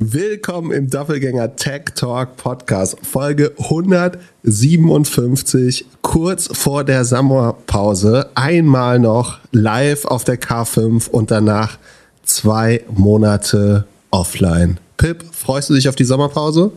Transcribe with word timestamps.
Willkommen 0.00 0.70
im 0.70 0.88
Doppelgänger 0.88 1.56
Tech 1.56 1.86
Talk 1.96 2.36
Podcast, 2.36 2.98
Folge 3.02 3.50
157, 3.58 5.86
kurz 6.02 6.48
vor 6.56 6.84
der 6.84 7.04
Sommerpause. 7.04 8.28
Einmal 8.36 9.00
noch 9.00 9.38
live 9.50 10.04
auf 10.04 10.22
der 10.22 10.40
K5 10.40 11.10
und 11.10 11.32
danach 11.32 11.78
zwei 12.22 12.84
Monate 12.94 13.86
offline. 14.12 14.78
Pip, 14.98 15.24
freust 15.32 15.70
du 15.70 15.74
dich 15.74 15.88
auf 15.88 15.96
die 15.96 16.04
Sommerpause? 16.04 16.70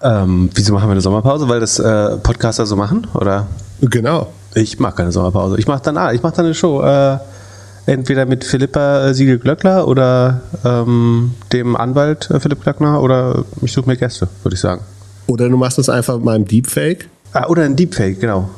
Ähm, 0.00 0.48
wieso 0.54 0.72
machen 0.72 0.86
wir 0.86 0.92
eine 0.92 1.00
Sommerpause? 1.00 1.48
Weil 1.48 1.58
das 1.58 1.80
äh, 1.80 2.16
Podcaster 2.18 2.64
so 2.64 2.76
machen? 2.76 3.08
Oder? 3.14 3.48
Genau. 3.80 4.28
Ich 4.54 4.78
mache 4.78 4.94
keine 4.94 5.10
Sommerpause. 5.10 5.58
Ich 5.58 5.66
mache 5.66 5.82
dann, 5.82 5.96
ah, 5.96 6.12
ich 6.12 6.22
mache 6.22 6.36
dann 6.36 6.44
eine 6.44 6.54
Show. 6.54 6.80
Äh, 6.80 7.18
entweder 7.86 8.26
mit 8.26 8.44
Philippa 8.44 9.06
äh, 9.06 9.14
Siegel-Glöckler 9.14 9.88
oder 9.88 10.42
ähm, 10.64 11.34
dem 11.52 11.76
Anwalt 11.76 12.30
äh, 12.30 12.40
Philipp 12.40 12.62
Glöckner 12.62 13.02
oder 13.02 13.44
ich 13.60 13.72
suche 13.72 13.88
mir 13.88 13.96
Gäste, 13.96 14.28
würde 14.42 14.54
ich 14.54 14.60
sagen. 14.60 14.82
Oder 15.26 15.48
du 15.48 15.56
machst 15.56 15.78
das 15.78 15.88
einfach 15.88 16.16
mit 16.16 16.24
meinem 16.24 16.44
Deepfake. 16.46 17.08
Ah, 17.32 17.46
oder 17.48 17.62
ein 17.62 17.76
Deepfake, 17.76 18.20
genau. 18.20 18.50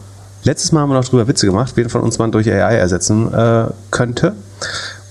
Letztes 0.44 0.72
Mal 0.72 0.80
haben 0.82 0.90
wir 0.90 0.94
noch 0.94 1.08
drüber 1.08 1.26
Witze 1.26 1.46
gemacht, 1.46 1.72
wen 1.76 1.88
von 1.88 2.02
uns 2.02 2.18
man 2.18 2.32
durch 2.32 2.50
AI 2.50 2.76
ersetzen 2.76 3.32
äh, 3.32 3.66
könnte. 3.90 4.34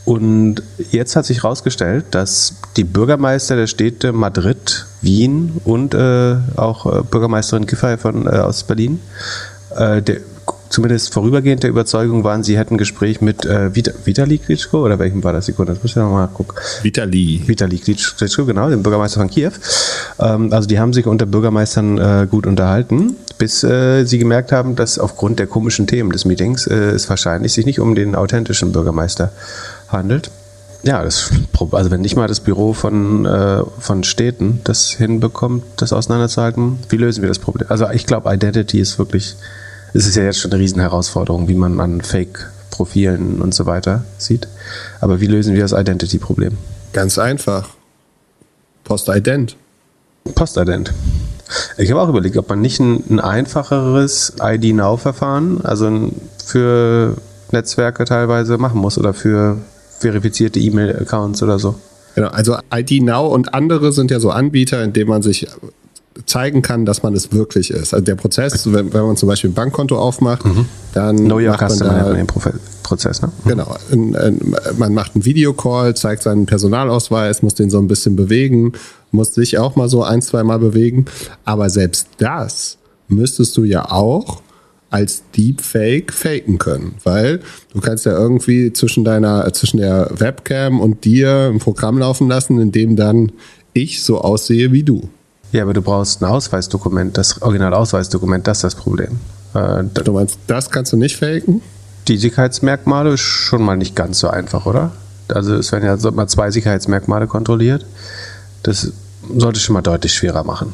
Und 0.05 0.61
jetzt 0.91 1.15
hat 1.15 1.25
sich 1.25 1.43
herausgestellt, 1.43 2.05
dass 2.11 2.55
die 2.75 2.83
Bürgermeister 2.83 3.55
der 3.55 3.67
Städte 3.67 4.11
Madrid, 4.11 4.85
Wien 5.01 5.61
und 5.63 5.93
äh, 5.93 6.35
auch 6.57 6.85
äh, 6.85 7.03
Bürgermeisterin 7.03 7.65
Giffey 7.65 7.97
von, 7.97 8.27
äh, 8.27 8.31
aus 8.31 8.63
Berlin 8.63 8.99
äh, 9.75 10.01
der, 10.01 10.17
zumindest 10.73 11.13
vorübergehend 11.13 11.61
der 11.61 11.69
Überzeugung 11.69 12.23
waren, 12.23 12.43
sie 12.43 12.57
hätten 12.57 12.73
ein 12.75 12.77
Gespräch 12.79 13.21
mit 13.21 13.45
äh, 13.45 13.75
Vita, 13.75 13.91
Vitali 14.05 14.39
Klitschko 14.39 14.83
oder 14.83 14.97
welchem 14.97 15.23
war 15.23 15.31
das? 15.31 15.45
Sekunde, 15.45 15.73
das 15.73 15.83
muss 15.83 15.91
ich 15.91 15.95
nochmal 15.97 16.27
gucken. 16.29 16.57
Vitali. 16.81 17.43
Vitali 17.45 17.77
Klitschko, 17.77 18.45
genau, 18.45 18.69
dem 18.69 18.81
Bürgermeister 18.81 19.19
von 19.19 19.29
Kiew. 19.29 19.51
Ähm, 20.19 20.51
also 20.51 20.67
die 20.67 20.79
haben 20.79 20.91
sich 20.91 21.05
unter 21.05 21.27
Bürgermeistern 21.27 21.97
äh, 21.99 22.27
gut 22.29 22.47
unterhalten, 22.47 23.15
bis 23.37 23.63
äh, 23.63 24.03
sie 24.05 24.17
gemerkt 24.17 24.51
haben, 24.51 24.75
dass 24.75 24.97
aufgrund 24.97 25.37
der 25.37 25.45
komischen 25.45 25.85
Themen 25.85 26.11
des 26.11 26.25
Meetings 26.25 26.65
äh, 26.65 26.73
es 26.73 27.07
wahrscheinlich 27.07 27.53
sich 27.53 27.67
nicht 27.67 27.79
um 27.79 27.93
den 27.93 28.15
authentischen 28.15 28.71
Bürgermeister 28.71 29.31
handelt. 29.89 30.31
Ja, 30.81 31.03
das, 31.03 31.29
also 31.71 31.91
wenn 31.91 32.01
nicht 32.01 32.15
mal 32.15 32.27
das 32.27 32.39
Büro 32.39 32.73
von, 32.73 33.25
äh, 33.25 33.61
von 33.79 34.03
Städten 34.03 34.59
das 34.63 34.89
hinbekommt, 34.89 35.63
das 35.77 35.93
auseinanderzuhalten, 35.93 36.79
wie 36.89 36.97
lösen 36.97 37.21
wir 37.21 37.29
das 37.29 37.39
Problem? 37.39 37.67
Also 37.69 37.89
ich 37.91 38.05
glaube, 38.05 38.33
Identity 38.33 38.79
ist 38.79 38.97
wirklich 38.97 39.37
es 39.93 40.07
ist 40.07 40.15
ja 40.15 40.23
jetzt 40.23 40.39
schon 40.39 40.51
eine 40.51 40.59
Riesenherausforderung, 40.59 41.47
wie 41.47 41.55
man 41.55 41.79
an 41.79 42.01
Fake-Profilen 42.01 43.41
und 43.41 43.53
so 43.53 43.65
weiter 43.65 44.05
sieht. 44.17 44.47
Aber 45.01 45.21
wie 45.21 45.27
lösen 45.27 45.53
wir 45.53 45.61
das 45.61 45.73
Identity-Problem? 45.73 46.57
Ganz 46.93 47.17
einfach. 47.19 47.69
Postident. 48.83 49.55
Postident. 50.35 50.93
Ich 51.77 51.91
habe 51.91 52.01
auch 52.01 52.09
überlegt, 52.09 52.37
ob 52.37 52.49
man 52.49 52.61
nicht 52.61 52.79
ein, 52.79 53.03
ein 53.09 53.19
einfacheres 53.19 54.33
ID-Now-Verfahren, 54.41 55.63
also 55.63 56.11
für 56.43 57.15
Netzwerke 57.51 58.05
teilweise 58.05 58.57
machen 58.57 58.79
muss 58.79 58.97
oder 58.97 59.13
für 59.13 59.57
verifizierte 59.99 60.59
E-Mail-Accounts 60.59 61.43
oder 61.43 61.59
so. 61.59 61.75
Genau, 62.15 62.29
also 62.29 62.57
ID 62.73 63.03
Now 63.03 63.27
und 63.27 63.53
andere 63.53 63.91
sind 63.91 64.11
ja 64.11 64.19
so 64.19 64.31
Anbieter, 64.31 64.83
in 64.83 64.93
denen 64.93 65.09
man 65.09 65.21
sich 65.21 65.47
zeigen 66.25 66.61
kann, 66.61 66.85
dass 66.85 67.03
man 67.03 67.13
es 67.13 67.31
wirklich 67.31 67.71
ist. 67.71 67.93
Also 67.93 68.03
der 68.03 68.15
Prozess, 68.15 68.71
wenn, 68.71 68.93
wenn 68.93 69.01
man 69.03 69.17
zum 69.17 69.27
Beispiel 69.27 69.49
ein 69.49 69.53
Bankkonto 69.53 69.97
aufmacht, 69.97 70.45
mhm. 70.45 70.65
dann 70.93 71.17
Know 71.17 71.37
your 71.37 71.51
macht 71.51 71.61
man 71.61 71.69
Customer 71.71 72.03
da, 72.03 72.13
den 72.13 72.27
Prozess, 72.83 73.21
ne? 73.21 73.31
Mhm. 73.43 73.49
Genau. 73.49 73.75
In, 73.91 74.13
in, 74.13 74.55
man 74.77 74.93
macht 74.93 75.15
einen 75.15 75.25
Videocall, 75.25 75.95
zeigt 75.95 76.23
seinen 76.23 76.45
Personalausweis, 76.45 77.41
muss 77.41 77.55
den 77.55 77.69
so 77.69 77.79
ein 77.79 77.87
bisschen 77.87 78.15
bewegen, 78.15 78.73
muss 79.11 79.33
sich 79.33 79.57
auch 79.57 79.75
mal 79.75 79.89
so 79.89 80.03
ein, 80.03 80.21
zwei 80.21 80.43
Mal 80.43 80.59
bewegen. 80.59 81.05
Aber 81.45 81.69
selbst 81.69 82.07
das 82.17 82.77
müsstest 83.07 83.57
du 83.57 83.63
ja 83.63 83.91
auch 83.91 84.41
als 84.89 85.23
Deepfake 85.35 86.13
faken 86.13 86.59
können, 86.59 86.95
weil 87.03 87.39
du 87.73 87.81
kannst 87.81 88.05
ja 88.05 88.11
irgendwie 88.11 88.71
zwischen 88.73 89.03
deiner, 89.03 89.51
zwischen 89.51 89.77
der 89.77 90.11
Webcam 90.13 90.79
und 90.79 91.03
dir 91.03 91.49
ein 91.51 91.57
Programm 91.57 91.97
laufen 91.97 92.27
lassen, 92.27 92.59
in 92.59 92.71
dem 92.71 92.95
dann 92.95 93.31
ich 93.73 94.03
so 94.03 94.21
aussehe 94.21 94.71
wie 94.71 94.83
du. 94.83 95.09
Ja, 95.53 95.61
aber 95.61 95.73
du 95.73 95.83
brauchst 95.83 96.21
ein 96.21 96.25
Ausweisdokument, 96.25 97.15
das 97.15 97.39
Originalausweisdokument, 97.43 98.47
das 98.47 98.57
ist 98.57 98.63
das 98.63 98.75
Problem. 98.75 99.19
Äh, 99.53 99.83
du 99.83 100.11
meinst, 100.11 100.39
das 100.47 100.71
kannst 100.71 100.91
du 100.93 100.97
nicht 100.97 101.15
faken? 101.15 101.61
Die 102.07 102.17
Sicherheitsmerkmale 102.17 103.13
ist 103.13 103.21
schon 103.21 103.61
mal 103.61 103.77
nicht 103.77 103.95
ganz 103.95 104.17
so 104.17 104.29
einfach, 104.29 104.65
oder? 104.65 104.91
Also 105.27 105.53
es 105.53 105.71
werden 105.71 105.85
ja 105.85 106.11
mal 106.11 106.27
zwei 106.27 106.49
Sicherheitsmerkmale 106.49 107.27
kontrolliert. 107.27 107.85
Das 108.63 108.91
sollte 109.37 109.59
schon 109.59 109.73
mal 109.73 109.83
deutlich 109.83 110.13
schwerer 110.13 110.43
machen. 110.43 110.73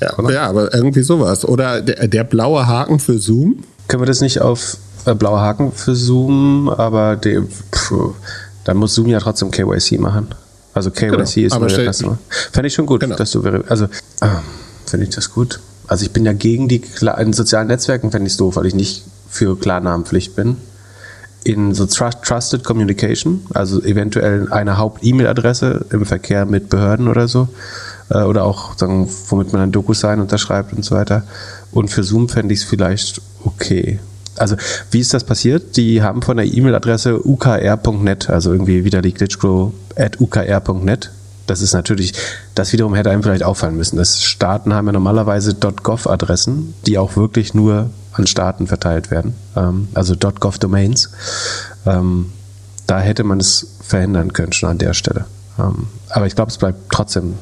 Ja, 0.00 0.18
oder? 0.18 0.32
ja 0.32 0.48
aber 0.48 0.74
irgendwie 0.74 1.02
sowas. 1.02 1.44
Oder 1.44 1.80
der, 1.80 2.08
der, 2.08 2.24
blaue 2.24 2.66
Haken 2.66 2.98
für 2.98 3.18
Zoom? 3.18 3.62
Können 3.86 4.02
wir 4.02 4.06
das 4.06 4.20
nicht 4.20 4.40
auf 4.40 4.76
äh, 5.04 5.14
blaue 5.14 5.38
Haken 5.40 5.70
für 5.70 5.94
Zoom, 5.94 6.68
aber 6.68 7.14
die, 7.14 7.40
pff, 7.40 7.92
dann 8.64 8.76
muss 8.76 8.94
Zoom 8.94 9.06
ja 9.06 9.20
trotzdem 9.20 9.52
KYC 9.52 10.00
machen. 10.00 10.28
Also 10.76 10.90
KYC 10.90 11.06
genau. 11.10 11.22
ist 11.22 11.52
aber 11.52 11.66
der 11.68 11.92
Customer. 11.92 12.18
Fände 12.52 12.68
ich 12.68 12.74
schon 12.74 12.86
gut, 12.86 13.00
genau. 13.00 13.16
dass 13.16 13.30
du 13.30 13.42
also 13.68 13.84
äh, 13.84 14.28
finde 14.86 15.06
ich 15.06 15.14
das 15.14 15.30
gut. 15.32 15.60
Also 15.86 16.04
ich 16.04 16.12
bin 16.12 16.24
ja 16.24 16.32
gegen 16.32 16.68
die 16.68 16.82
in 17.18 17.32
sozialen 17.32 17.68
Netzwerken 17.68 18.10
fände 18.10 18.26
ich 18.26 18.34
es 18.34 18.36
doof, 18.36 18.56
weil 18.56 18.66
ich 18.66 18.74
nicht 18.74 19.04
für 19.28 19.58
Klarnamenpflicht 19.58 20.36
bin. 20.36 20.56
In 21.44 21.74
so 21.74 21.86
Trusted 21.86 22.64
Communication, 22.64 23.46
also 23.54 23.80
eventuell 23.82 24.52
eine 24.52 24.78
Haupt-E-Mail-Adresse 24.78 25.86
im 25.90 26.04
Verkehr 26.04 26.44
mit 26.44 26.68
Behörden 26.68 27.06
oder 27.06 27.28
so. 27.28 27.48
Äh, 28.10 28.22
oder 28.22 28.44
auch, 28.44 28.76
sagen, 28.76 29.08
womit 29.28 29.52
man 29.52 29.62
ein 29.62 29.72
DocuSign 29.72 30.20
unterschreibt 30.20 30.72
und 30.72 30.84
so 30.84 30.96
weiter. 30.96 31.22
Und 31.70 31.88
für 31.88 32.02
Zoom 32.02 32.28
fände 32.28 32.52
ich 32.52 32.60
es 32.60 32.66
vielleicht 32.66 33.20
okay. 33.44 34.00
Also, 34.38 34.56
wie 34.90 35.00
ist 35.00 35.14
das 35.14 35.24
passiert? 35.24 35.76
Die 35.76 36.02
haben 36.02 36.22
von 36.22 36.36
der 36.36 36.46
E-Mail-Adresse 36.46 37.26
ukr.net, 37.26 38.30
also 38.30 38.52
irgendwie 38.52 38.84
wieder 38.84 39.02
Klitschko 39.02 39.72
at 39.96 40.20
ukr.net. 40.20 41.10
Das 41.46 41.60
ist 41.60 41.72
natürlich, 41.74 42.12
das 42.54 42.72
wiederum 42.72 42.94
hätte 42.94 43.10
einem 43.10 43.22
vielleicht 43.22 43.44
auffallen 43.44 43.76
müssen. 43.76 43.96
Das 43.96 44.22
Staaten 44.22 44.74
haben 44.74 44.86
ja 44.86 44.92
normalerweise 44.92 45.54
.gov-Adressen, 45.54 46.74
die 46.86 46.98
auch 46.98 47.16
wirklich 47.16 47.54
nur 47.54 47.90
an 48.12 48.26
Staaten 48.26 48.66
verteilt 48.66 49.10
werden. 49.10 49.34
Ähm, 49.56 49.88
also 49.94 50.16
.gov-Domains. 50.16 51.10
Ähm, 51.86 52.32
da 52.86 53.00
hätte 53.00 53.24
man 53.24 53.40
es 53.40 53.76
verhindern 53.80 54.32
können 54.32 54.52
schon 54.52 54.70
an 54.70 54.78
der 54.78 54.94
Stelle. 54.94 55.26
Ähm, 55.58 55.86
aber 56.10 56.26
ich 56.26 56.34
glaube, 56.34 56.50
es 56.50 56.58
bleibt 56.58 56.90
trotzdem. 56.90 57.34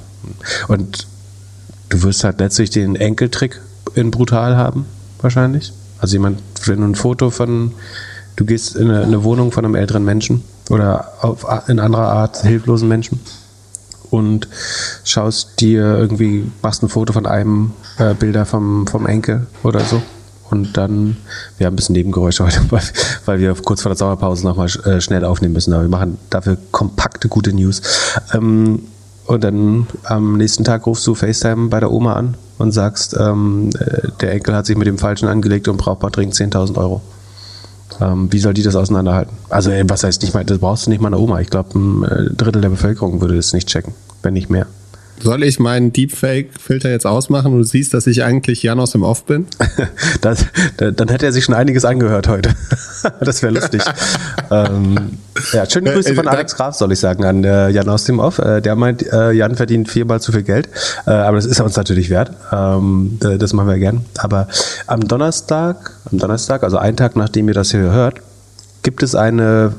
Und 0.68 1.06
du 1.88 2.02
wirst 2.02 2.24
halt 2.24 2.40
letztlich 2.40 2.70
den 2.70 2.96
Enkeltrick 2.96 3.60
in 3.94 4.10
brutal 4.10 4.56
haben, 4.56 4.86
wahrscheinlich. 5.20 5.72
Also 6.00 6.16
jemand, 6.16 6.40
wenn 6.66 6.80
du 6.80 6.86
ein 6.86 6.94
Foto 6.94 7.30
von, 7.30 7.72
du 8.36 8.44
gehst 8.44 8.76
in 8.76 8.90
eine, 8.90 9.02
eine 9.02 9.24
Wohnung 9.24 9.52
von 9.52 9.64
einem 9.64 9.74
älteren 9.74 10.04
Menschen 10.04 10.42
oder 10.70 11.12
auf, 11.20 11.46
in 11.68 11.78
anderer 11.78 12.08
Art 12.08 12.42
hilflosen 12.42 12.88
Menschen 12.88 13.20
und 14.10 14.48
schaust 15.04 15.60
dir 15.60 15.82
irgendwie, 15.96 16.50
machst 16.62 16.82
ein 16.82 16.88
Foto 16.88 17.12
von 17.12 17.26
einem 17.26 17.72
äh, 17.98 18.14
Bilder 18.14 18.46
vom, 18.46 18.86
vom 18.86 19.06
Enkel 19.06 19.46
oder 19.62 19.80
so. 19.80 20.02
Und 20.50 20.76
dann, 20.76 21.16
wir 21.58 21.66
haben 21.66 21.74
ein 21.74 21.76
bisschen 21.76 21.94
Nebengeräusche 21.94 22.44
heute, 22.44 22.60
weil, 22.70 22.82
weil 23.24 23.40
wir 23.40 23.54
kurz 23.54 23.82
vor 23.82 23.90
der 23.90 23.96
Sommerpause 23.96 24.46
nochmal 24.46 24.68
äh, 24.84 25.00
schnell 25.00 25.24
aufnehmen 25.24 25.54
müssen. 25.54 25.72
Aber 25.72 25.82
wir 25.82 25.88
machen 25.88 26.18
dafür 26.30 26.56
kompakte, 26.70 27.28
gute 27.28 27.52
News. 27.52 27.82
Ähm, 28.32 28.82
und 29.26 29.42
dann 29.42 29.86
am 30.04 30.36
nächsten 30.36 30.64
Tag 30.64 30.86
rufst 30.86 31.06
du 31.06 31.14
FaceTime 31.14 31.68
bei 31.68 31.80
der 31.80 31.90
Oma 31.90 32.14
an 32.14 32.36
und 32.58 32.72
sagst, 32.72 33.16
ähm, 33.18 33.70
äh, 33.78 34.08
der 34.20 34.32
Enkel 34.32 34.54
hat 34.54 34.66
sich 34.66 34.76
mit 34.76 34.86
dem 34.86 34.98
Falschen 34.98 35.28
angelegt 35.28 35.68
und 35.68 35.76
braucht 35.76 36.02
mal 36.02 36.10
dringend 36.10 36.34
10.000 36.34 36.76
Euro. 36.76 37.02
Ähm, 38.00 38.32
wie 38.32 38.38
soll 38.38 38.54
die 38.54 38.62
das 38.62 38.76
auseinanderhalten? 38.76 39.36
Also, 39.48 39.70
äh, 39.70 39.84
was 39.88 40.04
heißt 40.04 40.22
nicht 40.22 40.34
mal, 40.34 40.44
das 40.44 40.58
brauchst 40.58 40.86
du 40.86 40.90
nicht 40.90 41.00
mal 41.00 41.08
eine 41.08 41.18
Oma. 41.18 41.40
Ich 41.40 41.50
glaube, 41.50 41.78
ein 41.78 42.04
äh, 42.04 42.34
Drittel 42.34 42.62
der 42.62 42.70
Bevölkerung 42.70 43.20
würde 43.20 43.36
das 43.36 43.52
nicht 43.52 43.68
checken, 43.68 43.94
wenn 44.22 44.34
nicht 44.34 44.50
mehr. 44.50 44.66
Soll 45.22 45.42
ich 45.44 45.58
meinen 45.58 45.92
Deepfake-Filter 45.92 46.90
jetzt 46.90 47.06
ausmachen 47.06 47.52
und 47.52 47.58
du 47.58 47.64
siehst, 47.64 47.94
dass 47.94 48.06
ich 48.06 48.24
eigentlich 48.24 48.62
Jan 48.62 48.80
aus 48.80 48.92
dem 48.92 49.02
Off 49.02 49.24
bin? 49.24 49.46
das, 50.20 50.46
dann 50.76 51.08
hätte 51.08 51.26
er 51.26 51.32
sich 51.32 51.44
schon 51.44 51.54
einiges 51.54 51.84
angehört 51.84 52.28
heute. 52.28 52.50
das 53.20 53.42
wäre 53.42 53.52
lustig. 53.52 53.82
ähm, 54.50 55.18
ja, 55.52 55.68
schöne 55.68 55.92
Grüße 55.92 56.10
äh, 56.10 56.14
von 56.14 56.28
Alex 56.28 56.56
Graf, 56.56 56.74
soll 56.74 56.92
ich 56.92 56.98
sagen, 56.98 57.24
an 57.24 57.44
äh, 57.44 57.70
Jan 57.70 57.88
aus 57.88 58.04
dem 58.04 58.18
Off. 58.18 58.38
Äh, 58.38 58.60
der 58.60 58.76
meint, 58.76 59.10
äh, 59.12 59.32
Jan 59.32 59.56
verdient 59.56 59.88
viermal 59.88 60.20
zu 60.20 60.32
viel 60.32 60.42
Geld. 60.42 60.68
Äh, 61.06 61.10
aber 61.10 61.36
das 61.36 61.46
ist 61.46 61.58
er 61.58 61.64
uns 61.64 61.76
natürlich 61.76 62.10
wert. 62.10 62.32
Ähm, 62.52 63.18
das 63.20 63.52
machen 63.52 63.68
wir 63.68 63.78
gern. 63.78 64.04
Aber 64.18 64.48
am 64.86 65.06
Donnerstag, 65.06 65.92
am 66.10 66.18
Donnerstag, 66.18 66.64
also 66.64 66.76
einen 66.76 66.96
Tag 66.96 67.16
nachdem 67.16 67.48
ihr 67.48 67.54
das 67.54 67.70
hier 67.70 67.80
hört, 67.80 68.20
gibt 68.82 69.02
es 69.02 69.14
eine 69.14 69.74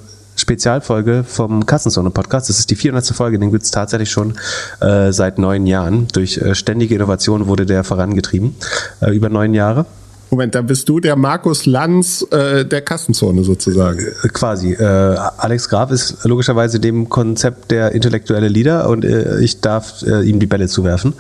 Spezialfolge 0.46 1.24
vom 1.28 1.66
Kassenzone 1.66 2.12
Podcast. 2.12 2.50
Das 2.50 2.60
ist 2.60 2.70
die 2.70 2.76
400. 2.76 3.08
Folge, 3.16 3.40
den 3.40 3.50
gibt 3.50 3.64
es 3.64 3.72
tatsächlich 3.72 4.12
schon 4.12 4.36
äh, 4.80 5.12
seit 5.12 5.40
neun 5.40 5.66
Jahren. 5.66 6.08
Durch 6.14 6.38
äh, 6.38 6.54
ständige 6.54 6.94
Innovation 6.94 7.48
wurde 7.48 7.66
der 7.66 7.84
vorangetrieben, 7.84 8.56
äh, 9.02 9.10
über 9.10 9.30
neun 9.30 9.56
Jahre. 9.56 9.88
Moment, 10.30 10.54
da 10.54 10.62
bist 10.62 10.88
du 10.88 11.00
der 11.00 11.16
Markus 11.16 11.66
Lanz 11.66 12.24
äh, 12.30 12.64
der 12.64 12.82
Kassenzone 12.82 13.44
sozusagen. 13.44 14.00
Äh, 14.00 14.28
quasi. 14.28 14.74
Äh, 14.74 14.84
Alex 14.84 15.68
Graf 15.68 15.90
ist 15.90 16.24
logischerweise 16.26 16.80
dem 16.80 17.10
Konzept 17.10 17.72
der 17.72 17.94
intellektuelle 17.94 18.48
Leader 18.48 18.88
und 18.88 19.04
äh, 19.04 19.40
ich 19.40 19.62
darf 19.62 20.04
äh, 20.04 20.22
ihm 20.22 20.40
die 20.40 20.46
Bälle 20.46 20.68
zuwerfen. 20.68 21.14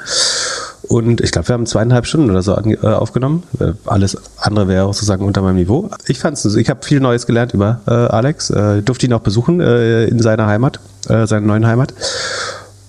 Und 0.87 1.21
ich 1.21 1.31
glaube, 1.31 1.47
wir 1.47 1.53
haben 1.53 1.65
zweieinhalb 1.65 2.05
Stunden 2.05 2.29
oder 2.29 2.41
so 2.41 2.55
äh, 2.55 2.87
aufgenommen. 2.87 3.43
Äh, 3.59 3.73
alles 3.85 4.17
andere 4.37 4.67
wäre 4.67 4.85
sozusagen 4.85 5.25
unter 5.25 5.41
meinem 5.41 5.55
Niveau. 5.55 5.89
Ich 6.07 6.19
fand's, 6.19 6.45
ich 6.45 6.69
habe 6.69 6.85
viel 6.85 6.99
Neues 6.99 7.25
gelernt 7.25 7.53
über 7.53 7.81
äh, 7.87 7.91
Alex. 7.91 8.49
Äh, 8.49 8.81
durfte 8.81 9.05
ihn 9.05 9.13
auch 9.13 9.21
besuchen 9.21 9.59
äh, 9.61 10.05
in 10.05 10.19
seiner 10.19 10.47
Heimat, 10.47 10.79
äh, 11.09 11.25
seiner 11.27 11.45
neuen 11.45 11.65
Heimat. 11.65 11.93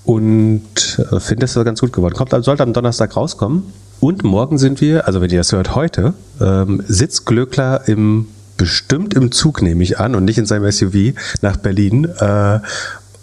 Und 0.05 0.63
äh, 1.11 1.21
finde 1.21 1.47
es 1.47 1.55
ganz 1.55 1.81
gut 1.81 1.93
geworden. 1.93 2.15
Kommt, 2.15 2.31
sollte 2.45 2.63
am 2.63 2.73
Donnerstag 2.73 3.17
rauskommen. 3.17 3.65
Und 3.99 4.25
morgen 4.25 4.59
sind 4.59 4.81
wir, 4.81 5.07
also 5.07 5.21
wenn 5.21 5.31
ihr 5.31 5.39
das 5.39 5.53
hört, 5.53 5.75
heute, 5.75 6.13
ähm, 6.41 6.83
sitzt 6.87 7.25
Glöckler 7.27 7.89
im 7.89 8.29
bestimmt 8.59 9.13
im 9.13 9.33
Zug, 9.33 9.61
nehme 9.61 9.83
ich 9.83 9.99
an, 10.01 10.15
und 10.15 10.25
nicht 10.25 10.39
in 10.39 10.47
seinem 10.47 10.71
SUV 10.73 11.13
nach 11.43 11.59
Berlin. 11.59 12.09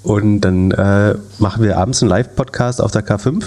Und 0.04 0.42
dann 0.42 0.68
machen 1.40 1.64
wir 1.64 1.80
abends 1.80 2.04
einen 2.04 2.10
Live-Podcast 2.10 2.80
auf 2.80 2.92
der 2.92 3.04
K5 3.04 3.44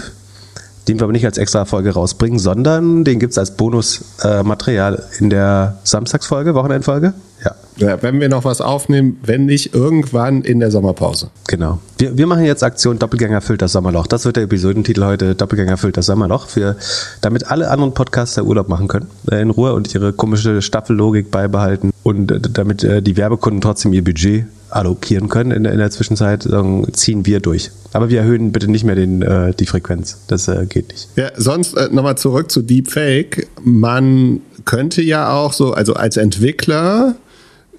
den 0.89 0.99
wir 0.99 1.05
aber 1.05 1.13
nicht 1.13 1.27
als 1.27 1.39
extra 1.39 1.65
Folge 1.65 1.95
rausbringen, 1.95 2.39
sondern 2.39 3.05
den 3.05 3.19
gibt 3.19 3.33
es 3.33 3.39
als 3.39 3.57
Bonusmaterial 3.57 4.95
äh, 4.95 5.19
in 5.19 5.31
der 5.31 5.79
Samstagsfolge, 5.85 6.55
Wochenendfolge. 6.55 7.15
Ja. 7.45 7.55
ja. 7.77 8.03
Wenn 8.03 8.21
wir 8.21 8.29
noch 8.29 8.45
was 8.45 8.61
aufnehmen, 8.61 9.19
wenn 9.23 9.47
nicht 9.47 9.75
irgendwann 9.75 10.43
in 10.43 10.61
der 10.61 10.71
Sommerpause. 10.71 11.31
Genau. 11.49 11.79
Wir, 11.99 12.17
wir 12.17 12.27
machen 12.27 12.45
jetzt 12.45 12.63
Aktion 12.63 12.99
Doppelgänger 12.99 13.41
füllt 13.41 13.63
das 13.63 13.73
Sommerloch. 13.73 14.07
Das 14.07 14.25
wird 14.25 14.37
der 14.37 14.45
Episodentitel 14.45 15.05
heute, 15.05 15.35
Doppelgänger 15.35 15.77
füllt 15.77 15.97
das 15.97 16.07
Sommerloch, 16.07 16.47
für, 16.47 16.77
damit 17.21 17.51
alle 17.51 17.71
anderen 17.71 17.93
Podcaster 17.93 18.45
Urlaub 18.45 18.69
machen 18.69 18.89
können, 18.89 19.07
äh, 19.31 19.41
in 19.41 19.51
Ruhe 19.51 19.75
und 19.75 19.93
ihre 19.95 20.13
komische 20.13 20.63
Staffellogik 20.63 21.31
beibehalten 21.31 21.93
und 22.03 22.31
äh, 22.31 22.41
damit 22.41 22.85
äh, 22.85 23.03
die 23.03 23.17
Werbekunden 23.17 23.61
trotzdem 23.61 23.93
ihr 23.93 24.05
Budget 24.05 24.47
allokieren 24.71 25.29
können 25.29 25.51
in, 25.51 25.65
in 25.65 25.79
der 25.79 25.91
Zwischenzeit, 25.91 26.49
ziehen 26.93 27.27
wir 27.27 27.41
durch. 27.41 27.71
Aber 27.93 28.11
wir 28.11 28.21
erhöhen 28.21 28.53
bitte 28.53 28.71
nicht 28.71 28.85
mehr 28.85 28.95
den, 28.95 29.23
äh, 29.23 29.55
die 29.55 29.67
Frequenz. 29.67 30.19
Das 30.29 30.49
äh, 30.49 30.67
geht 30.69 30.89
nicht. 30.89 31.09
Ja, 31.17 31.31
sonst 31.37 31.75
äh, 31.75 31.89
nochmal 31.91 32.19
zurück 32.19 32.51
zu 32.51 32.63
Deepfake. 32.63 33.47
Man 33.63 34.41
könnte 34.65 35.03
ja 35.03 35.33
auch 35.33 35.53
so, 35.53 35.73
also 35.73 35.95
als 35.95 36.17
Entwickler 36.17 37.17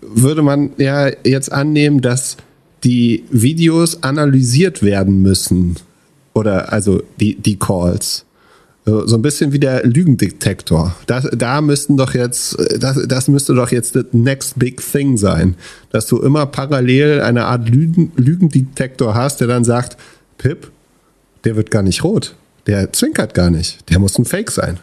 würde 0.01 0.41
man 0.41 0.71
ja 0.77 1.09
jetzt 1.23 1.51
annehmen, 1.51 2.01
dass 2.01 2.37
die 2.83 3.25
Videos 3.29 4.03
analysiert 4.03 4.81
werden 4.81 5.21
müssen. 5.21 5.75
Oder 6.33 6.71
also 6.71 7.01
die, 7.19 7.35
die 7.35 7.57
Calls. 7.57 8.25
So 8.87 9.17
ein 9.17 9.21
bisschen 9.21 9.51
wie 9.51 9.59
der 9.59 9.85
Lügendetektor. 9.85 10.95
Das, 11.07 11.27
da 11.33 11.59
müssten 11.59 11.97
doch 11.97 12.13
jetzt, 12.13 12.57
das, 12.79 12.97
das 13.05 13.27
müsste 13.27 13.53
doch 13.53 13.69
jetzt 13.69 13.97
das 13.97 14.05
next 14.13 14.57
big 14.57 14.81
thing 14.81 15.17
sein. 15.17 15.55
Dass 15.91 16.07
du 16.07 16.21
immer 16.21 16.45
parallel 16.45 17.19
eine 17.19 17.45
Art 17.47 17.67
Lügen, 17.67 18.13
Lügendetektor 18.15 19.13
hast, 19.13 19.41
der 19.41 19.47
dann 19.47 19.65
sagt, 19.65 19.97
Pip, 20.37 20.71
der 21.43 21.57
wird 21.57 21.69
gar 21.69 21.83
nicht 21.83 22.05
rot. 22.05 22.35
Der 22.65 22.93
zwinkert 22.93 23.33
gar 23.33 23.49
nicht. 23.49 23.89
Der 23.89 23.99
muss 23.99 24.17
ein 24.17 24.23
Fake 24.23 24.51
sein. 24.51 24.79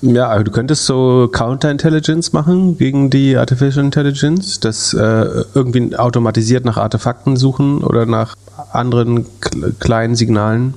Ja, 0.00 0.40
du 0.40 0.52
könntest 0.52 0.86
so 0.86 1.28
Counterintelligence 1.32 2.32
machen 2.32 2.78
gegen 2.78 3.10
die 3.10 3.36
Artificial 3.36 3.84
Intelligence, 3.84 4.60
das 4.60 4.94
äh, 4.94 5.44
irgendwie 5.54 5.96
automatisiert 5.96 6.64
nach 6.64 6.76
Artefakten 6.76 7.36
suchen 7.36 7.82
oder 7.82 8.06
nach 8.06 8.36
anderen 8.72 9.26
kleinen 9.80 10.14
Signalen 10.14 10.74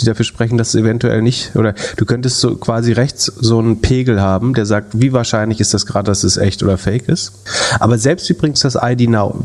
die 0.00 0.04
dafür 0.04 0.24
sprechen, 0.24 0.58
dass 0.58 0.68
es 0.68 0.74
eventuell 0.74 1.22
nicht, 1.22 1.56
oder 1.56 1.74
du 1.96 2.04
könntest 2.04 2.40
so 2.40 2.56
quasi 2.56 2.92
rechts 2.92 3.26
so 3.26 3.58
einen 3.58 3.80
Pegel 3.80 4.20
haben, 4.20 4.54
der 4.54 4.66
sagt, 4.66 5.00
wie 5.00 5.12
wahrscheinlich 5.12 5.60
ist 5.60 5.74
das 5.74 5.86
gerade, 5.86 6.06
dass 6.06 6.24
es 6.24 6.36
echt 6.36 6.62
oder 6.62 6.78
fake 6.78 7.08
ist. 7.08 7.32
Aber 7.80 7.98
selbst 7.98 8.28
übrigens 8.28 8.60
das 8.60 8.76
ID 8.80 9.08
Now, 9.08 9.38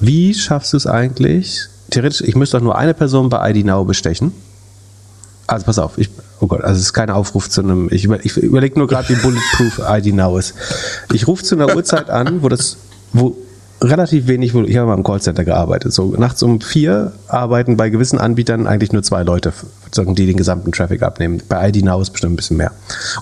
wie 0.00 0.34
schaffst 0.34 0.72
du 0.72 0.76
es 0.76 0.86
eigentlich? 0.86 1.68
Theoretisch, 1.90 2.22
ich 2.22 2.34
müsste 2.34 2.56
doch 2.58 2.64
nur 2.64 2.76
eine 2.76 2.94
Person 2.94 3.28
bei 3.28 3.50
ID 3.50 3.66
Now 3.66 3.84
bestechen. 3.84 4.32
Also 5.46 5.66
pass 5.66 5.78
auf, 5.78 5.98
ich, 5.98 6.10
oh 6.40 6.46
Gott, 6.46 6.62
also 6.62 6.78
es 6.78 6.86
ist 6.86 6.92
kein 6.94 7.10
Aufruf 7.10 7.50
zu 7.50 7.62
einem, 7.62 7.88
ich, 7.92 8.04
über, 8.04 8.24
ich 8.24 8.36
überlege 8.36 8.78
nur 8.78 8.88
gerade, 8.88 9.08
wie 9.10 9.14
Bulletproof 9.14 9.80
ID 9.88 10.14
Now 10.14 10.38
ist. 10.38 10.54
Ich 11.12 11.28
rufe 11.28 11.44
zu 11.44 11.54
einer 11.54 11.76
Uhrzeit 11.76 12.10
an, 12.10 12.42
wo 12.42 12.48
das, 12.48 12.78
wo 13.12 13.36
relativ 13.80 14.26
wenig, 14.26 14.54
ich 14.54 14.76
habe 14.76 14.88
mal 14.88 14.96
im 14.96 15.04
Callcenter 15.04 15.44
gearbeitet. 15.44 15.92
So 15.92 16.14
nachts 16.16 16.42
um 16.42 16.60
vier 16.60 17.12
arbeiten 17.28 17.76
bei 17.76 17.90
gewissen 17.90 18.18
Anbietern 18.18 18.66
eigentlich 18.66 18.92
nur 18.92 19.02
zwei 19.02 19.22
Leute, 19.22 19.52
die 19.96 20.26
den 20.26 20.36
gesamten 20.36 20.72
Traffic 20.72 21.02
abnehmen. 21.02 21.42
Bei 21.48 21.68
ID 21.68 21.84
Now 21.84 22.00
ist 22.00 22.10
bestimmt 22.10 22.32
ein 22.32 22.36
bisschen 22.36 22.56
mehr. 22.56 22.72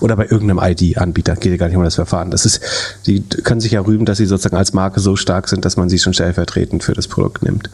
Oder 0.01 0.15
bei 0.15 0.25
irgendeinem 0.25 0.59
ID-Anbieter 0.61 1.35
geht 1.35 1.51
ja 1.51 1.57
gar 1.57 1.67
nicht 1.67 1.77
um 1.77 1.83
das 1.83 1.95
Verfahren. 1.95 2.31
Das 2.31 2.45
ist, 2.45 2.61
die 3.05 3.21
können 3.21 3.61
sich 3.61 3.73
ja 3.73 3.81
rühmen, 3.81 4.05
dass 4.05 4.17
sie 4.17 4.25
sozusagen 4.25 4.57
als 4.57 4.73
Marke 4.73 4.99
so 4.99 5.15
stark 5.15 5.47
sind, 5.47 5.65
dass 5.65 5.77
man 5.77 5.89
sie 5.89 5.99
schon 5.99 6.13
stellvertretend 6.13 6.83
für 6.83 6.93
das 6.93 7.07
Produkt 7.07 7.43
nimmt. 7.43 7.69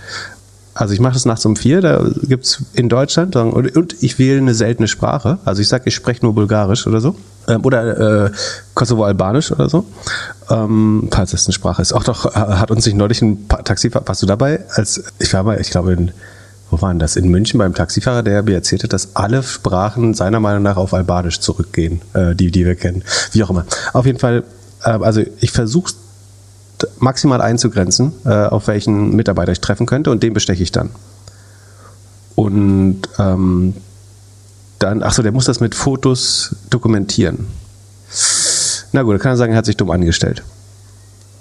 Also 0.80 0.94
ich 0.94 1.02
mache 1.02 1.14
das 1.14 1.26
nachts 1.26 1.46
um 1.46 1.58
vier, 1.58 1.81
da 1.81 2.02
gibt 2.24 2.46
es 2.46 2.64
in 2.72 2.88
Deutschland, 2.88 3.36
und 3.36 4.02
ich 4.02 4.18
wähle 4.18 4.38
eine 4.38 4.54
seltene 4.54 4.88
Sprache. 4.88 5.38
Also 5.44 5.62
ich 5.62 5.68
sage, 5.68 5.84
ich 5.88 5.94
spreche 5.94 6.22
nur 6.24 6.34
Bulgarisch 6.34 6.88
oder 6.88 7.02
so. 7.02 7.18
Ähm, 7.50 7.66
oder 7.66 8.28
äh, 8.28 8.31
Kosovo-Albanisch 8.76 9.52
oder 9.52 9.68
so. 9.68 9.84
Ähm, 10.50 11.10
falls 11.12 11.31
das 11.31 11.48
eine 11.48 11.54
Sprache 11.54 11.81
ist. 11.81 11.92
Auch 11.92 12.06
doch 12.06 12.34
äh, 12.34 12.40
hat 12.40 12.72
uns 12.72 12.86
sich 12.86 12.94
neulich 12.94 13.22
ein 13.22 13.50
Taxifahrer, 13.50 14.08
warst 14.08 14.22
du 14.22 14.26
dabei? 14.26 14.62
Als 14.70 15.04
ich 15.20 15.34
war 15.34 15.44
mal, 15.44 15.60
ich 15.60 15.70
glaube 15.70 15.92
in 15.92 16.12
wo 16.72 16.82
waren 16.82 17.00
das? 17.00 17.16
In 17.16 17.28
München 17.30 17.58
beim 17.58 17.74
Taxifahrer, 17.74 18.24
der 18.24 18.44
mir 18.44 18.54
erzählte, 18.54 18.88
dass 18.88 19.16
alle 19.16 19.44
Sprachen 19.44 20.14
seiner 20.14 20.40
Meinung 20.40 20.64
nach 20.64 20.78
auf 20.78 20.94
Albanisch 20.94 21.42
zurückgehen, 21.42 22.02
äh, 22.14 22.36
die, 22.36 22.52
die 22.52 22.66
wir 22.66 22.75
kennen. 22.75 23.04
Wie 23.34 23.44
auch 23.44 23.50
immer. 23.50 23.66
Auf 23.92 24.06
jeden 24.06 24.20
Fall, 24.20 24.44
äh, 24.86 24.92
also 24.92 25.24
ich 25.42 25.52
versuche 25.52 25.92
maximal 27.00 27.42
einzugrenzen, 27.42 28.14
äh, 28.26 28.30
auf 28.30 28.68
welchen 28.68 29.16
Mitarbeiter 29.16 29.52
ich 29.52 29.60
treffen 29.60 29.86
könnte 29.86 30.12
und 30.12 30.24
den 30.24 30.34
besteche 30.34 30.64
ich 30.64 30.72
dann. 30.72 30.90
Und 32.36 33.02
ähm, 33.18 33.74
dann, 34.80 35.04
achso, 35.04 35.22
der 35.22 35.34
muss 35.34 35.46
das 35.46 35.60
mit 35.60 35.76
Fotos 35.76 36.56
dokumentieren. 36.70 37.48
Na 38.94 39.04
gut, 39.04 39.20
kann 39.20 39.34
er 39.34 39.38
sagen, 39.38 39.52
er 39.52 39.58
hat 39.58 39.66
sich 39.66 39.78
dumm 39.78 39.92
angestellt. 39.92 40.44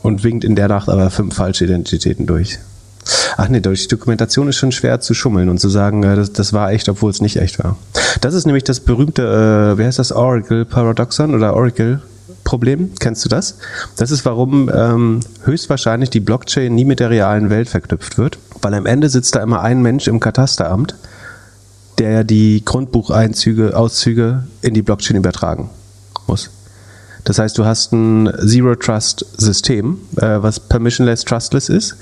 Und 0.02 0.25
winkt 0.25 0.44
in 0.44 0.56
der 0.56 0.69
Nacht 0.69 0.88
aber 0.88 1.11
fünf 1.11 1.35
falsche 1.35 1.64
Identitäten 1.64 2.26
durch. 2.26 2.58
Ach 3.37 3.49
nee, 3.49 3.61
durch 3.61 3.82
die 3.82 3.88
Dokumentation 3.88 4.49
ist 4.49 4.56
schon 4.56 4.73
schwer 4.73 5.00
zu 5.00 5.14
schummeln 5.14 5.49
und 5.49 5.58
zu 5.58 5.69
sagen, 5.69 6.02
äh, 6.02 6.17
das, 6.17 6.32
das 6.32 6.52
war 6.52 6.73
echt, 6.73 6.88
obwohl 6.88 7.11
es 7.11 7.20
nicht 7.20 7.37
echt 7.37 7.62
war. 7.62 7.76
Das 8.20 8.34
ist 8.34 8.46
nämlich 8.46 8.64
das 8.64 8.81
berühmte, 8.81 9.23
äh, 9.23 9.79
wie 9.79 9.84
heißt 9.84 9.99
das, 9.99 10.12
Oracle 10.12 10.64
Paradoxon 10.64 11.34
oder 11.34 11.55
Oracle 11.55 12.02
Problem. 12.48 12.92
Kennst 12.98 13.26
du 13.26 13.28
das? 13.28 13.58
Das 13.96 14.10
ist, 14.10 14.24
warum 14.24 14.70
ähm, 14.74 15.20
höchstwahrscheinlich 15.44 16.08
die 16.08 16.20
Blockchain 16.20 16.74
nie 16.74 16.86
mit 16.86 16.98
der 16.98 17.10
realen 17.10 17.50
Welt 17.50 17.68
verknüpft 17.68 18.16
wird. 18.16 18.38
Weil 18.62 18.72
am 18.72 18.86
Ende 18.86 19.10
sitzt 19.10 19.34
da 19.34 19.42
immer 19.42 19.60
ein 19.60 19.82
Mensch 19.82 20.08
im 20.08 20.18
Katasteramt, 20.18 20.94
der 21.98 22.24
die 22.24 22.64
Grundbucheinzüge, 22.64 23.76
Auszüge 23.76 24.44
in 24.62 24.72
die 24.72 24.81
Blockchain 24.81 25.19
übertragen 25.19 25.69
muss. 26.26 26.48
Das 27.24 27.38
heißt, 27.38 27.58
du 27.58 27.67
hast 27.67 27.93
ein 27.93 28.32
Zero-Trust-System, 28.46 29.98
äh, 30.17 30.43
was 30.43 30.58
permissionless, 30.58 31.26
trustless 31.26 31.69
ist 31.69 31.96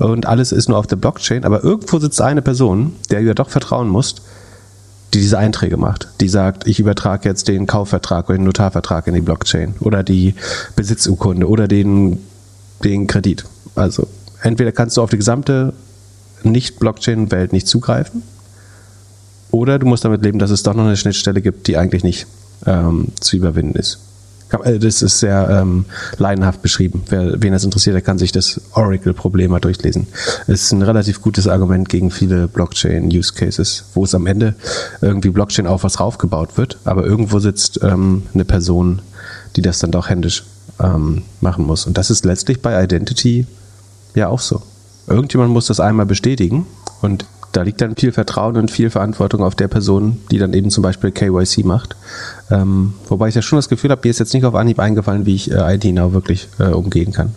und 0.00 0.26
alles 0.26 0.50
ist 0.50 0.68
nur 0.68 0.78
auf 0.78 0.88
der 0.88 0.96
Blockchain, 0.96 1.44
aber 1.44 1.62
irgendwo 1.62 2.00
sitzt 2.00 2.20
eine 2.20 2.42
Person, 2.42 2.96
der 3.12 3.20
du 3.20 3.26
ja 3.26 3.34
doch 3.34 3.50
vertrauen 3.50 3.88
musst, 3.88 4.22
die 5.14 5.20
diese 5.20 5.38
Einträge 5.38 5.76
macht, 5.76 6.08
die 6.20 6.28
sagt, 6.28 6.66
ich 6.66 6.80
übertrage 6.80 7.28
jetzt 7.28 7.48
den 7.48 7.66
Kaufvertrag 7.66 8.28
oder 8.28 8.38
den 8.38 8.44
Notarvertrag 8.44 9.06
in 9.06 9.14
die 9.14 9.20
Blockchain 9.20 9.74
oder 9.80 10.02
die 10.02 10.34
Besitzurkunde 10.74 11.48
oder 11.48 11.68
den, 11.68 12.18
den 12.82 13.06
Kredit. 13.06 13.44
Also 13.74 14.08
entweder 14.42 14.72
kannst 14.72 14.96
du 14.96 15.02
auf 15.02 15.10
die 15.10 15.18
gesamte 15.18 15.74
Nicht-Blockchain-Welt 16.44 17.52
nicht 17.52 17.66
zugreifen 17.66 18.22
oder 19.50 19.78
du 19.78 19.86
musst 19.86 20.04
damit 20.04 20.22
leben, 20.22 20.38
dass 20.38 20.50
es 20.50 20.62
doch 20.62 20.74
noch 20.74 20.84
eine 20.84 20.96
Schnittstelle 20.96 21.42
gibt, 21.42 21.66
die 21.66 21.76
eigentlich 21.76 22.04
nicht 22.04 22.26
ähm, 22.66 23.08
zu 23.20 23.36
überwinden 23.36 23.78
ist. 23.78 23.98
Äh, 24.60 24.78
das 24.78 25.02
ist 25.02 25.20
sehr 25.20 25.48
ähm, 25.50 25.84
leidenhaft 26.18 26.62
beschrieben. 26.62 27.02
Wer, 27.08 27.42
wen 27.42 27.52
das 27.52 27.64
interessiert, 27.64 27.94
der 27.94 28.02
kann 28.02 28.18
sich 28.18 28.32
das 28.32 28.60
Oracle-Problem 28.72 29.50
mal 29.50 29.60
durchlesen. 29.60 30.06
Es 30.46 30.64
ist 30.64 30.72
ein 30.72 30.82
relativ 30.82 31.20
gutes 31.20 31.48
Argument 31.48 31.88
gegen 31.88 32.10
viele 32.10 32.48
Blockchain-Use-Cases, 32.48 33.84
wo 33.94 34.04
es 34.04 34.14
am 34.14 34.26
Ende 34.26 34.54
irgendwie 35.00 35.30
Blockchain 35.30 35.66
auf 35.66 35.84
was 35.84 36.00
raufgebaut 36.00 36.56
wird, 36.56 36.78
aber 36.84 37.04
irgendwo 37.04 37.38
sitzt 37.38 37.80
ähm, 37.82 38.24
eine 38.34 38.44
Person, 38.44 39.02
die 39.56 39.62
das 39.62 39.78
dann 39.78 39.90
doch 39.90 40.08
händisch 40.08 40.44
ähm, 40.80 41.22
machen 41.40 41.66
muss. 41.66 41.86
Und 41.86 41.98
das 41.98 42.10
ist 42.10 42.24
letztlich 42.24 42.60
bei 42.60 42.82
Identity 42.82 43.46
ja 44.14 44.28
auch 44.28 44.40
so. 44.40 44.62
Irgendjemand 45.06 45.52
muss 45.52 45.66
das 45.66 45.80
einmal 45.80 46.06
bestätigen 46.06 46.66
und 47.00 47.26
da 47.52 47.62
liegt 47.62 47.80
dann 47.80 47.96
viel 47.96 48.12
Vertrauen 48.12 48.56
und 48.56 48.70
viel 48.70 48.90
Verantwortung 48.90 49.42
auf 49.42 49.54
der 49.54 49.68
Person, 49.68 50.18
die 50.30 50.38
dann 50.38 50.54
eben 50.54 50.70
zum 50.70 50.82
Beispiel 50.82 51.10
KYC 51.10 51.64
macht. 51.64 51.96
Ähm, 52.50 52.94
wobei 53.08 53.28
ich 53.28 53.34
ja 53.34 53.42
schon 53.42 53.58
das 53.58 53.68
Gefühl 53.68 53.90
habe, 53.90 54.00
mir 54.04 54.10
ist 54.10 54.18
jetzt 54.18 54.34
nicht 54.34 54.44
auf 54.44 54.54
Anhieb 54.54 54.78
eingefallen, 54.78 55.26
wie 55.26 55.34
ich 55.34 55.50
äh, 55.50 55.74
ID 55.74 55.94
Now 55.94 56.12
wirklich 56.12 56.48
äh, 56.58 56.68
umgehen 56.68 57.12
kann. 57.12 57.34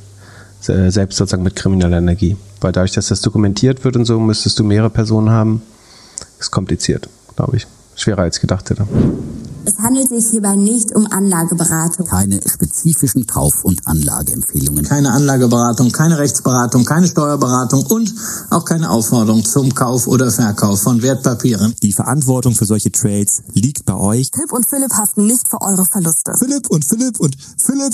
Äh, 0.67 0.89
selbst 0.89 1.17
sozusagen 1.17 1.43
mit 1.43 1.55
krimineller 1.55 1.97
Energie. 1.97 2.37
Weil 2.61 2.71
dadurch, 2.71 2.93
dass 2.93 3.07
das 3.07 3.21
dokumentiert 3.21 3.83
wird 3.83 3.97
und 3.97 4.05
so, 4.05 4.19
müsstest 4.19 4.57
du 4.57 4.63
mehrere 4.63 4.89
Personen 4.89 5.29
haben. 5.29 5.61
Ist 6.39 6.51
kompliziert, 6.51 7.09
glaube 7.35 7.57
ich. 7.57 7.67
Schwerer 7.95 8.23
als 8.23 8.39
gedacht 8.39 8.69
hätte. 8.69 8.87
Es 9.67 9.79
handelt 9.79 10.09
sich 10.09 10.25
hierbei 10.29 10.55
nicht 10.55 10.95
um 10.95 11.07
Anlageberatung. 11.11 12.05
Keine 12.05 12.39
spezifischen 12.47 13.25
Kauf- 13.25 13.63
und 13.63 13.87
Anlageempfehlungen. 13.87 14.85
Keine 14.85 15.11
Anlageberatung, 15.11 15.91
keine 15.91 16.19
Rechtsberatung, 16.19 16.85
keine 16.85 17.07
Steuerberatung 17.07 17.83
und 17.87 18.13
auch 18.51 18.63
keine 18.63 18.91
Aufforderung 18.91 19.43
zum 19.43 19.73
Kauf 19.73 20.05
oder 20.05 20.31
Verkauf 20.31 20.81
von 20.81 21.01
Wertpapieren. 21.01 21.75
Die 21.81 21.93
Verantwortung 21.93 22.53
für 22.53 22.65
solche 22.65 22.91
Trades 22.91 23.41
liegt 23.53 23.85
bei 23.85 23.95
euch. 23.95 24.29
Philipp 24.33 24.53
und 24.53 24.69
Philipp 24.69 24.93
haften 24.93 25.25
nicht 25.25 25.47
für 25.47 25.59
eure 25.61 25.85
Verluste. 25.85 26.33
Philipp 26.37 26.69
und 26.69 26.85
Philipp 26.85 27.19
und 27.19 27.35
Philipp 27.57 27.93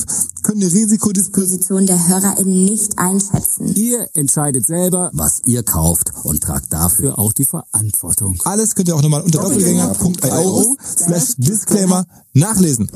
können 0.52 0.60
die 0.60 0.68
Risikodisposition 0.68 1.86
der 1.86 2.10
HörerInnen 2.10 2.66
nicht 2.66 3.00
einschätzen. 3.00 3.74
Ihr 3.74 4.10
entscheidet 4.14 4.68
selber, 4.68 5.10
was 5.14 5.40
ihr 5.46 5.64
kauft 5.64 6.12
und 6.24 6.44
tragt 6.44 6.74
dafür 6.74 7.18
auch 7.18 7.32
die 7.32 7.46
Verantwortung. 7.46 8.38
Alles 8.44 8.76
könnt 8.76 8.90
ihr 8.90 8.96
auch 8.96 9.02
nochmal 9.02 9.22
unter 9.22 9.40
doppelgänger.io 9.40 10.76
slash 10.86 11.36
Disclaimer 11.38 12.06
nachlesen. 12.34 12.92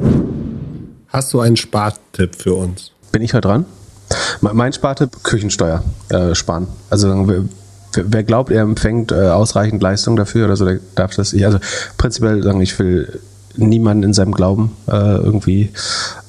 Hast 1.08 1.34
du 1.34 1.40
einen 1.40 1.56
Spartipp 1.56 2.36
für 2.36 2.56
uns? 2.56 2.92
Bin 3.14 3.22
ich 3.22 3.34
heute 3.34 3.48
dran? 3.48 3.66
Mein 4.42 4.74
Spartipp, 4.74 5.24
Küchensteuer 5.24 5.82
äh, 6.10 6.36
sparen. 6.36 6.68
Also 6.90 7.08
wer, 7.94 8.24
glaubt, 8.26 8.52
er 8.52 8.64
empfängt 8.64 9.14
äh, 9.14 9.30
ausreichend 9.30 9.82
Leistung 9.82 10.18
dafür 10.18 10.48
oder 10.48 10.58
so, 10.58 10.66
der 10.66 10.82
darf 10.96 11.16
das 11.16 11.32
nicht. 11.32 11.46
Also 11.46 11.60
prinzipiell 11.98 12.44
sagen, 12.44 12.60
ich 12.60 12.78
will 12.78 13.22
niemanden 13.58 14.04
in 14.04 14.14
seinem 14.14 14.34
Glauben 14.34 14.72
äh, 14.88 15.16
irgendwie 15.16 15.70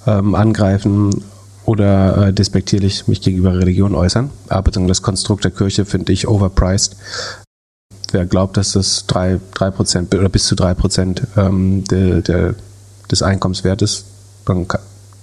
ähm, 0.06 0.35
angreifen 0.35 1.25
oder 1.64 2.28
äh, 2.28 2.33
despektierlich 2.33 3.09
mich 3.09 3.21
gegenüber 3.21 3.59
Religion 3.59 3.95
äußern. 3.95 4.30
Aber 4.49 4.71
das 4.71 5.02
Konstrukt 5.02 5.45
der 5.45 5.50
Kirche 5.50 5.85
finde 5.85 6.12
ich 6.12 6.28
overpriced. 6.28 6.97
Wer 8.12 8.25
glaubt, 8.25 8.56
dass 8.56 8.73
das 8.73 9.09
3%, 9.09 9.40
3 9.54 10.18
oder 10.18 10.28
bis 10.28 10.47
zu 10.47 10.54
3% 10.54 11.23
ähm, 11.37 11.85
de, 11.85 12.23
de, 12.23 12.54
des 13.11 13.23
Einkommenswertes, 13.23 14.04
dann 14.45 14.66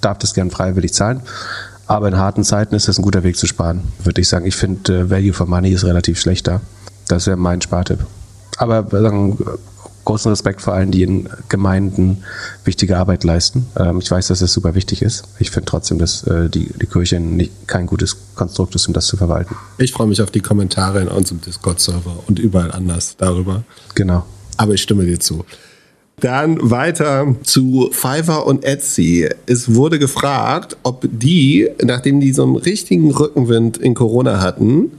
darf 0.02 0.18
das 0.18 0.34
gern 0.34 0.52
freiwillig 0.52 0.94
zahlen. 0.94 1.22
Aber 1.88 2.08
in 2.08 2.18
harten 2.18 2.44
Zeiten 2.44 2.76
ist 2.76 2.88
das 2.88 2.98
ein 2.98 3.04
guter 3.04 3.24
Weg 3.24 3.38
zu 3.38 3.48
sparen, 3.48 3.82
würde 4.04 4.22
ich 4.22 4.28
sagen. 4.28 4.46
Ich 4.46 4.56
finde, 4.56 5.00
äh, 5.00 5.10
Value 5.10 5.34
for 5.34 5.48
Money 5.48 5.72
ist 5.72 5.86
relativ 5.86 6.20
schlechter. 6.20 6.62
Das 7.08 7.28
wäre 7.28 7.38
mein 7.38 7.62
Spartipp. 7.62 8.00
Aber 8.58 8.86
sagen, 8.90 9.38
großen 10.06 10.30
Respekt 10.30 10.62
vor 10.62 10.74
allen, 10.74 10.92
die 10.92 11.04
in 11.04 11.30
Gemeinden 11.50 12.24
wichtige 12.66 12.98
Arbeit 12.98 13.24
leisten. 13.24 13.68
Ähm, 13.78 14.00
ich 14.00 14.10
weiß, 14.10 14.28
dass 14.28 14.40
das 14.40 14.54
super 14.54 14.76
wichtig 14.76 15.02
ist. 15.02 15.24
Ich 15.40 15.52
finde 15.52 15.66
trotzdem, 15.66 15.98
dass 15.98 16.24
äh, 16.24 16.50
die, 16.50 16.72
die 16.74 16.86
Kirche 16.86 17.20
nicht, 17.20 17.68
kein 17.68 17.88
gutes 17.88 18.18
Konstrukt 18.36 18.76
ist, 18.76 18.88
um 18.88 18.94
das 18.94 19.06
zu 19.08 19.18
verwalten. 19.18 19.56
Ich 19.78 19.94
freue 19.94 20.08
mich 20.08 20.22
auf 20.22 20.32
die 20.32 20.42
Kommentare 20.42 21.02
in 21.02 21.08
unserem 21.08 21.42
Discord-Server 21.42 22.24
und 22.28 22.40
überall 22.40 22.72
anders 22.72 23.16
darüber. 23.18 23.64
Genau. 23.96 24.26
Aber 24.58 24.74
ich 24.74 24.82
stimme 24.82 25.06
dir 25.06 25.20
zu. 25.20 25.46
Dann 26.20 26.70
weiter 26.70 27.36
zu 27.44 27.90
Fiverr 27.92 28.46
und 28.46 28.64
Etsy. 28.64 29.28
Es 29.46 29.74
wurde 29.74 30.00
gefragt, 30.00 30.78
ob 30.84 31.08
die, 31.12 31.70
nachdem 31.84 32.20
die 32.20 32.34
so 32.34 32.44
einen 32.44 32.56
richtigen 32.56 33.12
Rückenwind 33.12 33.78
in 33.78 33.94
Corona 33.94 34.40
hatten, 34.40 34.92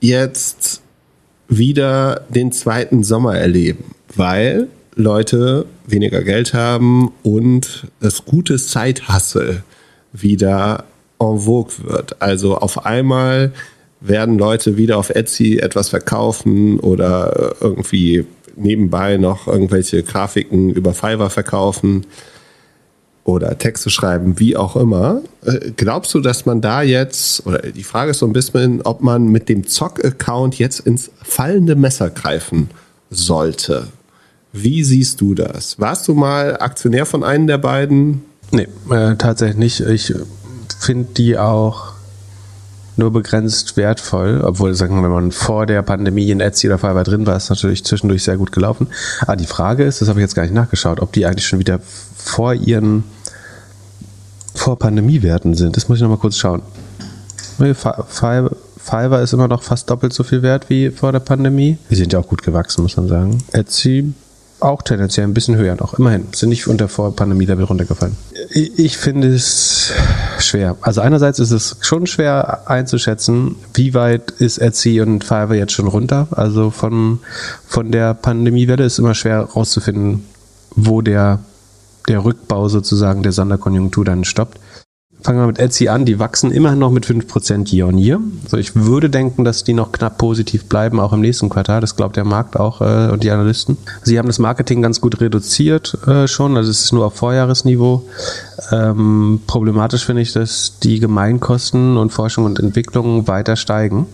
jetzt 0.00 0.82
wieder 1.48 2.22
den 2.28 2.52
zweiten 2.52 3.02
Sommer 3.02 3.36
erleben, 3.36 3.94
weil 4.14 4.68
Leute 4.96 5.66
weniger 5.86 6.22
Geld 6.22 6.54
haben 6.54 7.12
und 7.22 7.86
das 8.00 8.24
gute 8.24 8.56
Zeithassel 8.56 9.62
wieder 10.12 10.84
en 11.18 11.40
vogue 11.40 11.72
wird. 11.82 12.20
Also 12.22 12.56
auf 12.56 12.86
einmal 12.86 13.52
werden 14.00 14.38
Leute 14.38 14.76
wieder 14.76 14.98
auf 14.98 15.10
Etsy 15.10 15.58
etwas 15.58 15.88
verkaufen 15.88 16.78
oder 16.78 17.56
irgendwie 17.60 18.24
nebenbei 18.56 19.16
noch 19.16 19.48
irgendwelche 19.48 20.02
Grafiken 20.02 20.70
über 20.70 20.94
Fiverr 20.94 21.30
verkaufen 21.30 22.06
oder 23.24 23.56
Texte 23.58 23.90
schreiben, 23.90 24.38
wie 24.38 24.56
auch 24.56 24.76
immer. 24.76 25.22
Äh, 25.44 25.72
glaubst 25.76 26.12
du, 26.14 26.20
dass 26.20 26.46
man 26.46 26.60
da 26.60 26.82
jetzt, 26.82 27.46
oder 27.46 27.58
die 27.58 27.82
Frage 27.82 28.10
ist 28.10 28.18
so 28.18 28.26
ein 28.26 28.32
bisschen, 28.32 28.82
ob 28.82 29.00
man 29.00 29.28
mit 29.28 29.48
dem 29.48 29.66
Zock-Account 29.66 30.58
jetzt 30.58 30.80
ins 30.80 31.10
fallende 31.22 31.74
Messer 31.74 32.10
greifen 32.10 32.70
sollte? 33.10 33.88
Wie 34.52 34.84
siehst 34.84 35.20
du 35.20 35.34
das? 35.34 35.80
Warst 35.80 36.06
du 36.06 36.14
mal 36.14 36.58
Aktionär 36.58 37.06
von 37.06 37.24
einem 37.24 37.46
der 37.46 37.58
beiden? 37.58 38.22
Nee, 38.50 38.68
äh, 38.90 39.16
tatsächlich 39.16 39.56
nicht. 39.56 39.80
Ich 39.80 40.14
finde 40.78 41.08
die 41.14 41.38
auch 41.38 41.93
nur 42.96 43.12
begrenzt 43.12 43.76
wertvoll, 43.76 44.40
obwohl, 44.44 44.74
sagen 44.74 44.96
wir, 44.96 45.02
wenn 45.02 45.10
man 45.10 45.32
vor 45.32 45.66
der 45.66 45.82
Pandemie 45.82 46.30
in 46.30 46.40
Etsy 46.40 46.68
oder 46.68 46.78
Fiverr 46.78 47.04
drin 47.04 47.26
war, 47.26 47.36
ist 47.36 47.50
natürlich 47.50 47.84
zwischendurch 47.84 48.24
sehr 48.24 48.36
gut 48.36 48.52
gelaufen. 48.52 48.88
Aber 49.22 49.32
ah, 49.32 49.36
die 49.36 49.46
Frage 49.46 49.84
ist, 49.84 50.00
das 50.00 50.08
habe 50.08 50.20
ich 50.20 50.24
jetzt 50.24 50.34
gar 50.34 50.42
nicht 50.42 50.54
nachgeschaut, 50.54 51.00
ob 51.00 51.12
die 51.12 51.26
eigentlich 51.26 51.46
schon 51.46 51.58
wieder 51.58 51.80
vor 52.16 52.54
ihren 52.54 53.04
vor 54.54 54.78
Pandemiewerten 54.78 55.54
sind. 55.54 55.76
Das 55.76 55.88
muss 55.88 55.98
ich 55.98 56.02
nochmal 56.02 56.18
kurz 56.18 56.36
schauen. 56.36 56.62
Fiverr 57.58 59.22
ist 59.22 59.32
immer 59.32 59.48
noch 59.48 59.62
fast 59.62 59.90
doppelt 59.90 60.12
so 60.12 60.22
viel 60.22 60.42
wert 60.42 60.70
wie 60.70 60.90
vor 60.90 61.12
der 61.12 61.20
Pandemie. 61.20 61.78
Die 61.90 61.94
sind 61.96 62.12
ja 62.12 62.20
auch 62.20 62.28
gut 62.28 62.42
gewachsen, 62.42 62.82
muss 62.82 62.96
man 62.96 63.08
sagen. 63.08 63.42
Etsy 63.52 64.12
auch 64.64 64.82
tendenziell 64.82 65.26
ein 65.26 65.34
bisschen 65.34 65.56
höher 65.56 65.76
noch. 65.76 65.98
Immerhin, 65.98 66.26
sind 66.32 66.48
nicht 66.48 66.66
unter 66.66 66.88
vor 66.88 67.14
Pandemie-Level 67.14 67.64
runtergefallen. 67.64 68.16
Ich 68.50 68.96
finde 68.96 69.28
es 69.28 69.92
schwer. 70.38 70.76
Also 70.80 71.00
einerseits 71.00 71.38
ist 71.38 71.50
es 71.50 71.76
schon 71.80 72.06
schwer 72.06 72.68
einzuschätzen, 72.68 73.56
wie 73.74 73.94
weit 73.94 74.30
ist 74.32 74.58
Etsy 74.58 75.00
und 75.00 75.24
Fiverr 75.24 75.54
jetzt 75.54 75.72
schon 75.72 75.86
runter. 75.86 76.28
Also 76.30 76.70
von, 76.70 77.20
von 77.66 77.92
der 77.92 78.14
Pandemiewelle 78.14 78.84
ist 78.84 78.98
immer 78.98 79.14
schwer 79.14 79.40
rauszufinden, 79.40 80.24
wo 80.74 81.02
der 81.02 81.40
der 82.08 82.24
Rückbau 82.24 82.68
sozusagen 82.68 83.22
der 83.22 83.32
Sonderkonjunktur 83.32 84.04
dann 84.04 84.24
stoppt. 84.24 84.58
Fangen 85.24 85.38
wir 85.38 85.46
mit 85.46 85.58
Etsy 85.58 85.88
an, 85.88 86.04
die 86.04 86.18
wachsen 86.18 86.50
immerhin 86.50 86.78
noch 86.78 86.90
mit 86.90 87.06
5% 87.06 87.74
year 87.74 87.88
on 87.88 87.96
year. 87.96 88.20
So, 88.46 88.58
ich 88.58 88.76
würde 88.76 89.08
denken, 89.08 89.42
dass 89.42 89.64
die 89.64 89.72
noch 89.72 89.90
knapp 89.90 90.18
positiv 90.18 90.66
bleiben, 90.66 91.00
auch 91.00 91.14
im 91.14 91.22
nächsten 91.22 91.48
Quartal. 91.48 91.80
Das 91.80 91.96
glaubt 91.96 92.16
der 92.16 92.24
Markt 92.24 92.60
auch 92.60 92.82
äh, 92.82 93.10
und 93.10 93.24
die 93.24 93.30
Analysten. 93.30 93.78
Sie 94.02 94.18
haben 94.18 94.26
das 94.26 94.38
Marketing 94.38 94.82
ganz 94.82 95.00
gut 95.00 95.22
reduziert 95.22 95.96
äh, 96.06 96.28
schon, 96.28 96.58
also 96.58 96.70
es 96.70 96.84
ist 96.84 96.92
nur 96.92 97.06
auf 97.06 97.14
Vorjahresniveau. 97.14 98.04
Ähm, 98.70 99.40
problematisch 99.46 100.04
finde 100.04 100.20
ich, 100.20 100.34
dass 100.34 100.78
die 100.82 101.00
Gemeinkosten 101.00 101.96
und 101.96 102.10
Forschung 102.10 102.44
und 102.44 102.58
Entwicklung 102.60 103.26
weiter 103.26 103.56
steigen. 103.56 104.06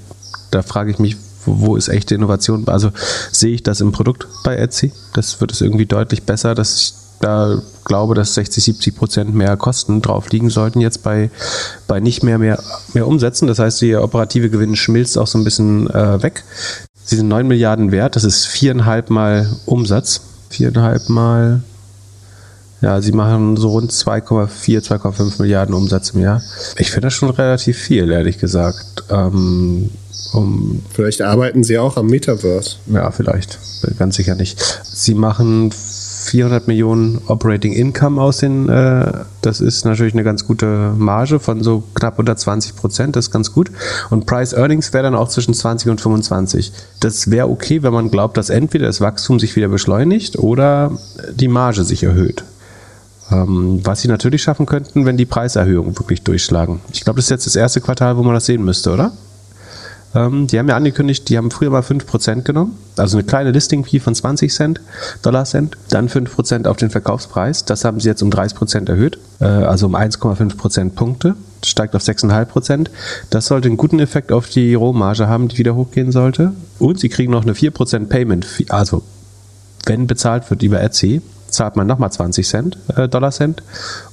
Da 0.52 0.62
frage 0.62 0.93
ich 0.93 1.00
mich, 1.00 1.17
wo 1.45 1.75
ist 1.75 1.88
echte 1.88 2.14
Innovation? 2.14 2.69
Also 2.69 2.93
sehe 3.33 3.52
ich 3.52 3.64
das 3.64 3.81
im 3.81 3.90
Produkt 3.90 4.29
bei 4.45 4.55
Etsy? 4.55 4.93
Das 5.14 5.40
wird 5.40 5.50
es 5.50 5.61
irgendwie 5.61 5.87
deutlich 5.87 6.23
besser, 6.23 6.55
dass 6.55 6.76
ich 6.76 6.95
da 7.21 7.61
glaube, 7.85 8.15
dass 8.15 8.35
60, 8.35 8.65
70 8.65 8.97
Prozent 8.97 9.35
mehr 9.35 9.57
Kosten 9.57 10.00
drauf 10.03 10.31
liegen 10.31 10.50
sollten 10.50 10.81
jetzt 10.81 11.03
bei, 11.03 11.31
bei 11.87 12.00
nicht 12.00 12.23
mehr, 12.23 12.39
mehr, 12.39 12.62
mehr 12.95 13.07
Umsätzen. 13.07 13.47
Das 13.47 13.59
heißt, 13.59 13.81
die 13.83 13.95
operative 13.95 14.50
Gewinn 14.50 14.75
schmilzt 14.75 15.19
auch 15.19 15.27
so 15.27 15.39
ein 15.39 15.45
bisschen 15.45 15.89
äh, 15.91 16.23
weg. 16.23 16.43
Sie 17.05 17.17
sind 17.17 17.29
9 17.29 17.47
Milliarden 17.47 17.93
wert, 17.93 18.17
das 18.17 18.25
ist 18.25 18.47
viereinhalb 18.47 19.11
Mal 19.11 19.50
Umsatz. 19.67 20.23
Viereinhalb 20.49 21.09
Mal, 21.09 21.62
ja, 22.81 23.00
sie 23.00 23.12
machen 23.12 23.57
so 23.57 23.71
rund 23.71 23.93
2,4, 23.93 24.81
2,5 24.81 25.43
Milliarden 25.43 25.75
Umsatz 25.75 26.11
im 26.11 26.21
Jahr. 26.21 26.43
Ich 26.79 26.91
finde 26.91 27.09
das 27.09 27.15
schon 27.15 27.31
relativ 27.31 27.77
viel, 27.77 28.11
ehrlich 28.11 28.39
gesagt. 28.39 29.05
Ähm, 29.11 29.91
um 30.33 30.83
vielleicht 30.93 31.23
arbeiten 31.23 31.65
sie 31.65 31.79
auch 31.79 31.97
am 31.97 32.07
Metaverse. 32.07 32.77
Ja, 32.87 33.11
vielleicht. 33.11 33.59
Ganz 33.99 34.17
sicher 34.17 34.35
nicht. 34.35 34.61
Sie 34.85 35.15
machen 35.15 35.73
400 36.21 36.69
Millionen 36.69 37.21
Operating 37.27 37.73
Income 37.73 38.21
aussehen. 38.21 38.69
Äh, 38.69 39.12
das 39.41 39.61
ist 39.61 39.85
natürlich 39.85 40.12
eine 40.12 40.23
ganz 40.23 40.47
gute 40.47 40.93
Marge 40.97 41.41
von 41.41 41.62
so 41.62 41.83
knapp 41.95 42.19
unter 42.19 42.37
20 42.37 42.77
Prozent. 42.77 43.17
Das 43.17 43.27
ist 43.27 43.31
ganz 43.31 43.53
gut. 43.53 43.71
Und 44.11 44.27
Price 44.27 44.53
Earnings 44.53 44.93
wäre 44.93 45.05
dann 45.05 45.15
auch 45.15 45.29
zwischen 45.29 45.55
20 45.55 45.91
und 45.91 46.00
25. 46.00 46.73
Das 47.00 47.31
wäre 47.31 47.49
okay, 47.49 47.83
wenn 47.83 47.93
man 47.93 48.11
glaubt, 48.11 48.37
dass 48.37 48.50
entweder 48.50 48.87
das 48.87 49.00
Wachstum 49.00 49.41
sich 49.41 49.57
wieder 49.57 49.69
beschleunigt 49.69 50.39
oder 50.39 50.93
die 51.35 51.49
Marge 51.49 51.85
sich 51.85 52.03
erhöht. 52.03 52.45
Ähm, 53.33 53.81
was 53.85 54.03
sie 54.03 54.09
natürlich 54.09 54.43
schaffen 54.43 54.67
könnten, 54.67 55.07
wenn 55.07 55.17
die 55.17 55.27
Preiserhöhungen 55.27 55.99
wirklich 55.99 56.23
durchschlagen. 56.23 56.81
Ich 56.93 57.03
glaube, 57.03 57.17
das 57.17 57.27
ist 57.27 57.31
jetzt 57.31 57.47
das 57.47 57.57
erste 57.57 57.81
Quartal, 57.81 58.17
wo 58.17 58.23
man 58.23 58.35
das 58.35 58.47
sehen 58.47 58.65
müsste, 58.65 58.93
oder? 58.93 59.12
Ähm, 60.14 60.47
die 60.47 60.59
haben 60.59 60.69
ja 60.69 60.76
angekündigt, 60.76 61.29
die 61.29 61.37
haben 61.37 61.50
früher 61.50 61.71
mal 61.71 61.83
5% 61.83 62.43
genommen, 62.43 62.76
also 62.97 63.17
eine 63.17 63.25
kleine 63.26 63.52
Listing-Fee 63.52 64.00
von 64.00 64.14
20 64.14 64.52
Cent, 64.52 64.81
Dollar 65.23 65.45
Cent, 65.45 65.76
dann 65.90 66.09
5% 66.09 66.67
auf 66.67 66.76
den 66.76 66.90
Verkaufspreis. 66.90 67.64
Das 67.64 67.85
haben 67.85 68.00
sie 68.00 68.09
jetzt 68.09 68.23
um 68.23 68.31
30% 68.31 68.88
erhöht, 68.88 69.19
äh, 69.40 69.45
also 69.45 69.87
um 69.87 69.95
1,5% 69.95 70.90
Punkte. 70.90 71.37
Das 71.61 71.71
steigt 71.71 71.95
auf 71.95 72.02
6,5%. 72.02 72.88
Das 73.31 73.47
sollte 73.47 73.69
einen 73.69 73.76
guten 73.76 74.00
Effekt 74.00 74.33
auf 74.33 74.49
die 74.49 74.75
Rohmarge 74.75 75.29
haben, 75.29 75.49
die 75.49 75.59
wieder 75.59 75.75
hochgehen 75.75 76.11
sollte. 76.11 76.52
Und 76.79 76.99
sie 76.99 77.09
kriegen 77.09 77.33
noch 77.33 77.43
eine 77.43 77.52
4% 77.52 78.07
Payment, 78.07 78.45
Fee, 78.45 78.67
also 78.69 79.02
wenn 79.87 80.07
bezahlt 80.07 80.49
wird 80.50 80.62
über 80.62 80.81
Etsy, 80.81 81.23
zahlt 81.49 81.76
man 81.76 81.87
nochmal 81.87 82.12
20 82.12 82.47
Cent, 82.47 82.79
äh, 82.97 83.09
Dollar 83.09 83.33
Cent 83.33 83.62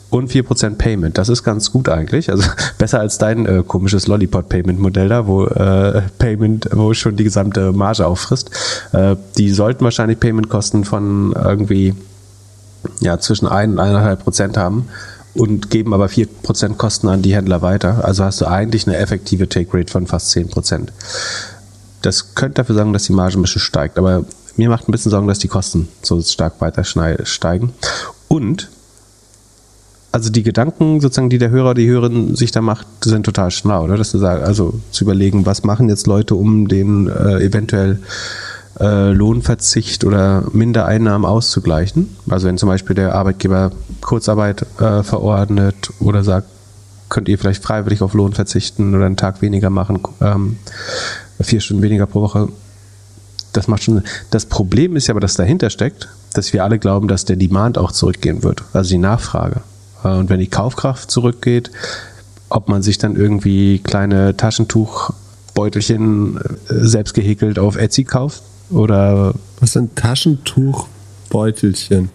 und 0.10 0.32
4% 0.32 0.76
Payment. 0.78 1.18
Das 1.18 1.30
ist 1.30 1.44
ganz 1.44 1.72
gut 1.72 1.90
eigentlich. 1.90 2.30
Also 2.32 2.48
besser 2.78 3.00
als 3.00 3.18
dein 3.18 3.46
äh, 3.46 3.64
komisches 3.66 4.08
Lollipop-Payment-Modell 4.08 5.10
da, 5.10 5.28
wo 5.28 5.46
äh, 5.46 6.02
Payment, 6.18 6.70
wo 6.72 6.94
schon 6.94 7.16
die 7.16 7.24
gesamte 7.24 7.72
Marge 7.72 8.06
auffrisst. 8.06 8.52
Äh, 8.94 9.16
die 9.38 9.50
sollten 9.52 9.84
wahrscheinlich 9.84 10.20
Payment 10.20 10.50
kosten 10.50 10.86
von 10.86 11.34
irgendwie 11.34 11.96
ja, 13.00 13.20
zwischen 13.20 13.48
1 13.48 13.74
und 13.74 13.80
1,5 13.80 14.16
Prozent 14.18 14.58
haben 14.58 14.88
und 15.34 15.70
geben 15.70 15.94
aber 15.94 16.10
4 16.10 16.28
Prozent 16.44 16.78
Kosten 16.78 17.08
an 17.10 17.22
die 17.22 17.36
Händler 17.36 17.62
weiter. 17.62 18.04
Also 18.06 18.24
hast 18.24 18.42
du 18.42 18.46
eigentlich 18.46 18.88
eine 18.88 18.98
effektive 18.98 19.50
Take 19.50 19.78
Rate 19.78 19.92
von 19.92 20.08
fast 20.08 20.32
10 20.32 20.50
Prozent. 20.50 20.92
Das 22.02 22.36
könnte 22.36 22.56
dafür 22.56 22.76
sorgen, 22.76 22.94
dass 22.94 23.04
die 23.04 23.14
Marge 23.14 23.38
ein 23.38 23.42
bisschen 23.42 23.62
steigt, 23.62 23.98
aber 23.98 24.26
mir 24.56 24.70
macht 24.70 24.88
ein 24.88 24.92
bisschen 24.92 25.12
Sorgen, 25.12 25.28
dass 25.28 25.40
die 25.40 25.48
Kosten 25.48 25.88
so 26.02 26.22
stark 26.22 26.60
weiter 26.62 26.84
steigen. 26.84 27.74
Und 28.28 28.70
also 30.18 30.32
die 30.32 30.42
Gedanken 30.42 31.00
sozusagen, 31.00 31.30
die 31.30 31.38
der 31.38 31.52
Hörer, 31.52 31.76
die 31.76 31.88
Hörerin 31.88 32.36
sich 32.36 32.50
da 32.50 32.60
macht, 32.62 32.88
sind 33.04 33.24
total 33.24 33.52
schlau, 33.52 33.84
oder? 33.84 33.98
Dass 33.98 34.12
du 34.12 34.18
sagst, 34.18 34.44
also 34.44 34.74
zu 34.90 35.04
überlegen, 35.04 35.46
was 35.46 35.64
machen 35.64 35.90
jetzt 35.90 36.08
Leute, 36.08 36.34
um 36.34 36.68
den 36.68 37.08
äh, 37.08 37.38
eventuell 37.44 38.00
äh, 38.80 39.12
Lohnverzicht 39.12 40.04
oder 40.06 40.44
Mindereinnahmen 40.54 41.24
auszugleichen. 41.24 42.16
Also 42.28 42.48
wenn 42.48 42.58
zum 42.58 42.68
Beispiel 42.68 42.96
der 42.96 43.14
Arbeitgeber 43.14 43.72
Kurzarbeit 44.02 44.66
äh, 44.80 45.04
verordnet 45.04 45.92
oder 46.00 46.24
sagt, 46.24 46.48
könnt 47.10 47.30
ihr 47.30 47.38
vielleicht 47.38 47.64
freiwillig 47.64 48.02
auf 48.02 48.16
Lohn 48.16 48.34
verzichten 48.34 48.96
oder 48.96 49.06
einen 49.06 49.18
Tag 49.18 49.44
weniger 49.44 49.70
machen, 49.70 50.00
ähm, 50.20 50.58
vier 51.40 51.62
Stunden 51.62 51.84
weniger 51.84 52.08
pro 52.08 52.22
Woche. 52.22 52.48
Das 53.54 53.68
macht 53.68 53.84
schon. 53.84 54.02
Das 54.32 54.48
Problem 54.48 54.96
ist 54.96 55.06
ja 55.06 55.14
aber, 55.14 55.22
dass 55.22 55.36
dahinter 55.36 55.70
steckt, 55.70 56.10
dass 56.34 56.54
wir 56.54 56.64
alle 56.64 56.80
glauben, 56.80 57.08
dass 57.08 57.24
der 57.24 57.36
Demand 57.36 57.78
auch 57.78 57.92
zurückgehen 57.92 58.42
wird, 58.42 58.64
also 58.74 58.90
die 58.90 58.98
Nachfrage. 58.98 59.62
Äh, 60.04 60.10
und 60.10 60.30
wenn 60.30 60.40
die 60.40 60.48
Kaufkraft 60.48 61.10
zurückgeht, 61.12 61.72
ob 62.50 62.68
man 62.70 62.82
sich 62.82 62.98
dann 62.98 63.16
irgendwie 63.16 63.78
kleine 63.80 64.36
Taschentuchbeutelchen 64.38 66.38
äh, 66.38 66.40
selbst 66.68 67.14
gehäkelt 67.14 67.60
auf 67.60 67.78
Etsy 67.78 68.04
kauft, 68.04 68.42
oder 68.70 69.34
was 69.60 69.74
sind 69.74 69.96
Taschentuchbeutelchen? 69.96 72.10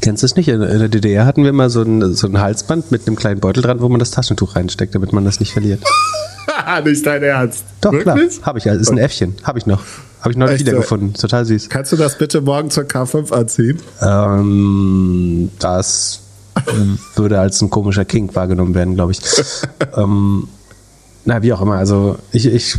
Kennst 0.00 0.22
du 0.22 0.26
es 0.26 0.36
nicht? 0.36 0.48
In 0.48 0.60
der 0.60 0.88
DDR 0.88 1.24
hatten 1.24 1.44
wir 1.44 1.52
mal 1.52 1.70
so 1.70 1.82
ein, 1.82 2.14
so 2.14 2.26
ein 2.26 2.40
Halsband 2.40 2.90
mit 2.90 3.06
einem 3.06 3.14
kleinen 3.16 3.40
Beutel 3.40 3.62
dran, 3.62 3.80
wo 3.80 3.88
man 3.88 4.00
das 4.00 4.10
Taschentuch 4.10 4.56
reinsteckt, 4.56 4.94
damit 4.94 5.12
man 5.12 5.24
das 5.24 5.40
nicht 5.40 5.52
verliert. 5.52 5.82
nicht 6.84 7.06
dein 7.06 7.22
Ernst. 7.22 7.64
Doch, 7.80 7.92
Wirklich? 7.92 8.36
klar. 8.36 8.46
Habe 8.46 8.58
ich 8.58 8.64
ja. 8.64 8.74
Ist 8.74 8.90
ein 8.90 8.98
Äffchen. 8.98 9.34
Habe 9.44 9.58
ich 9.58 9.66
noch. 9.66 9.82
Habe 10.20 10.32
ich 10.32 10.36
neulich 10.36 10.60
wiedergefunden. 10.60 11.14
Total 11.14 11.44
süß. 11.44 11.68
Kannst 11.68 11.92
du 11.92 11.96
das 11.96 12.18
bitte 12.18 12.40
morgen 12.40 12.70
zur 12.70 12.84
K5 12.84 13.32
anziehen? 13.32 13.78
Ähm, 14.00 15.50
das 15.58 16.20
würde 17.16 17.40
als 17.40 17.60
ein 17.60 17.70
komischer 17.70 18.04
Kink 18.04 18.34
wahrgenommen 18.34 18.74
werden, 18.74 18.94
glaube 18.94 19.12
ich. 19.12 19.20
ähm, 19.96 20.48
na, 21.24 21.42
wie 21.42 21.52
auch 21.52 21.60
immer. 21.60 21.76
Also 21.76 22.18
ich, 22.32 22.46
ich 22.46 22.78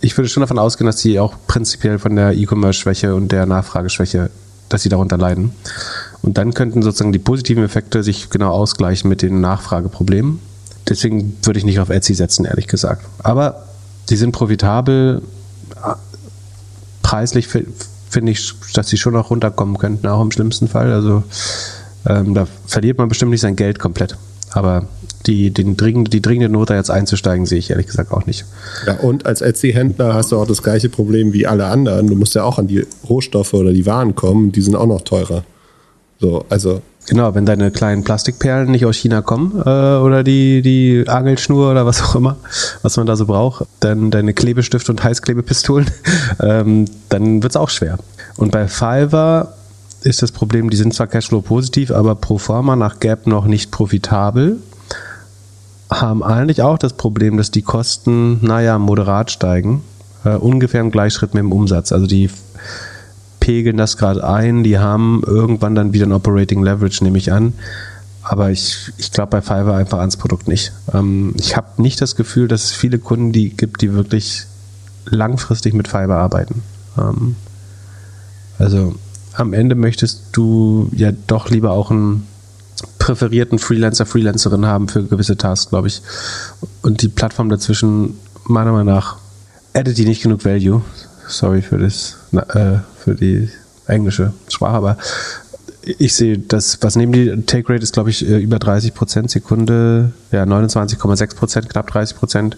ich 0.00 0.16
würde 0.16 0.28
schon 0.28 0.42
davon 0.42 0.58
ausgehen, 0.58 0.86
dass 0.86 1.00
sie 1.00 1.18
auch 1.18 1.34
prinzipiell 1.46 1.98
von 1.98 2.14
der 2.14 2.32
E-Commerce-Schwäche 2.32 3.14
und 3.14 3.32
der 3.32 3.46
Nachfrageschwäche, 3.46 4.30
dass 4.68 4.82
sie 4.82 4.88
darunter 4.88 5.16
leiden. 5.16 5.52
Und 6.22 6.38
dann 6.38 6.54
könnten 6.54 6.82
sozusagen 6.82 7.12
die 7.12 7.18
positiven 7.18 7.64
Effekte 7.64 8.02
sich 8.02 8.30
genau 8.30 8.50
ausgleichen 8.50 9.08
mit 9.08 9.22
den 9.22 9.40
Nachfrageproblemen. 9.40 10.40
Deswegen 10.88 11.36
würde 11.42 11.58
ich 11.58 11.64
nicht 11.64 11.80
auf 11.80 11.90
Etsy 11.90 12.14
setzen, 12.14 12.44
ehrlich 12.44 12.68
gesagt. 12.68 13.04
Aber 13.22 13.66
die 14.08 14.16
sind 14.16 14.32
profitabel. 14.32 15.22
Preislich 17.02 17.48
finde 17.48 18.32
ich, 18.32 18.54
dass 18.74 18.88
sie 18.88 18.96
schon 18.96 19.14
noch 19.14 19.30
runterkommen 19.30 19.78
könnten, 19.78 20.06
auch 20.06 20.22
im 20.22 20.30
schlimmsten 20.30 20.68
Fall. 20.68 20.92
Also 20.92 21.24
ähm, 22.06 22.34
da 22.34 22.46
verliert 22.66 22.98
man 22.98 23.08
bestimmt 23.08 23.30
nicht 23.30 23.40
sein 23.40 23.56
Geld 23.56 23.78
komplett. 23.78 24.16
Aber 24.52 24.86
die, 25.26 25.50
den 25.50 25.76
dringend, 25.76 26.12
die 26.12 26.22
dringende 26.22 26.48
Not, 26.48 26.70
da 26.70 26.76
jetzt 26.76 26.90
einzusteigen, 26.90 27.46
sehe 27.46 27.58
ich 27.58 27.70
ehrlich 27.70 27.86
gesagt 27.86 28.12
auch 28.12 28.26
nicht. 28.26 28.44
Ja, 28.86 28.94
und 29.00 29.26
als 29.26 29.40
Etsy-Händler 29.40 30.14
hast 30.14 30.32
du 30.32 30.38
auch 30.38 30.46
das 30.46 30.62
gleiche 30.62 30.88
Problem 30.88 31.32
wie 31.32 31.46
alle 31.46 31.66
anderen. 31.66 32.06
Du 32.06 32.14
musst 32.14 32.34
ja 32.34 32.44
auch 32.44 32.58
an 32.58 32.68
die 32.68 32.86
Rohstoffe 33.08 33.54
oder 33.54 33.72
die 33.72 33.86
Waren 33.86 34.14
kommen, 34.14 34.52
die 34.52 34.62
sind 34.62 34.76
auch 34.76 34.86
noch 34.86 35.02
teurer. 35.02 35.44
So, 36.20 36.44
also. 36.48 36.80
Genau, 37.08 37.34
wenn 37.36 37.46
deine 37.46 37.70
kleinen 37.70 38.02
Plastikperlen 38.02 38.68
nicht 38.70 38.84
aus 38.84 38.96
China 38.96 39.22
kommen 39.22 39.52
äh, 39.64 39.98
oder 39.98 40.24
die, 40.24 40.60
die 40.60 41.04
Angelschnur 41.06 41.70
oder 41.70 41.86
was 41.86 42.02
auch 42.02 42.16
immer, 42.16 42.36
was 42.82 42.96
man 42.96 43.06
da 43.06 43.14
so 43.14 43.26
braucht, 43.26 43.66
dann 43.78 44.10
deine 44.10 44.34
Klebestift 44.34 44.90
und 44.90 45.04
Heißklebepistolen, 45.04 45.88
ähm, 46.42 46.86
dann 47.08 47.44
wird 47.44 47.52
es 47.52 47.56
auch 47.56 47.70
schwer. 47.70 47.98
Und 48.36 48.50
bei 48.50 48.66
Fiverr 48.66 49.55
ist 50.06 50.22
das 50.22 50.32
Problem, 50.32 50.70
die 50.70 50.76
sind 50.76 50.94
zwar 50.94 51.08
Cashflow 51.08 51.42
positiv, 51.42 51.90
aber 51.90 52.14
pro 52.14 52.38
forma 52.38 52.76
nach 52.76 53.00
Gap 53.00 53.26
noch 53.26 53.46
nicht 53.46 53.70
profitabel 53.70 54.58
haben 55.90 56.22
eigentlich 56.22 56.62
auch 56.62 56.78
das 56.78 56.94
Problem, 56.94 57.36
dass 57.36 57.50
die 57.50 57.62
Kosten, 57.62 58.44
naja, 58.44 58.78
moderat 58.78 59.30
steigen, 59.30 59.82
äh, 60.24 60.30
ungefähr 60.30 60.80
im 60.80 60.90
Gleichschritt 60.90 61.34
mit 61.34 61.42
dem 61.42 61.52
Umsatz. 61.52 61.92
Also 61.92 62.06
die 62.06 62.30
pegeln 63.40 63.76
das 63.76 63.96
gerade 63.96 64.26
ein, 64.26 64.64
die 64.64 64.78
haben 64.78 65.22
irgendwann 65.24 65.74
dann 65.74 65.92
wieder 65.92 66.06
ein 66.06 66.12
Operating 66.12 66.62
Leverage, 66.62 67.04
nehme 67.04 67.18
ich 67.18 67.32
an. 67.32 67.52
Aber 68.22 68.50
ich, 68.50 68.92
ich 68.98 69.12
glaube 69.12 69.30
bei 69.30 69.40
Fiverr 69.40 69.76
einfach 69.76 69.98
ans 69.98 70.16
Produkt 70.16 70.48
nicht. 70.48 70.72
Ähm, 70.92 71.34
ich 71.38 71.56
habe 71.56 71.80
nicht 71.80 72.00
das 72.00 72.16
Gefühl, 72.16 72.48
dass 72.48 72.64
es 72.64 72.72
viele 72.72 72.98
Kunden 72.98 73.32
die 73.32 73.50
gibt, 73.50 73.82
die 73.82 73.92
wirklich 73.92 74.46
langfristig 75.04 75.74
mit 75.74 75.86
Fiverr 75.86 76.18
arbeiten. 76.18 76.62
Ähm, 76.98 77.36
also 78.58 78.96
am 79.36 79.52
Ende 79.52 79.74
möchtest 79.74 80.24
du 80.32 80.90
ja 80.94 81.12
doch 81.26 81.50
lieber 81.50 81.72
auch 81.72 81.90
ein 81.90 82.26
präferierten 82.98 83.58
Freelancer, 83.58 84.06
Freelancerin 84.06 84.66
haben 84.66 84.88
für 84.88 85.04
gewisse 85.04 85.36
Tasks, 85.36 85.70
glaube 85.70 85.88
ich. 85.88 86.02
Und 86.82 87.02
die 87.02 87.08
Plattform 87.08 87.48
dazwischen, 87.48 88.18
meiner 88.44 88.72
Meinung 88.72 88.94
nach, 88.94 89.16
addet 89.72 89.98
die 89.98 90.04
nicht 90.04 90.22
genug 90.22 90.44
Value. 90.44 90.82
Sorry 91.28 91.62
für 91.62 91.78
das, 91.78 92.16
äh, 92.32 92.78
für 92.98 93.14
die 93.14 93.48
englische 93.86 94.32
Sprache, 94.48 94.76
aber 94.76 94.98
ich 95.82 96.14
sehe 96.14 96.38
das, 96.38 96.78
was 96.82 96.96
neben 96.96 97.12
die 97.12 97.42
Take 97.46 97.72
Rate 97.72 97.82
ist, 97.82 97.92
glaube 97.92 98.10
ich, 98.10 98.28
äh, 98.28 98.38
über 98.38 98.58
30 98.58 98.92
Prozent 98.92 99.30
Sekunde, 99.30 100.12
ja, 100.32 100.44
29,6 100.44 101.36
Prozent, 101.36 101.68
knapp 101.68 101.86
30 101.86 102.16
Prozent. 102.16 102.56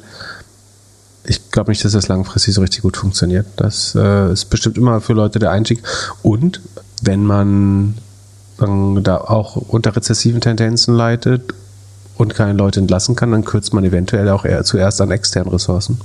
Ich 1.28 1.50
glaube 1.50 1.70
nicht, 1.70 1.84
dass 1.84 1.92
das 1.92 2.08
langfristig 2.08 2.54
so 2.54 2.62
richtig 2.62 2.82
gut 2.82 2.96
funktioniert. 2.96 3.46
Das 3.56 3.94
äh, 3.94 4.32
ist 4.32 4.46
bestimmt 4.46 4.78
immer 4.78 5.02
für 5.02 5.12
Leute 5.12 5.38
der 5.38 5.50
Einstieg. 5.50 5.82
Und 6.22 6.62
wenn 7.02 7.24
man 7.24 7.94
da 8.58 9.18
auch 9.18 9.56
unter 9.56 9.94
rezessiven 9.94 10.40
Tendenzen 10.40 10.94
leidet 10.94 11.54
und 12.16 12.34
keine 12.34 12.54
Leute 12.54 12.80
entlassen 12.80 13.14
kann, 13.14 13.30
dann 13.30 13.44
kürzt 13.44 13.74
man 13.74 13.84
eventuell 13.84 14.28
auch 14.30 14.46
eher 14.46 14.64
zuerst 14.64 15.00
an 15.02 15.10
externen 15.10 15.52
Ressourcen 15.52 16.00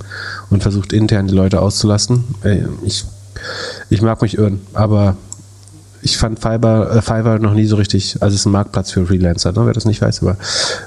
und 0.50 0.62
versucht 0.62 0.92
intern 0.92 1.26
die 1.26 1.34
Leute 1.34 1.60
auszulassen. 1.60 2.24
Äh, 2.44 2.64
ich, 2.84 3.06
ich 3.88 4.02
mag 4.02 4.20
mich 4.20 4.36
irren, 4.36 4.60
aber 4.74 5.16
ich 6.02 6.18
fand 6.18 6.38
Fiverr, 6.38 6.96
äh, 6.96 7.00
Fiverr 7.02 7.38
noch 7.38 7.54
nie 7.54 7.66
so 7.66 7.76
richtig, 7.76 8.18
also 8.20 8.34
es 8.34 8.40
ist 8.40 8.46
ein 8.46 8.52
Marktplatz 8.52 8.90
für 8.90 9.06
Freelancer, 9.06 9.52
ne, 9.52 9.64
wer 9.64 9.72
das 9.72 9.86
nicht 9.86 10.02
weiß, 10.02 10.22
aber 10.22 10.36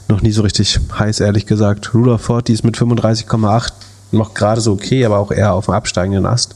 noch 0.07 0.21
nie 0.21 0.31
so 0.31 0.43
richtig 0.43 0.79
heiß, 0.97 1.21
ehrlich 1.21 1.47
gesagt. 1.47 1.93
Rule 1.95 2.13
of 2.13 2.21
40 2.21 2.53
ist 2.53 2.63
mit 2.63 2.77
35,8 2.77 3.71
noch 4.11 4.33
gerade 4.33 4.61
so 4.61 4.73
okay, 4.73 5.05
aber 5.05 5.19
auch 5.19 5.31
eher 5.31 5.53
auf 5.53 5.65
dem 5.65 5.73
absteigenden 5.73 6.25
Ast. 6.25 6.55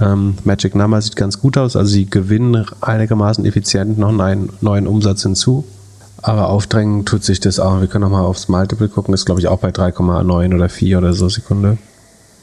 Ähm, 0.00 0.36
Magic 0.44 0.74
Number 0.74 1.00
sieht 1.02 1.16
ganz 1.16 1.40
gut 1.40 1.58
aus, 1.58 1.76
also 1.76 1.90
sie 1.90 2.08
gewinnen 2.08 2.66
einigermaßen 2.80 3.44
effizient 3.44 3.98
noch 3.98 4.08
einen 4.18 4.52
neuen 4.60 4.86
Umsatz 4.86 5.22
hinzu. 5.22 5.64
Aber 6.22 6.48
aufdrängen 6.48 7.06
tut 7.06 7.24
sich 7.24 7.40
das 7.40 7.58
auch. 7.58 7.80
Wir 7.80 7.86
können 7.86 8.02
noch 8.02 8.10
mal 8.10 8.24
aufs 8.24 8.48
Multiple 8.48 8.88
gucken. 8.88 9.14
Ist, 9.14 9.24
glaube 9.24 9.40
ich, 9.40 9.48
auch 9.48 9.58
bei 9.58 9.70
3,9 9.70 10.54
oder 10.54 10.68
4 10.68 10.98
oder 10.98 11.14
so 11.14 11.28
Sekunde. 11.30 11.78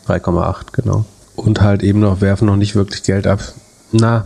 3,8, 0.07 0.71
genau. 0.71 1.05
Und 1.35 1.61
halt 1.61 1.83
eben 1.83 1.99
noch 1.99 2.21
werfen 2.21 2.47
noch 2.47 2.55
nicht 2.55 2.75
wirklich 2.75 3.03
Geld 3.03 3.27
ab. 3.27 3.39
Na, 3.91 4.25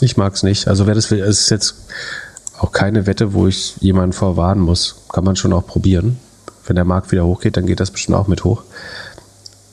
ich 0.00 0.16
mag 0.16 0.34
es 0.34 0.42
nicht. 0.42 0.68
Also 0.68 0.86
wer 0.86 0.94
das 0.94 1.10
will, 1.10 1.20
es 1.20 1.40
ist 1.40 1.50
jetzt 1.50 1.74
auch 2.58 2.72
keine 2.72 3.06
Wette, 3.06 3.32
wo 3.32 3.46
ich 3.46 3.76
jemanden 3.80 4.12
vorwarnen 4.12 4.62
muss. 4.62 4.96
Kann 5.10 5.24
man 5.24 5.36
schon 5.36 5.52
auch 5.52 5.66
probieren. 5.66 6.18
Wenn 6.66 6.76
der 6.76 6.84
Markt 6.84 7.12
wieder 7.12 7.26
hochgeht, 7.26 7.56
dann 7.56 7.66
geht 7.66 7.80
das 7.80 7.90
bestimmt 7.90 8.16
auch 8.16 8.28
mit 8.28 8.44
hoch. 8.44 8.62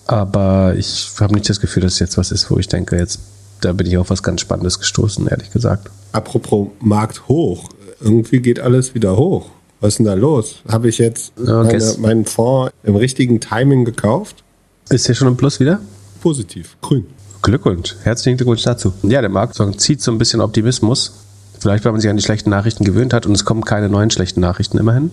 Aber 0.07 0.75
ich 0.75 1.09
habe 1.19 1.33
nicht 1.33 1.49
das 1.49 1.61
Gefühl, 1.61 1.83
dass 1.83 1.99
jetzt 1.99 2.17
was 2.17 2.31
ist, 2.31 2.51
wo 2.51 2.57
ich 2.57 2.67
denke, 2.67 2.97
jetzt 2.97 3.19
da 3.61 3.73
bin 3.73 3.87
ich 3.87 3.97
auf 3.97 4.09
was 4.09 4.23
ganz 4.23 4.41
Spannendes 4.41 4.79
gestoßen, 4.79 5.27
ehrlich 5.27 5.51
gesagt. 5.51 5.89
Apropos 6.11 6.69
Markt 6.79 7.27
hoch. 7.27 7.69
Irgendwie 8.01 8.39
geht 8.39 8.59
alles 8.59 8.95
wieder 8.95 9.15
hoch. 9.15 9.49
Was 9.79 9.93
ist 9.93 9.97
denn 9.99 10.07
da 10.07 10.15
los? 10.15 10.61
Habe 10.67 10.89
ich 10.89 10.97
jetzt 10.97 11.33
ja, 11.37 11.63
meine, 11.63 11.95
meinen 11.99 12.25
Fonds 12.25 12.73
im 12.83 12.95
richtigen 12.95 13.39
Timing 13.39 13.85
gekauft? 13.85 14.43
Ist 14.89 15.07
der 15.07 15.13
schon 15.13 15.27
im 15.27 15.37
Plus 15.37 15.59
wieder? 15.59 15.79
Positiv, 16.21 16.75
grün. 16.81 17.05
Glückwunsch, 17.41 17.95
herzlichen 18.03 18.37
Glückwunsch 18.37 18.63
dazu. 18.63 18.93
Ja, 19.03 19.21
der 19.21 19.29
Markt 19.29 19.59
zieht 19.79 20.01
so 20.01 20.11
ein 20.11 20.17
bisschen 20.17 20.41
Optimismus. 20.41 21.13
Vielleicht, 21.61 21.85
weil 21.85 21.91
man 21.91 22.01
sich 22.01 22.09
an 22.09 22.17
die 22.17 22.23
schlechten 22.23 22.49
Nachrichten 22.49 22.83
gewöhnt 22.85 23.13
hat 23.13 23.27
und 23.27 23.33
es 23.33 23.45
kommen 23.45 23.63
keine 23.63 23.87
neuen 23.87 24.09
schlechten 24.09 24.39
Nachrichten 24.39 24.79
immerhin. 24.79 25.11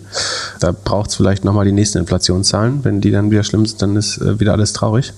Da 0.60 0.72
braucht 0.72 1.10
es 1.10 1.16
vielleicht 1.16 1.44
nochmal 1.44 1.66
die 1.66 1.72
nächsten 1.72 1.98
Inflationszahlen. 1.98 2.84
Wenn 2.84 3.02
die 3.02 3.10
dann 3.10 3.30
wieder 3.30 3.44
schlimm 3.44 3.66
sind, 3.66 3.82
dann 3.82 3.96
ist 3.96 4.16
äh, 4.16 4.40
wieder 4.40 4.52
alles 4.52 4.72
traurig. 4.72 5.12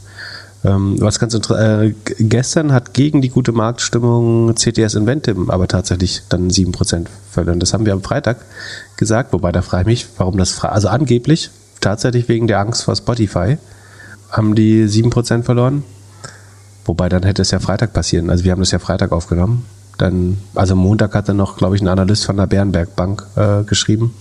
Ähm, 0.64 0.96
was 1.00 1.20
ganz 1.20 1.32
interessant, 1.32 1.94
äh, 1.94 1.94
gestern 2.18 2.72
hat 2.72 2.94
gegen 2.94 3.22
die 3.22 3.28
gute 3.28 3.52
Marktstimmung 3.52 4.56
CTS 4.56 4.94
Inventim 4.94 5.50
aber 5.50 5.68
tatsächlich 5.68 6.22
dann 6.28 6.50
7% 6.50 7.06
verloren. 7.30 7.60
Das 7.60 7.72
haben 7.74 7.86
wir 7.86 7.92
am 7.92 8.02
Freitag 8.02 8.38
gesagt, 8.96 9.32
wobei 9.32 9.52
da 9.52 9.62
frage 9.62 9.82
ich 9.82 9.86
mich, 9.86 10.08
warum 10.18 10.36
das, 10.36 10.64
also 10.64 10.88
angeblich, 10.88 11.50
tatsächlich 11.80 12.28
wegen 12.28 12.48
der 12.48 12.58
Angst 12.58 12.82
vor 12.82 12.96
Spotify, 12.96 13.56
haben 14.30 14.56
die 14.56 14.84
7% 14.86 15.44
verloren. 15.44 15.84
Wobei 16.84 17.08
dann 17.08 17.22
hätte 17.22 17.42
es 17.42 17.52
ja 17.52 17.60
Freitag 17.60 17.92
passieren. 17.92 18.30
Also 18.30 18.42
wir 18.42 18.50
haben 18.50 18.60
das 18.60 18.72
ja 18.72 18.80
Freitag 18.80 19.12
aufgenommen 19.12 19.64
dann, 20.00 20.38
also 20.54 20.76
Montag 20.76 21.14
hat 21.14 21.28
dann 21.28 21.36
noch, 21.36 21.56
glaube 21.56 21.76
ich, 21.76 21.82
ein 21.82 21.88
Analyst 21.88 22.24
von 22.24 22.36
der 22.36 22.46
Bärenberg 22.46 22.96
Bank 22.96 23.26
äh, 23.36 23.62
geschrieben, 23.64 24.14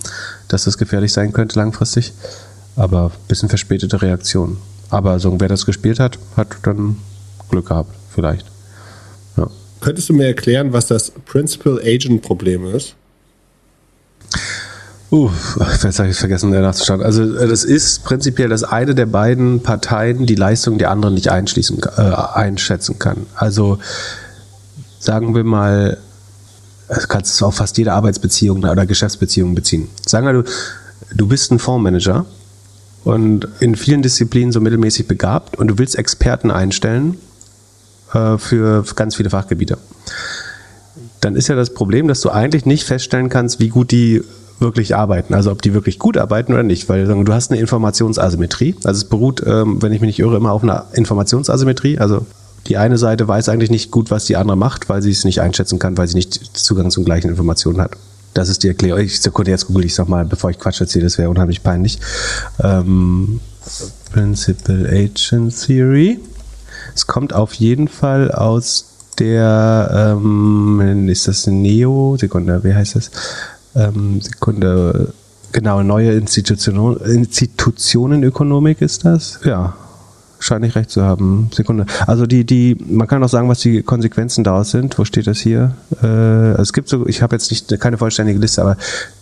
dass 0.48 0.64
das 0.64 0.78
gefährlich 0.78 1.12
sein 1.12 1.32
könnte 1.32 1.58
langfristig. 1.58 2.12
Aber 2.76 3.06
ein 3.06 3.28
bisschen 3.28 3.48
verspätete 3.48 4.00
Reaktion. 4.00 4.58
Aber 4.90 5.18
so, 5.20 5.40
wer 5.40 5.48
das 5.48 5.66
gespielt 5.66 6.00
hat, 6.00 6.18
hat 6.36 6.48
dann 6.62 6.96
Glück 7.50 7.68
gehabt, 7.68 7.94
vielleicht. 8.14 8.46
Ja. 9.36 9.48
Könntest 9.80 10.08
du 10.08 10.14
mir 10.14 10.26
erklären, 10.26 10.72
was 10.72 10.86
das 10.86 11.10
Principal-Agent-Problem 11.10 12.66
ist? 12.74 12.94
Uh, 15.12 15.28
jetzt 15.82 15.98
habe 15.98 16.08
ich 16.08 16.16
vergessen 16.16 16.52
der 16.52 16.60
nachzuschauen. 16.60 17.02
Also 17.02 17.36
äh, 17.36 17.48
das 17.48 17.64
ist 17.64 18.04
prinzipiell, 18.04 18.48
dass 18.48 18.62
eine 18.62 18.94
der 18.94 19.06
beiden 19.06 19.62
Parteien 19.62 20.26
die 20.26 20.36
Leistung 20.36 20.78
der 20.78 20.90
anderen 20.90 21.14
nicht 21.14 21.28
einschließen, 21.28 21.80
äh, 21.96 22.00
einschätzen 22.00 22.98
kann. 22.98 23.26
Also 23.34 23.78
sagen 25.00 25.34
wir 25.34 25.42
mal, 25.42 25.98
du 26.88 27.06
kannst 27.08 27.34
es 27.34 27.42
auf 27.42 27.56
fast 27.56 27.76
jede 27.78 27.92
Arbeitsbeziehung 27.92 28.58
oder 28.58 28.86
Geschäftsbeziehung 28.86 29.56
beziehen. 29.56 29.88
Sagen 30.06 30.26
wir, 30.26 30.32
du, 30.32 30.44
du 31.16 31.26
bist 31.26 31.50
ein 31.50 31.58
Fondsmanager 31.58 32.26
und 33.02 33.48
in 33.60 33.74
vielen 33.74 34.02
Disziplinen 34.02 34.52
so 34.52 34.60
mittelmäßig 34.60 35.08
begabt 35.08 35.56
und 35.56 35.68
du 35.68 35.78
willst 35.78 35.96
Experten 35.96 36.50
einstellen 36.50 37.16
äh, 38.12 38.38
für 38.38 38.84
ganz 38.94 39.16
viele 39.16 39.30
Fachgebiete. 39.30 39.78
Dann 41.20 41.34
ist 41.34 41.48
ja 41.48 41.56
das 41.56 41.74
Problem, 41.74 42.06
dass 42.06 42.20
du 42.20 42.30
eigentlich 42.30 42.66
nicht 42.66 42.84
feststellen 42.84 43.28
kannst, 43.28 43.58
wie 43.58 43.68
gut 43.68 43.90
die 43.90 44.22
wirklich 44.58 44.94
arbeiten. 44.94 45.32
Also 45.32 45.50
ob 45.50 45.62
die 45.62 45.72
wirklich 45.72 45.98
gut 45.98 46.18
arbeiten 46.18 46.52
oder 46.52 46.62
nicht, 46.62 46.88
weil 46.90 47.06
du 47.06 47.32
hast 47.32 47.50
eine 47.50 47.60
Informationsasymmetrie. 47.60 48.76
Also 48.84 48.98
es 48.98 49.04
beruht, 49.04 49.42
ähm, 49.46 49.80
wenn 49.80 49.92
ich 49.92 50.00
mich 50.02 50.08
nicht 50.08 50.18
irre, 50.18 50.36
immer 50.36 50.52
auf 50.52 50.62
einer 50.62 50.86
Informationsasymmetrie. 50.92 51.98
Also 51.98 52.26
die 52.66 52.76
eine 52.76 52.98
Seite 52.98 53.26
weiß 53.26 53.48
eigentlich 53.48 53.70
nicht 53.70 53.90
gut, 53.90 54.10
was 54.10 54.26
die 54.26 54.36
andere 54.36 54.56
macht, 54.56 54.88
weil 54.88 55.02
sie 55.02 55.10
es 55.10 55.24
nicht 55.24 55.40
einschätzen 55.40 55.78
kann, 55.78 55.96
weil 55.96 56.08
sie 56.08 56.16
nicht 56.16 56.56
Zugang 56.56 56.90
zu 56.90 57.02
gleichen 57.04 57.28
Informationen 57.28 57.80
hat. 57.80 57.92
Das 58.34 58.48
ist 58.48 58.62
die 58.62 58.68
Erklärung. 58.68 59.00
Ich 59.00 59.20
Sekunde, 59.20 59.50
jetzt 59.50 59.66
google 59.66 59.84
ich 59.84 59.92
es 59.92 59.98
nochmal, 59.98 60.24
bevor 60.24 60.50
ich 60.50 60.58
Quatsch 60.58 60.80
erzähle, 60.80 61.04
das 61.04 61.18
wäre 61.18 61.30
unheimlich 61.30 61.62
peinlich. 61.62 61.98
Ähm, 62.62 63.40
Principal 64.12 64.86
Agent 64.86 65.66
Theory. 65.66 66.20
Es 66.94 67.06
kommt 67.06 67.32
auf 67.32 67.54
jeden 67.54 67.88
Fall 67.88 68.30
aus 68.30 68.86
der, 69.18 70.16
ähm, 70.16 71.08
ist 71.08 71.28
das 71.28 71.46
Neo, 71.46 72.16
Sekunde, 72.18 72.62
wie 72.62 72.74
heißt 72.74 72.96
das? 72.96 73.10
ähm, 73.74 74.20
Sekunde, 74.20 75.12
genau, 75.52 75.82
neue 75.82 76.12
Institution, 76.12 76.96
Institutionenökonomik 76.98 78.80
ist 78.80 79.04
das. 79.04 79.40
Ja, 79.44 79.74
scheine 80.40 80.66
ich 80.66 80.74
recht 80.74 80.90
zu 80.90 81.02
haben. 81.02 81.50
Sekunde. 81.52 81.86
Also 82.06 82.26
die, 82.26 82.44
die, 82.44 82.76
man 82.88 83.06
kann 83.06 83.22
auch 83.22 83.28
sagen, 83.28 83.48
was 83.48 83.60
die 83.60 83.82
Konsequenzen 83.82 84.42
daraus 84.42 84.70
sind. 84.70 84.98
Wo 84.98 85.04
steht 85.04 85.26
das 85.26 85.38
hier? 85.38 85.74
Äh, 86.02 86.06
also 86.06 86.62
es 86.62 86.72
gibt 86.72 86.88
so, 86.88 87.06
ich 87.06 87.22
habe 87.22 87.36
jetzt 87.36 87.50
nicht 87.50 87.78
keine 87.78 87.98
vollständige 87.98 88.38
Liste, 88.38 88.62
aber 88.62 88.76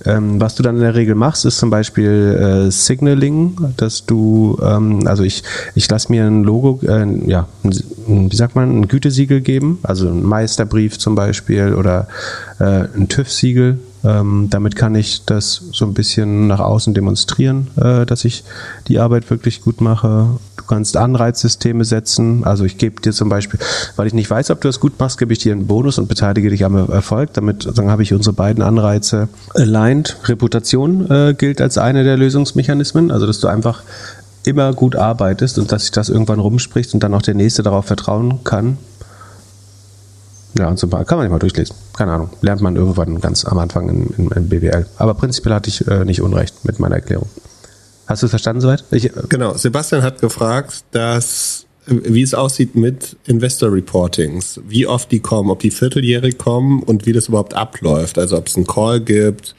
ähm, 0.04 0.40
was 0.40 0.54
du 0.54 0.62
dann 0.62 0.76
in 0.76 0.82
der 0.82 0.94
Regel 0.94 1.14
machst, 1.14 1.44
ist 1.44 1.58
zum 1.58 1.70
Beispiel 1.70 2.66
äh, 2.68 2.70
Signaling, 2.70 3.56
dass 3.76 4.06
du, 4.06 4.58
ähm, 4.62 5.06
also 5.06 5.22
ich, 5.24 5.42
ich 5.74 5.90
lasse 5.90 6.10
mir 6.10 6.24
ein 6.24 6.44
Logo, 6.44 6.80
äh, 6.86 7.06
ja, 7.26 7.48
ein, 7.64 8.30
wie 8.30 8.36
sagt 8.36 8.54
man, 8.54 8.80
ein 8.80 8.88
Gütesiegel 8.88 9.40
geben, 9.40 9.78
also 9.82 10.08
ein 10.08 10.22
Meisterbrief 10.22 10.98
zum 10.98 11.14
Beispiel 11.14 11.74
oder 11.74 12.08
äh, 12.58 12.86
ein 12.96 13.08
TÜV-Siegel 13.08 13.78
ähm, 14.04 14.46
damit 14.50 14.76
kann 14.76 14.94
ich 14.94 15.24
das 15.24 15.64
so 15.72 15.84
ein 15.84 15.94
bisschen 15.94 16.46
nach 16.46 16.60
außen 16.60 16.94
demonstrieren, 16.94 17.68
äh, 17.76 18.06
dass 18.06 18.24
ich 18.24 18.44
die 18.86 18.98
Arbeit 18.98 19.28
wirklich 19.30 19.62
gut 19.62 19.80
mache. 19.80 20.38
Kannst 20.68 20.96
Anreizsysteme 20.96 21.84
setzen. 21.84 22.44
Also 22.44 22.64
ich 22.64 22.78
gebe 22.78 23.00
dir 23.00 23.12
zum 23.12 23.28
Beispiel, 23.28 23.58
weil 23.96 24.06
ich 24.06 24.14
nicht 24.14 24.30
weiß, 24.30 24.50
ob 24.50 24.60
du 24.60 24.68
das 24.68 24.80
gut 24.80 24.98
machst, 24.98 25.18
gebe 25.18 25.32
ich 25.32 25.38
dir 25.38 25.52
einen 25.52 25.66
Bonus 25.66 25.98
und 25.98 26.08
beteilige 26.08 26.50
dich 26.50 26.64
am 26.64 26.76
Erfolg. 26.90 27.32
Damit 27.32 27.68
dann 27.74 27.90
habe 27.90 28.02
ich 28.02 28.12
unsere 28.12 28.34
beiden 28.34 28.62
Anreize 28.62 29.28
aligned. 29.54 30.16
Reputation 30.24 31.10
äh, 31.10 31.34
gilt 31.34 31.60
als 31.60 31.78
eine 31.78 32.04
der 32.04 32.16
Lösungsmechanismen. 32.16 33.10
Also 33.10 33.26
dass 33.26 33.40
du 33.40 33.48
einfach 33.48 33.82
immer 34.44 34.72
gut 34.72 34.94
arbeitest 34.94 35.58
und 35.58 35.72
dass 35.72 35.82
sich 35.82 35.90
das 35.90 36.08
irgendwann 36.08 36.38
rumspricht 36.38 36.94
und 36.94 37.02
dann 37.02 37.14
auch 37.14 37.22
der 37.22 37.34
Nächste 37.34 37.62
darauf 37.62 37.86
vertrauen 37.86 38.44
kann, 38.44 38.78
ja, 40.58 40.68
und 40.68 40.78
so 40.78 40.88
kann 40.88 41.04
man 41.10 41.20
nicht 41.20 41.30
mal 41.30 41.38
durchlesen. 41.38 41.76
Keine 41.96 42.12
Ahnung. 42.12 42.30
Lernt 42.40 42.60
man 42.60 42.74
irgendwann 42.74 43.20
ganz 43.20 43.44
am 43.44 43.58
Anfang 43.58 43.88
in 43.88 44.48
BWL. 44.48 44.86
Aber 44.96 45.14
prinzipiell 45.14 45.54
hatte 45.54 45.68
ich 45.68 45.86
äh, 45.86 46.04
nicht 46.04 46.22
Unrecht 46.22 46.64
mit 46.64 46.80
meiner 46.80 46.96
Erklärung. 46.96 47.28
Hast 48.08 48.22
du 48.22 48.26
es 48.26 48.30
verstanden 48.30 48.62
soweit? 48.62 48.84
Ich, 48.90 49.10
genau. 49.28 49.54
Sebastian 49.54 50.02
hat 50.02 50.20
gefragt, 50.20 50.84
dass 50.92 51.66
wie 51.86 52.22
es 52.22 52.34
aussieht 52.34 52.74
mit 52.74 53.16
Investor 53.26 53.72
Reportings, 53.72 54.60
wie 54.66 54.86
oft 54.86 55.10
die 55.10 55.20
kommen, 55.20 55.50
ob 55.50 55.60
die 55.60 55.70
vierteljährig 55.70 56.36
kommen 56.36 56.82
und 56.82 57.06
wie 57.06 57.12
das 57.12 57.28
überhaupt 57.28 57.54
abläuft, 57.54 58.18
also 58.18 58.36
ob 58.36 58.46
es 58.46 58.56
einen 58.56 58.66
Call 58.66 59.00
gibt 59.00 59.54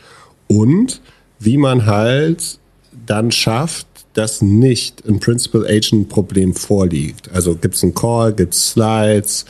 und 0.47 1.01
wie 1.39 1.57
man 1.57 1.85
halt 1.85 2.59
dann 3.05 3.31
schafft, 3.31 3.87
dass 4.13 4.41
nicht 4.41 5.07
ein 5.07 5.19
Principal 5.19 5.65
Agent 5.65 6.09
Problem 6.09 6.53
vorliegt. 6.53 7.31
Also 7.31 7.55
gibt 7.55 7.75
es 7.75 7.83
einen 7.83 7.95
Call, 7.95 8.33
gibt 8.33 8.53
es 8.53 8.71
Slides, 8.71 9.45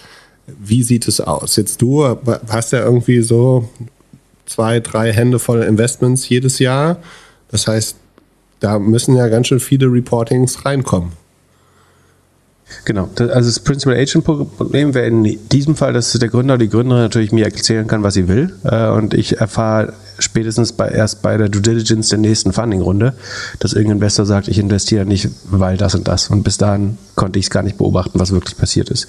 wie 0.47 0.83
sieht 0.83 1.07
es 1.07 1.19
aus? 1.21 1.55
Jetzt 1.55 1.81
du 1.81 2.05
hast 2.47 2.71
ja 2.71 2.83
irgendwie 2.83 3.21
so 3.21 3.67
zwei, 4.45 4.79
drei 4.79 5.11
Hände 5.11 5.39
voll 5.39 5.63
Investments 5.63 6.27
jedes 6.29 6.59
Jahr. 6.59 6.97
Das 7.51 7.67
heißt, 7.67 7.97
da 8.59 8.79
müssen 8.79 9.15
ja 9.15 9.27
ganz 9.27 9.47
schön 9.47 9.59
viele 9.59 9.87
Reportings 9.87 10.65
reinkommen. 10.65 11.13
Genau, 12.85 13.09
also 13.17 13.49
das 13.49 13.59
Principal 13.59 13.95
Agent 13.95 14.23
Problem 14.23 14.93
wäre 14.93 15.07
in 15.07 15.39
diesem 15.49 15.75
Fall, 15.75 15.93
dass 15.93 16.11
der 16.13 16.29
Gründer 16.29 16.53
oder 16.53 16.63
die 16.63 16.69
Gründerin 16.69 17.03
natürlich 17.03 17.31
mir 17.31 17.45
erzählen 17.45 17.87
kann, 17.87 18.03
was 18.03 18.13
sie 18.13 18.27
will. 18.27 18.53
Äh, 18.63 18.89
und 18.89 19.13
ich 19.13 19.39
erfahre 19.39 19.93
spätestens 20.19 20.73
bei, 20.73 20.87
erst 20.89 21.21
bei 21.21 21.37
der 21.37 21.49
Due 21.49 21.61
Diligence 21.61 22.09
der 22.09 22.19
nächsten 22.19 22.53
Funding-Runde, 22.53 23.13
dass 23.59 23.73
irgendein 23.73 23.97
Investor 23.97 24.25
sagt, 24.25 24.47
ich 24.47 24.59
investiere 24.59 25.05
nicht, 25.05 25.29
weil 25.49 25.77
das 25.77 25.95
und 25.95 26.07
das. 26.07 26.29
Und 26.29 26.43
bis 26.43 26.57
dahin 26.57 26.97
konnte 27.15 27.39
ich 27.39 27.45
es 27.45 27.49
gar 27.49 27.63
nicht 27.63 27.77
beobachten, 27.77 28.19
was 28.19 28.31
wirklich 28.31 28.57
passiert 28.57 28.89
ist. 28.89 29.07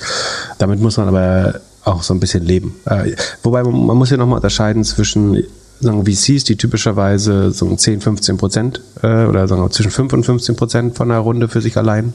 Damit 0.58 0.80
muss 0.80 0.96
man 0.96 1.08
aber 1.08 1.60
auch 1.84 2.02
so 2.02 2.14
ein 2.14 2.20
bisschen 2.20 2.44
leben. 2.44 2.76
Äh, 2.86 3.12
wobei 3.42 3.62
man, 3.62 3.86
man 3.86 3.96
muss 3.96 4.10
ja 4.10 4.16
nochmal 4.16 4.36
unterscheiden 4.36 4.84
zwischen 4.84 5.44
sagen 5.80 6.04
VCs, 6.04 6.44
die 6.44 6.56
typischerweise 6.56 7.52
so 7.52 7.74
10, 7.74 8.00
15 8.00 8.36
Prozent 8.36 8.82
äh, 9.02 9.24
oder 9.24 9.48
sagen 9.48 9.62
wir 9.62 9.70
zwischen 9.70 9.90
5 9.90 10.12
und 10.12 10.24
15 10.24 10.56
Prozent 10.56 10.96
von 10.96 11.10
einer 11.10 11.20
Runde 11.20 11.48
für 11.48 11.62
sich 11.62 11.76
allein 11.76 12.12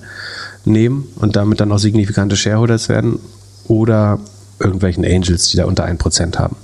nehmen 0.65 1.07
und 1.15 1.35
damit 1.35 1.59
dann 1.59 1.71
auch 1.71 1.79
signifikante 1.79 2.35
Shareholders 2.35 2.89
werden 2.89 3.19
oder 3.67 4.19
irgendwelchen 4.59 5.03
Angels, 5.03 5.49
die 5.49 5.57
da 5.57 5.65
unter 5.65 5.83
1 5.83 5.99
Prozent 5.99 6.39
haben. 6.39 6.55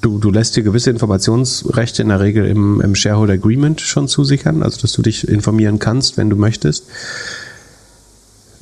Du, 0.00 0.18
du 0.18 0.30
lässt 0.30 0.56
dir 0.56 0.62
gewisse 0.62 0.90
Informationsrechte 0.90 2.02
in 2.02 2.08
der 2.08 2.20
Regel 2.20 2.46
im, 2.46 2.80
im 2.80 2.94
Shareholder 2.94 3.34
Agreement 3.34 3.80
schon 3.80 4.08
zusichern, 4.08 4.62
also 4.62 4.80
dass 4.80 4.92
du 4.92 5.02
dich 5.02 5.26
informieren 5.28 5.78
kannst, 5.78 6.16
wenn 6.16 6.30
du 6.30 6.36
möchtest. 6.36 6.84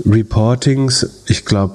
Reportings, 0.05 1.07
ich 1.27 1.45
glaube, 1.45 1.75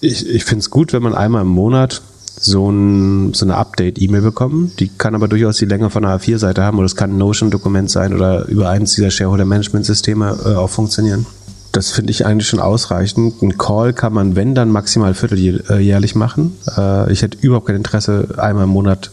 ich, 0.00 0.28
ich 0.28 0.44
finde 0.44 0.60
es 0.60 0.70
gut, 0.70 0.92
wenn 0.92 1.02
man 1.02 1.14
einmal 1.14 1.42
im 1.42 1.48
Monat 1.48 2.02
so, 2.38 2.70
ein, 2.70 3.34
so 3.34 3.46
eine 3.46 3.56
Update-E-Mail 3.56 4.20
bekommen. 4.20 4.72
Die 4.78 4.88
kann 4.88 5.14
aber 5.14 5.28
durchaus 5.28 5.56
die 5.56 5.64
Länge 5.64 5.90
von 5.90 6.04
einer 6.04 6.18
A4-Seite 6.18 6.62
haben 6.62 6.78
oder 6.78 6.86
es 6.86 6.96
kann 6.96 7.12
ein 7.12 7.18
Notion-Dokument 7.18 7.90
sein 7.90 8.14
oder 8.14 8.46
über 8.46 8.68
eines 8.68 8.94
dieser 8.94 9.10
Shareholder-Management-Systeme 9.10 10.38
äh, 10.44 10.54
auch 10.54 10.70
funktionieren. 10.70 11.26
Das 11.72 11.90
finde 11.90 12.10
ich 12.10 12.24
eigentlich 12.24 12.48
schon 12.48 12.60
ausreichend. 12.60 13.42
Ein 13.42 13.58
Call 13.58 13.92
kann 13.92 14.12
man, 14.12 14.36
wenn 14.36 14.54
dann, 14.54 14.70
maximal 14.70 15.14
vierteljährlich 15.14 16.14
machen. 16.14 16.56
Äh, 16.76 17.12
ich 17.12 17.22
hätte 17.22 17.38
überhaupt 17.40 17.66
kein 17.66 17.76
Interesse, 17.76 18.28
einmal 18.38 18.64
im 18.64 18.70
Monat 18.70 19.10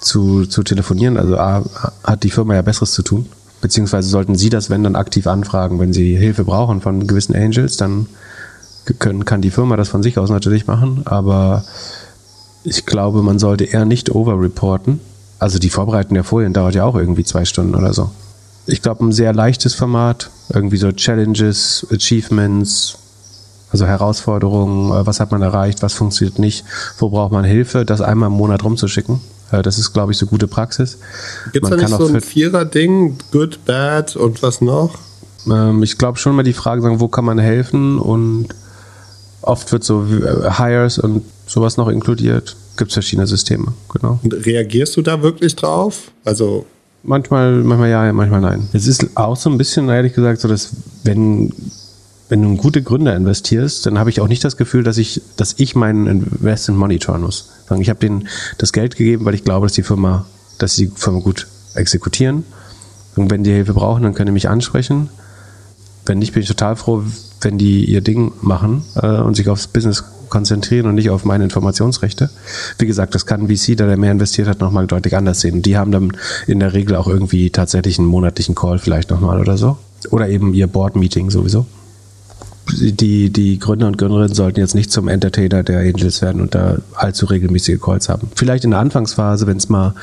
zu, 0.00 0.46
zu 0.46 0.62
telefonieren. 0.62 1.16
Also 1.16 1.38
A, 1.38 1.64
hat 2.04 2.22
die 2.22 2.30
Firma 2.30 2.54
ja 2.54 2.62
Besseres 2.62 2.92
zu 2.92 3.02
tun. 3.02 3.26
Beziehungsweise 3.60 4.08
sollten 4.08 4.36
Sie 4.36 4.50
das, 4.50 4.68
wenn 4.68 4.84
dann 4.84 4.96
aktiv 4.96 5.26
anfragen, 5.26 5.80
wenn 5.80 5.92
Sie 5.92 6.16
Hilfe 6.16 6.44
brauchen 6.44 6.80
von 6.80 7.06
gewissen 7.06 7.34
Angels, 7.34 7.76
dann 7.76 8.06
können, 8.98 9.24
kann 9.24 9.40
die 9.40 9.50
Firma 9.50 9.76
das 9.76 9.88
von 9.88 10.02
sich 10.02 10.18
aus 10.18 10.30
natürlich 10.30 10.66
machen. 10.66 11.02
Aber 11.06 11.64
ich 12.66 12.84
glaube, 12.84 13.22
man 13.22 13.38
sollte 13.38 13.64
eher 13.64 13.84
nicht 13.84 14.10
overreporten. 14.14 15.00
Also 15.38 15.58
die 15.58 15.70
Vorbereitung 15.70 16.14
der 16.14 16.24
Folien 16.24 16.52
dauert 16.52 16.74
ja 16.74 16.84
auch 16.84 16.96
irgendwie 16.96 17.24
zwei 17.24 17.44
Stunden 17.44 17.74
oder 17.74 17.92
so. 17.92 18.10
Ich 18.66 18.82
glaube, 18.82 19.04
ein 19.04 19.12
sehr 19.12 19.32
leichtes 19.32 19.74
Format, 19.74 20.30
irgendwie 20.52 20.76
so 20.76 20.90
Challenges, 20.90 21.86
Achievements, 21.92 22.98
also 23.70 23.86
Herausforderungen, 23.86 24.90
äh, 24.90 25.06
was 25.06 25.20
hat 25.20 25.30
man 25.30 25.42
erreicht, 25.42 25.82
was 25.82 25.94
funktioniert 25.94 26.38
nicht, 26.38 26.64
wo 26.98 27.10
braucht 27.10 27.32
man 27.32 27.44
Hilfe, 27.44 27.84
das 27.84 28.00
einmal 28.00 28.28
im 28.28 28.32
Monat 28.36 28.64
rumzuschicken. 28.64 29.20
Äh, 29.52 29.62
das 29.62 29.78
ist, 29.78 29.92
glaube 29.92 30.12
ich, 30.12 30.18
so 30.18 30.26
gute 30.26 30.48
Praxis. 30.48 30.98
Gibt 31.52 31.64
es 31.64 31.70
da 31.70 31.76
nicht 31.76 31.88
so 31.88 32.06
ein 32.06 32.20
Vierer-Ding, 32.20 33.18
good, 33.30 33.64
bad 33.64 34.16
und 34.16 34.42
was 34.42 34.60
noch? 34.60 34.98
Ähm, 35.48 35.82
ich 35.84 35.98
glaube 35.98 36.18
schon 36.18 36.34
mal 36.34 36.42
die 36.42 36.52
Frage 36.52 36.82
sagen, 36.82 36.98
wo 36.98 37.06
kann 37.06 37.24
man 37.24 37.38
helfen 37.38 37.98
und 37.98 38.48
oft 39.42 39.70
wird 39.70 39.84
so 39.84 40.04
äh, 40.04 40.50
Hires 40.50 40.98
und 40.98 41.22
sowas 41.46 41.76
noch 41.76 41.88
inkludiert. 41.88 42.56
Gibt 42.76 42.90
es 42.90 42.94
verschiedene 42.94 43.26
Systeme, 43.26 43.72
genau. 43.92 44.20
Und 44.22 44.34
reagierst 44.44 44.96
du 44.96 45.02
da 45.02 45.22
wirklich 45.22 45.56
drauf? 45.56 46.10
Also 46.24 46.66
manchmal, 47.02 47.52
manchmal 47.62 47.90
ja, 47.90 48.12
manchmal 48.12 48.40
nein. 48.40 48.68
Es 48.72 48.86
ist 48.86 49.16
auch 49.16 49.36
so 49.36 49.48
ein 49.48 49.56
bisschen, 49.56 49.88
ehrlich 49.88 50.14
gesagt, 50.14 50.40
so, 50.40 50.48
dass 50.48 50.72
wenn 51.04 51.52
wenn 52.28 52.42
du 52.42 52.48
in 52.48 52.56
gute 52.56 52.82
Gründer 52.82 53.14
investierst, 53.14 53.86
dann 53.86 53.98
habe 53.98 54.10
ich 54.10 54.20
auch 54.20 54.28
nicht 54.28 54.42
das 54.42 54.56
Gefühl, 54.56 54.82
dass 54.82 54.98
ich, 54.98 55.22
dass 55.36 55.54
ich 55.58 55.76
meinen 55.76 56.06
Investment 56.06 56.78
monitoren 56.78 57.22
muss. 57.22 57.50
Ich 57.78 57.88
habe 57.88 58.00
denen 58.00 58.28
das 58.58 58.72
Geld 58.72 58.96
gegeben, 58.96 59.24
weil 59.24 59.34
ich 59.34 59.44
glaube, 59.44 59.66
dass 59.66 59.74
die 59.74 59.82
Firma, 59.82 60.26
dass 60.58 60.74
die 60.74 60.88
Firma 60.88 61.20
gut 61.20 61.46
exekutieren. 61.74 62.44
Und 63.14 63.30
wenn 63.30 63.44
die 63.44 63.52
Hilfe 63.52 63.74
brauchen, 63.74 64.02
dann 64.02 64.14
können 64.14 64.26
die 64.26 64.32
mich 64.32 64.48
ansprechen. 64.48 65.08
Wenn 66.04 66.18
nicht, 66.18 66.32
bin 66.32 66.42
ich 66.42 66.48
total 66.48 66.76
froh, 66.76 67.02
wenn 67.40 67.58
die 67.58 67.84
ihr 67.84 68.00
Ding 68.00 68.32
machen 68.42 68.84
äh, 68.96 69.18
und 69.18 69.34
sich 69.34 69.48
aufs 69.48 69.68
Business 69.68 70.04
konzentrieren 70.28 70.86
und 70.86 70.94
nicht 70.94 71.10
auf 71.10 71.24
meine 71.24 71.44
Informationsrechte. 71.44 72.30
Wie 72.78 72.86
gesagt, 72.86 73.14
das 73.14 73.26
kann 73.26 73.42
ein 73.42 73.48
VC, 73.48 73.76
der, 73.76 73.86
der 73.86 73.96
mehr 73.96 74.12
investiert 74.12 74.48
hat, 74.48 74.60
nochmal 74.60 74.86
deutlich 74.86 75.16
anders 75.16 75.40
sehen. 75.40 75.62
Die 75.62 75.76
haben 75.76 75.92
dann 75.92 76.12
in 76.46 76.60
der 76.60 76.72
Regel 76.72 76.96
auch 76.96 77.08
irgendwie 77.08 77.50
tatsächlich 77.50 77.98
einen 77.98 78.08
monatlichen 78.08 78.54
Call 78.54 78.78
vielleicht 78.78 79.10
nochmal 79.10 79.40
oder 79.40 79.56
so. 79.56 79.78
Oder 80.10 80.28
eben 80.28 80.54
ihr 80.54 80.66
Board-Meeting 80.66 81.30
sowieso. 81.30 81.66
Die, 82.72 83.30
die 83.30 83.58
Gründer 83.58 83.86
und 83.86 83.96
Gründerinnen 83.96 84.34
sollten 84.34 84.58
jetzt 84.58 84.74
nicht 84.74 84.90
zum 84.90 85.06
Entertainer 85.08 85.62
der 85.62 85.80
Angels 85.80 86.20
werden 86.20 86.40
und 86.40 86.54
da 86.54 86.78
allzu 86.94 87.26
regelmäßige 87.26 87.80
Calls 87.80 88.08
haben. 88.08 88.28
Vielleicht 88.34 88.64
in 88.64 88.72
der 88.72 88.80
Anfangsphase, 88.80 89.46
wenn 89.46 89.56
es 89.56 89.68
mal, 89.68 89.94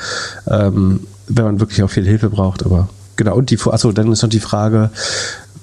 ähm, 0.48 1.02
wenn 1.28 1.46
man 1.46 1.60
wirklich 1.60 1.84
auch 1.84 1.90
viel 1.90 2.06
Hilfe 2.06 2.30
braucht, 2.30 2.66
aber 2.66 2.88
genau. 3.18 3.36
Und 3.36 3.50
die, 3.50 3.60
achso, 3.60 3.92
dann 3.92 4.12
ist 4.12 4.22
noch 4.22 4.30
die 4.30 4.40
Frage, 4.40 4.92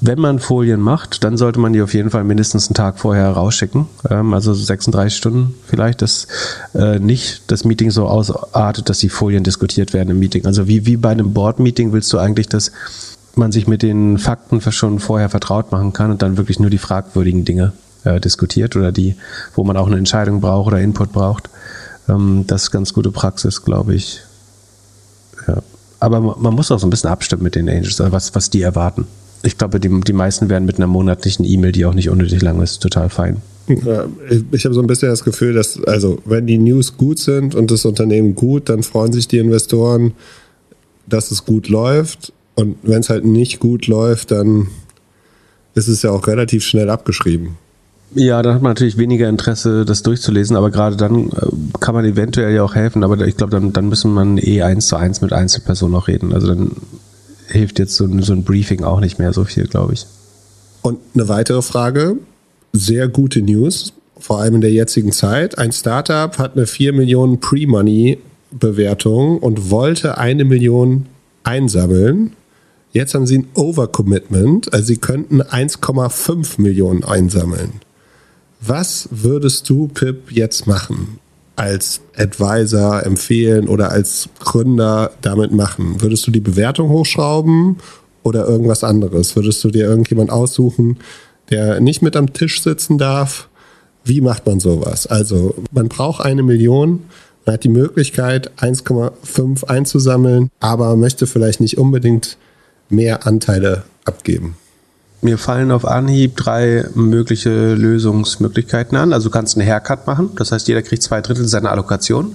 wenn 0.01 0.19
man 0.19 0.39
Folien 0.39 0.81
macht, 0.81 1.25
dann 1.25 1.37
sollte 1.37 1.61
man 1.61 1.75
die 1.75 1.83
auf 1.83 1.93
jeden 1.93 2.11
Fall 2.11 2.25
mindestens 2.25 2.69
einen 2.69 2.75
Tag 2.75 2.99
vorher 2.99 3.31
rausschicken. 3.31 3.87
Ähm, 4.09 4.33
also 4.33 4.55
36 4.55 5.17
Stunden 5.17 5.55
vielleicht, 5.67 6.01
dass 6.01 6.27
äh, 6.75 6.99
nicht 6.99 7.43
das 7.49 7.65
Meeting 7.65 7.91
so 7.91 8.07
ausartet, 8.07 8.89
dass 8.89 8.99
die 8.99 9.11
Folien 9.11 9.45
diskutiert 9.45 9.93
werden 9.93 10.11
im 10.11 10.19
Meeting. 10.19 10.47
Also 10.47 10.67
wie, 10.67 10.87
wie 10.87 10.97
bei 10.97 11.11
einem 11.11 11.35
Board-Meeting 11.35 11.93
willst 11.93 12.13
du 12.13 12.19
eigentlich, 12.19 12.49
dass 12.49 12.73
man 13.35 13.53
sich 13.53 13.67
mit 13.67 13.83
den 13.83 14.19
Fakten 14.19 14.61
schon 14.73 14.99
vorher 15.01 15.29
vertraut 15.29 15.71
machen 15.71 15.93
kann 15.93 16.11
und 16.11 16.23
dann 16.23 16.37
wirklich 16.37 16.59
nur 16.59 16.71
die 16.71 16.79
fragwürdigen 16.79 17.45
Dinge 17.45 17.73
äh, 18.05 18.21
diskutiert 18.21 18.77
oder 18.77 18.93
die, 18.93 19.17
wo 19.55 19.65
man 19.65 19.77
auch 19.77 19.87
eine 19.87 19.99
Entscheidung 19.99 20.41
braucht 20.41 20.69
oder 20.69 20.81
Input 20.81 21.13
braucht. 21.13 21.51
Ähm, 22.09 22.45
das 22.47 22.65
ist 22.65 22.71
ganz 22.71 22.95
gute 22.95 23.11
Praxis, 23.11 23.63
glaube 23.63 23.95
ich. 23.95 24.21
Ja. 25.47 25.59
Aber 26.01 26.21
man 26.21 26.55
muss 26.55 26.71
auch 26.71 26.79
so 26.79 26.87
ein 26.87 26.91
bisschen 26.91 27.11
abstimmen 27.11 27.43
mit 27.43 27.55
den 27.55 27.69
Angels, 27.69 28.01
also 28.01 28.13
was, 28.13 28.35
was 28.35 28.49
die 28.49 28.63
erwarten 28.63 29.07
ich 29.43 29.59
glaube, 29.59 29.81
die, 29.81 29.89
die 29.89 30.13
meisten 30.13 30.49
werden 30.49 30.65
mit 30.65 30.77
einer 30.77 30.87
monatlichen 30.87 31.45
E-Mail, 31.45 31.73
die 31.73 31.87
auch 31.87 31.95
nicht 31.95 32.11
unnötig 32.11 32.43
lang 32.43 32.61
ist, 32.63 32.81
total 32.81 33.09
fein. 33.09 33.39
Ich 34.51 34.65
habe 34.65 34.75
so 34.75 34.81
ein 34.81 34.87
bisschen 34.87 35.09
das 35.09 35.23
Gefühl, 35.23 35.55
dass, 35.55 35.83
also, 35.85 36.19
wenn 36.25 36.47
die 36.47 36.59
News 36.59 36.97
gut 36.97 37.19
sind 37.19 37.55
und 37.55 37.71
das 37.71 37.85
Unternehmen 37.85 38.35
gut, 38.35 38.69
dann 38.69 38.83
freuen 38.83 39.13
sich 39.13 39.29
die 39.29 39.39
Investoren, 39.39 40.13
dass 41.07 41.31
es 41.31 41.45
gut 41.45 41.69
läuft. 41.69 42.33
Und 42.57 42.77
wenn 42.83 43.01
es 43.01 43.09
halt 43.09 43.25
nicht 43.25 43.61
gut 43.61 43.87
läuft, 43.87 44.33
dann 44.33 44.69
ist 45.75 45.89
es 45.89 46.03
ja 46.03 46.11
auch 46.11 46.27
relativ 46.27 46.65
schnell 46.65 46.91
abgeschrieben. 46.91 47.57
Ja, 48.15 48.43
dann 48.43 48.55
hat 48.55 48.63
man 48.63 48.73
natürlich 48.73 48.97
weniger 48.97 49.29
Interesse, 49.29 49.85
das 49.85 50.03
durchzulesen, 50.03 50.57
aber 50.57 50.71
gerade 50.71 50.97
dann 50.97 51.29
äh, 51.29 51.79
kann 51.79 51.95
man 51.95 52.05
eventuell 52.05 52.53
ja 52.53 52.65
auch 52.65 52.75
helfen, 52.75 53.05
aber 53.05 53.25
ich 53.25 53.37
glaube, 53.37 53.53
dann, 53.53 53.73
dann 53.73 53.89
müssen 53.89 54.13
man 54.13 54.37
eh 54.37 54.63
eins 54.63 54.89
zu 54.89 54.97
eins 54.97 55.21
mit 55.21 55.33
Einzelpersonen 55.33 55.95
auch 55.95 56.09
reden. 56.09 56.33
Also 56.33 56.49
dann 56.49 56.73
hilft 57.51 57.79
jetzt 57.79 57.97
so, 57.97 58.09
so 58.21 58.33
ein 58.33 58.45
Briefing 58.45 58.85
auch 58.85 59.01
nicht 59.01 59.19
mehr 59.19 59.33
so 59.33 59.45
viel, 59.45 59.67
glaube 59.67 59.95
ich. 59.95 60.07
Und 60.83 60.99
eine 61.15 61.29
weitere 61.29 61.63
Frage, 61.63 62.17
sehr 62.73 63.09
gute 63.09 63.43
News, 63.43 63.93
vor 64.19 64.41
allem 64.41 64.57
in 64.57 64.61
der 64.61 64.73
jetzigen 64.73 65.13
Zeit. 65.13 65.59
Ein 65.59 65.73
Startup 65.73 66.37
hat 66.39 66.57
eine 66.57 66.67
4 66.67 66.93
Millionen 66.93 67.41
Pre-Money-Bewertung 67.41 69.39
und 69.39 69.71
wollte 69.71 70.19
eine 70.19 70.45
Million 70.45 71.07
einsammeln. 71.43 72.35
Jetzt 72.93 73.15
haben 73.15 73.27
sie 73.27 73.39
ein 73.39 73.49
Overcommitment, 73.55 74.73
also 74.73 74.87
sie 74.87 74.97
könnten 74.97 75.43
1,5 75.43 76.61
Millionen 76.61 77.05
einsammeln. 77.05 77.81
Was 78.61 79.09
würdest 79.11 79.71
du, 79.71 79.89
Pip, 79.89 80.33
jetzt 80.33 80.67
machen? 80.67 81.19
Als 81.57 82.01
Advisor 82.17 83.05
empfehlen 83.05 83.69
oder 83.69 83.91
als 83.91 84.29
Gründer 84.39 85.11
damit 85.21 85.53
machen? 85.53 86.01
Würdest 86.01 86.27
du 86.27 86.31
die 86.31 86.41
Bewertung 86.41 86.89
hochschrauben 86.89 87.79
oder 88.23 88.47
irgendwas 88.47 88.85
anderes? 88.85 89.37
Würdest 89.37 89.63
du 89.65 89.71
dir 89.71 89.85
irgendjemand 89.85 90.31
aussuchen, 90.31 90.99
der 91.51 91.81
nicht 91.81 92.03
mit 92.03 92.17
am 92.17 92.33
Tisch 92.33 92.63
sitzen 92.63 92.99
darf? 92.99 93.49
Wie 94.05 94.21
macht 94.21 94.47
man 94.47 94.61
sowas? 94.61 95.07
Also 95.07 95.55
man 95.73 95.89
braucht 95.89 96.25
eine 96.25 96.43
Million, 96.43 97.03
man 97.45 97.55
hat 97.55 97.65
die 97.65 97.69
Möglichkeit, 97.69 98.51
1,5 98.59 99.65
einzusammeln, 99.65 100.51
aber 100.61 100.97
möchte 100.97 101.27
vielleicht 101.27 101.61
nicht 101.61 101.79
unbedingt 101.79 102.37
mehr 102.89 103.27
Anteile 103.27 103.85
abgeben. 104.05 104.57
Mir 105.23 105.37
fallen 105.37 105.71
auf 105.71 105.85
Anhieb 105.85 106.37
drei 106.37 106.87
mögliche 106.95 107.75
Lösungsmöglichkeiten 107.75 108.97
an. 108.97 109.13
Also 109.13 109.29
du 109.29 109.33
kannst 109.33 109.57
einen 109.57 109.67
Haircut 109.67 110.07
machen, 110.07 110.31
das 110.37 110.53
heißt, 110.53 110.67
jeder 110.69 110.83
kriegt 110.83 111.03
zwei 111.03 111.21
Drittel 111.21 111.47
seiner 111.47 111.71
Allokation. 111.71 112.35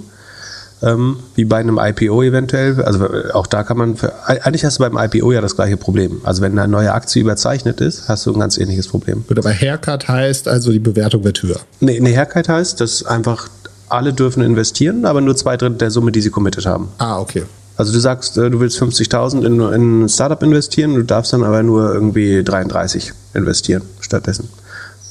Ähm, 0.84 1.18
wie 1.36 1.46
bei 1.46 1.58
einem 1.58 1.80
IPO 1.82 2.22
eventuell. 2.22 2.84
Also 2.84 3.06
äh, 3.06 3.32
auch 3.32 3.48
da 3.48 3.64
kann 3.64 3.78
man, 3.78 3.96
für, 3.96 4.14
eigentlich 4.28 4.66
hast 4.66 4.78
du 4.78 4.84
beim 4.84 4.98
IPO 4.98 5.32
ja 5.32 5.40
das 5.40 5.56
gleiche 5.56 5.78
Problem. 5.78 6.20
Also 6.26 6.42
wenn 6.42 6.60
eine 6.60 6.68
neue 6.68 6.94
Aktie 6.94 7.22
überzeichnet 7.22 7.80
ist, 7.80 8.10
hast 8.10 8.26
du 8.26 8.34
ein 8.34 8.40
ganz 8.40 8.58
ähnliches 8.58 8.90
Problem. 8.90 9.24
Gut, 9.26 9.40
aber 9.40 9.52
Haircut 9.52 10.08
heißt 10.10 10.50
also, 10.50 10.74
die 10.74 10.80
Bewertung 10.80 11.24
wird 11.24 11.42
höher. 11.42 11.62
Nee, 11.80 11.98
eine 11.98 12.14
Haircut 12.14 12.50
heißt, 12.50 12.82
dass 12.82 13.06
einfach 13.06 13.48
alle 13.88 14.12
dürfen 14.14 14.44
investieren, 14.44 15.06
aber 15.06 15.22
nur 15.22 15.36
zwei 15.38 15.56
Drittel 15.56 15.78
der 15.78 15.92
Summe, 15.92 16.12
die 16.12 16.22
sie 16.22 16.30
committed 16.30 16.66
haben. 16.66 16.90
Ah, 16.98 17.20
okay. 17.20 17.44
Also 17.78 17.92
du 17.92 18.00
sagst, 18.00 18.38
äh, 18.38 18.50
du 18.50 18.60
willst 18.60 18.82
50.000 18.82 19.46
in, 19.46 19.60
in 19.60 20.04
ein 20.04 20.10
Startup 20.10 20.42
investieren, 20.42 20.96
du 20.96 21.04
darfst 21.04 21.34
dann 21.34 21.44
aber 21.44 21.64
nur 21.64 21.94
irgendwie 21.94 22.44
33 22.44 23.14
investieren 23.34 23.84
stattdessen. 24.00 24.50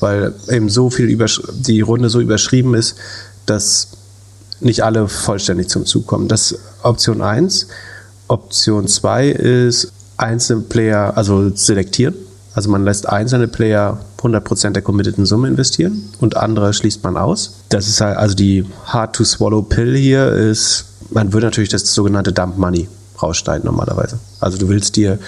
Weil 0.00 0.32
eben 0.50 0.68
so 0.68 0.90
viel 0.90 1.16
die 1.52 1.80
Runde 1.80 2.08
so 2.08 2.20
überschrieben 2.20 2.74
ist, 2.74 2.96
dass 3.46 3.88
nicht 4.60 4.82
alle 4.82 5.08
vollständig 5.08 5.68
zum 5.68 5.86
Zug 5.86 6.06
kommen. 6.06 6.28
Das 6.28 6.52
ist 6.52 6.60
Option 6.82 7.22
1. 7.22 7.68
Option 8.28 8.88
2 8.88 9.28
ist 9.28 9.92
einzelne 10.16 10.62
Player, 10.62 11.16
also 11.16 11.54
selektieren. 11.54 12.14
Also 12.54 12.70
man 12.70 12.84
lässt 12.84 13.08
einzelne 13.08 13.48
Player 13.48 13.98
100% 14.22 14.70
der 14.70 14.82
committeden 14.82 15.26
Summe 15.26 15.48
investieren 15.48 16.04
und 16.20 16.36
andere 16.36 16.72
schließt 16.72 17.02
man 17.02 17.16
aus. 17.16 17.56
Das 17.68 17.88
ist 17.88 18.00
halt, 18.00 18.16
also 18.16 18.34
die 18.34 18.64
hard 18.86 19.14
to 19.14 19.24
swallow 19.24 19.62
pill 19.62 19.96
hier 19.96 20.30
ist 20.30 20.86
man 21.10 21.32
würde 21.32 21.46
natürlich 21.46 21.70
das 21.70 21.94
sogenannte 21.94 22.32
Dump 22.32 22.58
Money 22.58 22.88
rausschneiden 23.20 23.64
normalerweise. 23.64 24.18
Also 24.40 24.58
du 24.58 24.68
willst 24.68 24.96
dir 24.96 25.18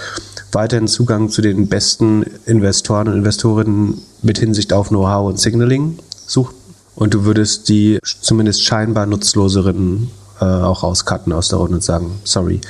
weiterhin 0.51 0.87
Zugang 0.87 1.29
zu 1.29 1.41
den 1.41 1.67
besten 1.67 2.23
Investoren 2.45 3.07
und 3.07 3.15
Investorinnen 3.15 4.01
mit 4.21 4.37
Hinsicht 4.37 4.73
auf 4.73 4.89
Know-how 4.89 5.29
und 5.29 5.39
Signaling 5.39 5.99
suchen. 6.25 6.55
Und 6.95 7.13
du 7.13 7.25
würdest 7.25 7.69
die 7.69 7.99
zumindest 8.03 8.63
scheinbar 8.63 9.05
nutzloseren 9.05 10.09
äh, 10.39 10.45
auch 10.45 10.83
rauscutten 10.83 11.33
aus 11.33 11.49
der 11.49 11.59
Runde 11.59 11.75
und 11.75 11.83
sagen, 11.83 12.19
sorry, 12.23 12.61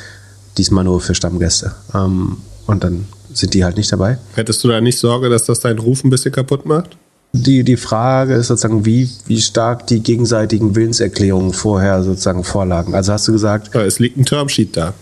diesmal 0.57 0.83
nur 0.83 0.99
für 1.01 1.15
Stammgäste. 1.15 1.73
Ähm, 1.93 2.37
und 2.65 2.83
dann 2.83 3.07
sind 3.33 3.53
die 3.53 3.63
halt 3.63 3.77
nicht 3.77 3.91
dabei. 3.91 4.17
Hättest 4.35 4.63
du 4.63 4.67
da 4.67 4.81
nicht 4.81 4.99
Sorge, 4.99 5.29
dass 5.29 5.45
das 5.45 5.59
deinen 5.59 5.79
Ruf 5.79 6.03
ein 6.03 6.09
bisschen 6.09 6.31
kaputt 6.31 6.65
macht? 6.65 6.97
Die, 7.33 7.63
die 7.63 7.77
Frage 7.77 8.35
ist 8.35 8.47
sozusagen, 8.47 8.85
wie, 8.85 9.09
wie 9.25 9.41
stark 9.41 9.87
die 9.87 10.01
gegenseitigen 10.01 10.75
Willenserklärungen 10.75 11.53
vorher 11.53 12.03
sozusagen 12.03 12.43
vorlagen. 12.43 12.95
Also 12.95 13.13
hast 13.13 13.27
du 13.27 13.31
gesagt. 13.31 13.75
Ja, 13.75 13.81
es 13.81 13.99
liegt 13.99 14.17
ein 14.17 14.25
Termsheet 14.25 14.75
da. 14.75 14.93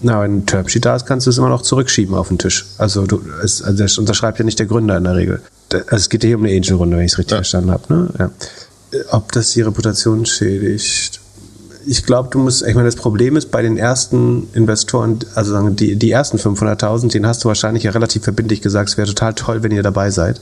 Na, 0.00 0.22
wenn 0.22 0.38
ein 0.38 0.46
Termsheet 0.46 0.84
da 0.84 0.96
ist, 0.96 1.06
kannst 1.06 1.26
du 1.26 1.30
es 1.30 1.38
immer 1.38 1.48
noch 1.48 1.62
zurückschieben 1.62 2.14
auf 2.14 2.28
den 2.28 2.38
Tisch. 2.38 2.66
Also, 2.78 3.06
du, 3.06 3.20
es, 3.42 3.62
also 3.62 3.82
das 3.82 3.98
unterschreibt 3.98 4.38
ja 4.38 4.44
nicht 4.44 4.58
der 4.58 4.66
Gründer 4.66 4.96
in 4.96 5.04
der 5.04 5.16
Regel. 5.16 5.40
Also 5.72 5.96
es 5.96 6.08
geht 6.08 6.22
hier 6.22 6.36
um 6.36 6.44
eine 6.44 6.56
Angel-Runde, 6.56 6.96
wenn 6.96 7.04
ich 7.04 7.12
es 7.12 7.18
richtig 7.18 7.32
ja. 7.32 7.38
verstanden 7.38 7.70
habe. 7.70 7.92
Ne? 7.92 8.08
Ja. 8.18 8.30
Ob 9.10 9.32
das 9.32 9.50
die 9.50 9.62
Reputation 9.62 10.24
schädigt? 10.24 11.20
Ich 11.86 12.04
glaube, 12.04 12.28
du 12.30 12.38
musst, 12.38 12.62
ich 12.62 12.74
meine, 12.74 12.86
das 12.86 12.96
Problem 12.96 13.36
ist 13.36 13.50
bei 13.50 13.62
den 13.62 13.78
ersten 13.78 14.48
Investoren, 14.52 15.20
also 15.34 15.52
sagen 15.52 15.74
die, 15.74 15.96
die 15.96 16.10
ersten 16.10 16.36
500.000, 16.36 17.10
denen 17.12 17.26
hast 17.26 17.44
du 17.44 17.48
wahrscheinlich 17.48 17.84
ja 17.84 17.92
relativ 17.92 18.24
verbindlich 18.24 18.60
gesagt, 18.60 18.90
es 18.90 18.98
wäre 18.98 19.08
total 19.08 19.34
toll, 19.34 19.62
wenn 19.62 19.72
ihr 19.72 19.82
dabei 19.82 20.10
seid 20.10 20.40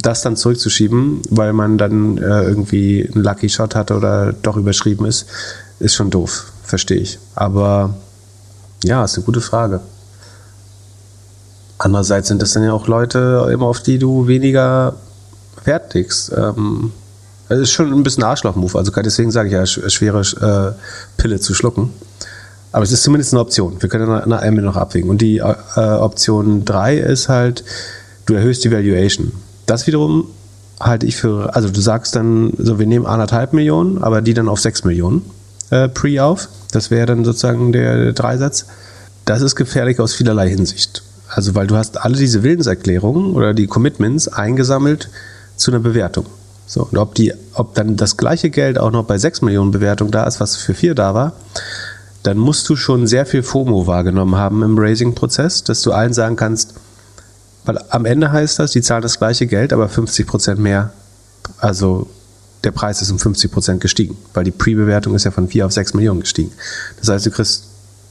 das 0.00 0.22
dann 0.22 0.36
zurückzuschieben, 0.36 1.22
weil 1.30 1.52
man 1.52 1.78
dann 1.78 2.18
äh, 2.18 2.42
irgendwie 2.42 3.08
einen 3.12 3.24
Lucky 3.24 3.48
Shot 3.48 3.74
hatte 3.74 3.96
oder 3.96 4.32
doch 4.32 4.56
überschrieben 4.56 5.06
ist, 5.06 5.26
ist 5.80 5.94
schon 5.94 6.10
doof, 6.10 6.52
verstehe 6.62 6.98
ich. 6.98 7.18
Aber 7.34 7.94
ja, 8.84 9.04
ist 9.04 9.16
eine 9.16 9.24
gute 9.24 9.40
Frage. 9.40 9.80
Andererseits 11.78 12.28
sind 12.28 12.42
das 12.42 12.52
dann 12.52 12.64
ja 12.64 12.72
auch 12.72 12.88
Leute, 12.88 13.48
immer 13.52 13.66
auf 13.66 13.80
die 13.80 13.98
du 13.98 14.26
weniger 14.26 14.94
Wert 15.64 15.94
legst. 15.94 16.32
Ähm, 16.36 16.92
das 17.48 17.60
ist 17.60 17.70
schon 17.70 17.92
ein 17.92 18.02
bisschen 18.02 18.24
Arschloch-Move. 18.24 18.76
Also 18.76 18.90
deswegen 18.92 19.30
sage 19.30 19.48
ich 19.48 19.54
ja, 19.54 19.66
schwere 19.66 20.20
äh, 20.20 21.20
Pille 21.20 21.40
zu 21.40 21.54
schlucken. 21.54 21.92
Aber 22.72 22.84
es 22.84 22.92
ist 22.92 23.02
zumindest 23.02 23.32
eine 23.32 23.40
Option. 23.40 23.80
Wir 23.80 23.88
können 23.88 24.28
nach 24.28 24.42
Ende 24.42 24.62
noch 24.62 24.76
abwägen. 24.76 25.08
Und 25.08 25.22
die 25.22 25.38
äh, 25.38 25.44
Option 25.76 26.64
3 26.64 26.98
ist 26.98 27.28
halt, 27.28 27.64
du 28.26 28.34
erhöhst 28.34 28.64
die 28.64 28.70
Valuation. 28.70 29.32
Das 29.68 29.86
wiederum 29.86 30.24
halte 30.80 31.04
ich 31.04 31.16
für, 31.16 31.54
also 31.54 31.68
du 31.68 31.80
sagst 31.80 32.16
dann, 32.16 32.52
so 32.56 32.78
wir 32.78 32.86
nehmen 32.86 33.04
anderthalb 33.04 33.52
Millionen, 33.52 34.02
aber 34.02 34.22
die 34.22 34.32
dann 34.32 34.48
auf 34.48 34.60
sechs 34.60 34.82
Millionen 34.82 35.22
äh, 35.70 35.88
pre 35.88 36.24
auf. 36.24 36.48
Das 36.72 36.90
wäre 36.90 37.06
dann 37.06 37.24
sozusagen 37.24 37.72
der, 37.72 38.12
Dreisatz. 38.14 38.66
Das 39.26 39.42
ist 39.42 39.56
gefährlich 39.56 40.00
aus 40.00 40.14
vielerlei 40.14 40.48
Hinsicht. 40.48 41.02
Also, 41.28 41.54
weil 41.54 41.66
du 41.66 41.76
hast 41.76 42.02
alle 42.02 42.16
diese 42.16 42.42
Willenserklärungen 42.42 43.34
oder 43.34 43.52
die 43.52 43.66
Commitments 43.66 44.28
eingesammelt 44.28 45.10
zu 45.56 45.70
einer 45.70 45.80
Bewertung. 45.80 46.24
So, 46.66 46.88
und 46.90 46.96
ob, 46.96 47.14
die, 47.14 47.34
ob 47.52 47.74
dann 47.74 47.96
das 47.96 48.16
gleiche 48.16 48.48
Geld 48.48 48.78
auch 48.78 48.90
noch 48.90 49.04
bei 49.04 49.18
6 49.18 49.42
Millionen 49.42 49.70
Bewertung 49.70 50.10
da 50.10 50.24
ist, 50.24 50.40
was 50.40 50.56
für 50.56 50.72
4 50.72 50.94
da 50.94 51.14
war, 51.14 51.34
dann 52.22 52.38
musst 52.38 52.66
du 52.70 52.76
schon 52.76 53.06
sehr 53.06 53.26
viel 53.26 53.42
FOMO 53.42 53.86
wahrgenommen 53.86 54.36
haben 54.36 54.62
im 54.62 54.78
Raising-Prozess, 54.78 55.64
dass 55.64 55.82
du 55.82 55.92
allen 55.92 56.14
sagen 56.14 56.36
kannst, 56.36 56.74
weil 57.68 57.78
am 57.90 58.06
Ende 58.06 58.32
heißt 58.32 58.58
das, 58.58 58.70
die 58.70 58.80
zahlen 58.80 59.02
das 59.02 59.18
gleiche 59.18 59.46
Geld, 59.46 59.74
aber 59.74 59.90
50 59.90 60.26
Prozent 60.26 60.58
mehr. 60.58 60.90
Also 61.58 62.08
der 62.64 62.70
Preis 62.70 63.02
ist 63.02 63.10
um 63.10 63.18
50 63.18 63.52
Prozent 63.52 63.82
gestiegen, 63.82 64.16
weil 64.32 64.44
die 64.44 64.50
Pre-Bewertung 64.50 65.14
ist 65.14 65.24
ja 65.24 65.30
von 65.30 65.48
4 65.48 65.66
auf 65.66 65.72
6 65.72 65.92
Millionen 65.92 66.20
gestiegen. 66.20 66.50
Das 66.98 67.10
heißt, 67.10 67.26
du 67.26 67.30
kriegst 67.30 67.64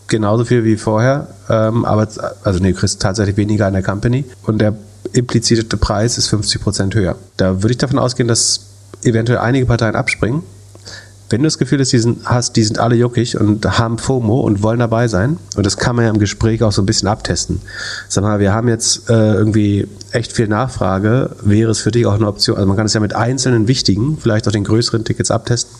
genauso 0.10 0.46
viel 0.46 0.64
wie 0.64 0.78
vorher, 0.78 1.30
ähm, 1.50 1.86
aber 1.86 2.08
also 2.44 2.60
nee, 2.60 2.72
du 2.72 2.78
kriegst 2.78 3.02
tatsächlich 3.02 3.36
weniger 3.36 3.66
an 3.66 3.74
der 3.74 3.82
Company 3.82 4.26
und 4.44 4.60
der 4.60 4.76
implizierte 5.14 5.76
Preis 5.76 6.20
ist 6.20 6.28
50 6.28 6.62
Prozent 6.62 6.94
höher. 6.94 7.16
Da 7.38 7.64
würde 7.64 7.72
ich 7.72 7.80
davon 7.80 7.98
ausgehen, 7.98 8.28
dass 8.28 8.60
eventuell 9.02 9.40
einige 9.40 9.66
Parteien 9.66 9.96
abspringen 9.96 10.44
wenn 11.30 11.42
du 11.42 11.48
das 11.48 11.58
Gefühl 11.58 11.80
hast, 11.80 11.92
die 11.92 12.00
sind, 12.00 12.26
hast, 12.26 12.56
die 12.56 12.64
sind 12.64 12.80
alle 12.80 12.96
juckig 12.96 13.40
und 13.40 13.66
haben 13.78 13.98
FOMO 13.98 14.40
und 14.42 14.64
wollen 14.64 14.80
dabei 14.80 15.08
sein, 15.08 15.38
und 15.56 15.66
das 15.66 15.78
kann 15.78 15.96
man 15.96 16.06
ja 16.06 16.12
im 16.12 16.20
Gespräch 16.20 16.64
auch 16.64 16.72
so 16.72 16.82
ein 16.82 16.86
bisschen 16.86 17.08
abtesten. 17.08 17.62
Sag 18.08 18.24
mal, 18.24 18.40
wir 18.40 18.54
haben 18.54 18.70
jetzt 18.70 19.10
äh, 19.10 19.34
irgendwie 19.34 19.88
echt 20.12 20.32
viel 20.32 20.48
Nachfrage, 20.48 21.32
wäre 21.42 21.72
es 21.72 21.80
für 21.80 21.92
dich 21.92 22.06
auch 22.06 22.14
eine 22.14 22.28
Option, 22.28 22.56
also 22.56 22.68
man 22.68 22.78
kann 22.78 22.86
es 22.86 22.94
ja 22.94 23.02
mit 23.02 23.16
einzelnen 23.16 23.68
wichtigen, 23.68 24.18
vielleicht 24.22 24.48
auch 24.48 24.54
den 24.54 24.64
größeren 24.64 25.04
Tickets 25.04 25.32
abtesten. 25.32 25.76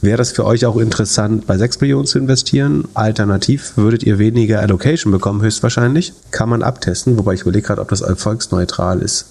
Wäre 0.00 0.18
das 0.18 0.32
für 0.32 0.44
euch 0.44 0.66
auch 0.66 0.76
interessant, 0.76 1.46
bei 1.46 1.56
6 1.56 1.80
Millionen 1.80 2.06
zu 2.06 2.18
investieren? 2.18 2.88
Alternativ 2.94 3.76
würdet 3.76 4.02
ihr 4.02 4.18
weniger 4.18 4.60
Allocation 4.60 5.12
bekommen, 5.12 5.40
höchstwahrscheinlich. 5.42 6.12
Kann 6.32 6.48
man 6.48 6.62
abtesten, 6.62 7.16
wobei 7.16 7.34
ich 7.34 7.42
überlege 7.42 7.66
gerade, 7.66 7.80
ob 7.80 7.88
das 7.88 8.00
erfolgsneutral 8.00 9.00
ist. 9.00 9.26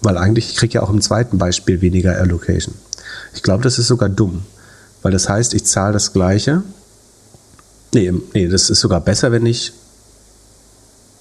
Weil 0.00 0.16
eigentlich, 0.16 0.50
ich 0.50 0.56
kriege 0.56 0.74
ja 0.74 0.82
auch 0.82 0.90
im 0.90 1.00
zweiten 1.00 1.38
Beispiel 1.38 1.80
weniger 1.80 2.16
Allocation. 2.16 2.74
Ich 3.34 3.42
glaube, 3.42 3.62
das 3.62 3.78
ist 3.78 3.88
sogar 3.88 4.08
dumm. 4.08 4.42
Weil 5.02 5.12
das 5.12 5.28
heißt, 5.28 5.54
ich 5.54 5.64
zahle 5.64 5.92
das 5.92 6.12
Gleiche. 6.12 6.62
Nee, 7.94 8.12
nee, 8.34 8.48
das 8.48 8.70
ist 8.70 8.80
sogar 8.80 9.00
besser, 9.00 9.32
wenn 9.32 9.46
ich. 9.46 9.72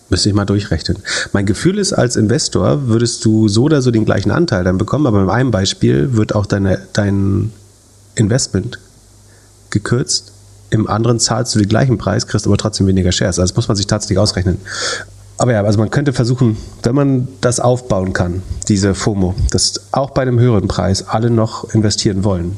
Müsste 0.09 0.29
ich 0.29 0.35
mal 0.35 0.45
durchrechnen. 0.45 0.99
Mein 1.33 1.45
Gefühl 1.45 1.77
ist, 1.79 1.91
als 1.91 2.15
Investor 2.15 2.87
würdest 2.87 3.25
du 3.25 3.49
so 3.49 3.63
oder 3.63 3.81
so 3.81 3.91
den 3.91 4.05
gleichen 4.05 4.31
Anteil 4.31 4.63
dann 4.63 4.77
bekommen, 4.77 5.05
aber 5.05 5.21
in 5.21 5.29
einem 5.29 5.51
Beispiel 5.51 6.15
wird 6.15 6.33
auch 6.33 6.45
deine, 6.45 6.81
dein 6.93 7.51
Investment 8.15 8.79
gekürzt. 9.69 10.31
Im 10.69 10.87
anderen 10.87 11.19
zahlst 11.19 11.55
du 11.55 11.59
den 11.59 11.67
gleichen 11.67 11.97
Preis, 11.97 12.25
kriegst 12.25 12.47
aber 12.47 12.57
trotzdem 12.57 12.87
weniger 12.87 13.11
Shares. 13.11 13.37
Also 13.37 13.51
das 13.51 13.55
muss 13.57 13.67
man 13.67 13.75
sich 13.75 13.87
tatsächlich 13.87 14.17
ausrechnen. 14.17 14.59
Aber 15.37 15.51
ja, 15.51 15.63
also 15.63 15.77
man 15.77 15.91
könnte 15.91 16.13
versuchen, 16.13 16.57
wenn 16.83 16.95
man 16.95 17.27
das 17.41 17.59
aufbauen 17.59 18.13
kann, 18.13 18.41
diese 18.67 18.95
FOMO, 18.95 19.35
dass 19.51 19.81
auch 19.91 20.11
bei 20.11 20.23
einem 20.23 20.39
höheren 20.39 20.67
Preis 20.67 21.07
alle 21.07 21.29
noch 21.29 21.73
investieren 21.73 22.23
wollen, 22.23 22.57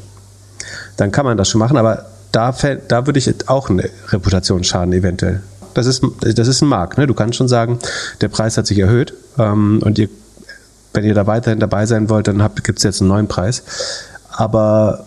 dann 0.96 1.12
kann 1.12 1.24
man 1.24 1.36
das 1.36 1.48
schon 1.48 1.58
machen, 1.58 1.76
aber 1.76 2.06
da, 2.32 2.54
da 2.88 3.06
würde 3.06 3.18
ich 3.18 3.48
auch 3.48 3.70
eine 3.70 3.88
Reputation 4.08 4.64
schaden, 4.64 4.92
eventuell. 4.92 5.42
Das 5.74 5.86
ist, 5.86 6.02
das 6.20 6.48
ist 6.48 6.62
ein 6.62 6.68
Markt. 6.68 6.98
Ne? 6.98 7.06
Du 7.06 7.14
kannst 7.14 7.36
schon 7.36 7.48
sagen, 7.48 7.78
der 8.20 8.28
Preis 8.28 8.56
hat 8.56 8.66
sich 8.66 8.78
erhöht 8.78 9.14
ähm, 9.38 9.80
und 9.84 9.98
ihr, 9.98 10.08
wenn 10.92 11.04
ihr 11.04 11.14
da 11.14 11.26
weiterhin 11.26 11.60
dabei 11.60 11.86
sein 11.86 12.08
wollt, 12.08 12.26
dann 12.26 12.48
gibt 12.62 12.78
es 12.78 12.84
jetzt 12.84 13.00
einen 13.00 13.08
neuen 13.08 13.28
Preis. 13.28 13.62
Aber 14.30 15.06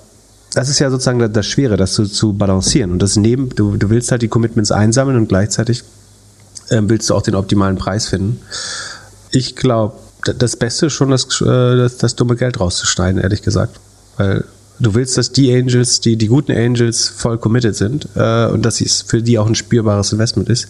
das 0.54 0.70
ist 0.70 0.80
ja 0.80 0.90
sozusagen 0.90 1.34
das 1.34 1.46
Schwere, 1.46 1.78
das 1.78 1.94
zu, 1.94 2.06
zu 2.06 2.34
balancieren. 2.34 2.92
Und 2.92 3.02
das 3.02 3.16
neben, 3.16 3.50
du, 3.50 3.78
du 3.78 3.90
willst 3.90 4.12
halt 4.12 4.22
die 4.22 4.28
Commitments 4.28 4.72
einsammeln 4.72 5.18
und 5.18 5.28
gleichzeitig 5.28 5.84
äh, 6.70 6.80
willst 6.84 7.10
du 7.10 7.16
auch 7.16 7.22
den 7.22 7.36
optimalen 7.36 7.78
Preis 7.78 8.08
finden. 8.08 8.42
Ich 9.32 9.56
glaube, 9.56 9.96
das 10.24 10.56
Beste 10.56 10.86
ist 10.86 10.94
schon, 10.94 11.10
das, 11.10 11.42
äh, 11.42 11.78
das, 11.78 11.98
das 11.98 12.16
dumme 12.16 12.36
Geld 12.36 12.60
rauszuschneiden, 12.60 13.22
ehrlich 13.22 13.42
gesagt. 13.42 13.80
Weil 14.18 14.46
du 14.80 14.96
willst, 14.96 15.18
dass 15.18 15.32
die 15.32 15.54
Angels, 15.54 16.02
die, 16.02 16.18
die 16.18 16.28
guten 16.28 16.52
Angels 16.52 17.08
voll 17.08 17.38
committed 17.38 17.76
sind 17.76 18.08
äh, 18.16 18.48
und 18.48 18.64
dass 18.64 18.82
es 18.82 19.02
für 19.02 19.22
die 19.22 19.40
auch 19.40 19.48
ein 19.48 19.56
spürbares 19.56 20.12
Investment 20.12 20.50
ist. 20.50 20.68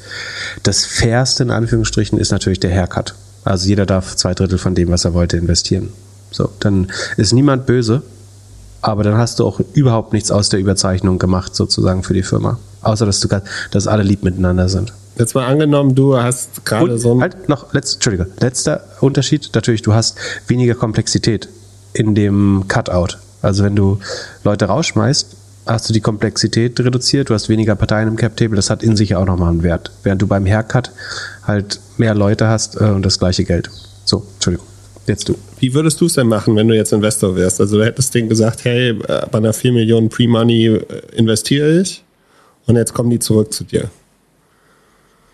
Das 0.64 0.86
fairste 0.86 1.44
in 1.44 1.52
Anführungsstrichen 1.52 2.20
ist 2.20 2.32
natürlich 2.32 2.60
der 2.60 2.72
Haircut. 2.72 3.16
Also 3.44 3.68
jeder 3.68 3.86
darf 3.86 4.16
zwei 4.16 4.34
Drittel 4.34 4.58
von 4.58 4.76
dem, 4.76 4.90
was 4.90 5.06
er 5.06 5.14
wollte, 5.14 5.38
investieren. 5.38 5.90
So, 6.32 6.50
dann 6.60 6.92
ist 7.18 7.34
niemand 7.34 7.66
böse, 7.66 8.02
aber 8.82 9.04
dann 9.04 9.18
hast 9.18 9.40
du 9.40 9.46
auch 9.46 9.60
überhaupt 9.74 10.14
nichts 10.14 10.32
aus 10.32 10.50
der 10.50 10.60
Überzeichnung 10.60 11.20
gemacht, 11.20 11.56
sozusagen 11.56 12.04
für 12.04 12.14
die 12.14 12.24
Firma. 12.24 12.60
Außer 12.82 13.06
dass 13.06 13.20
du 13.20 13.30
dass 13.72 13.88
alle 13.88 14.04
lieb 14.04 14.24
miteinander 14.24 14.68
sind. 14.68 14.94
Jetzt 15.18 15.36
mal 15.36 15.46
angenommen, 15.46 15.94
du 15.94 16.18
hast 16.18 16.66
gerade 16.66 16.98
so 16.98 17.14
ein. 17.14 17.22
Halt 17.22 17.48
noch, 17.48 17.72
letzt, 17.74 17.96
Entschuldige, 17.96 18.28
letzter 18.40 18.84
Unterschied, 19.00 19.52
natürlich, 19.54 19.84
du 19.84 19.94
hast 19.94 20.18
weniger 20.48 20.74
Komplexität 20.74 21.50
in 21.94 22.16
dem 22.16 22.66
Cutout. 22.68 23.18
Also 23.44 23.64
wenn 23.64 23.76
du 23.76 24.00
Leute 24.44 24.66
rausschmeißt, 24.66 25.36
hast 25.66 25.90
du 25.90 25.94
die 25.94 26.02
Komplexität 26.02 26.80
reduziert, 26.80 27.30
du 27.30 27.34
hast 27.34 27.50
weniger 27.50 27.76
Parteien 27.76 28.08
im 28.08 28.16
Cap-Table, 28.16 28.56
das 28.56 28.70
hat 28.70 28.84
in 28.84 28.96
sich 28.96 29.16
auch 29.16 29.26
nochmal 29.26 29.52
einen 29.52 29.64
Wert. 29.64 29.92
Während 30.02 30.22
du 30.22 30.28
beim 30.28 30.46
Haircut 30.46 30.92
halt 31.44 31.80
mehr 31.98 32.16
Leute 32.16 32.48
hast 32.48 32.80
äh, 32.80 32.86
und 32.86 33.06
das 33.06 33.20
gleiche 33.20 33.44
Geld. 33.44 33.70
So, 34.06 34.26
Entschuldigung. 34.36 34.68
Jetzt 35.06 35.28
du. 35.28 35.36
Wie 35.60 35.74
würdest 35.74 36.00
du 36.00 36.06
es 36.06 36.14
denn 36.14 36.28
machen, 36.28 36.56
wenn 36.56 36.70
du 36.70 36.76
jetzt 36.76 36.94
Investor 36.94 37.36
wärst? 37.36 37.60
Also 37.60 37.78
du 37.78 37.86
hättest 37.86 38.16
denen 38.16 38.30
gesagt, 38.30 38.64
hey, 38.64 38.94
bei 38.94 39.38
einer 39.38 39.52
4 39.52 39.74
Millionen 39.74 40.08
Pre-Money 40.08 40.68
äh, 40.68 40.82
investiere 41.14 41.82
ich 41.82 42.04
und 42.66 42.78
jetzt 42.78 42.94
kommen 42.94 43.10
die 43.10 43.20
zurück 43.20 43.54
zu 43.54 43.66
dir 43.66 43.90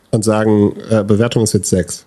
und 0.10 0.24
sagen, 0.24 0.76
äh, 0.90 1.04
Bewertung 1.04 1.44
ist 1.44 1.54
jetzt 1.54 1.70
6. 1.70 2.06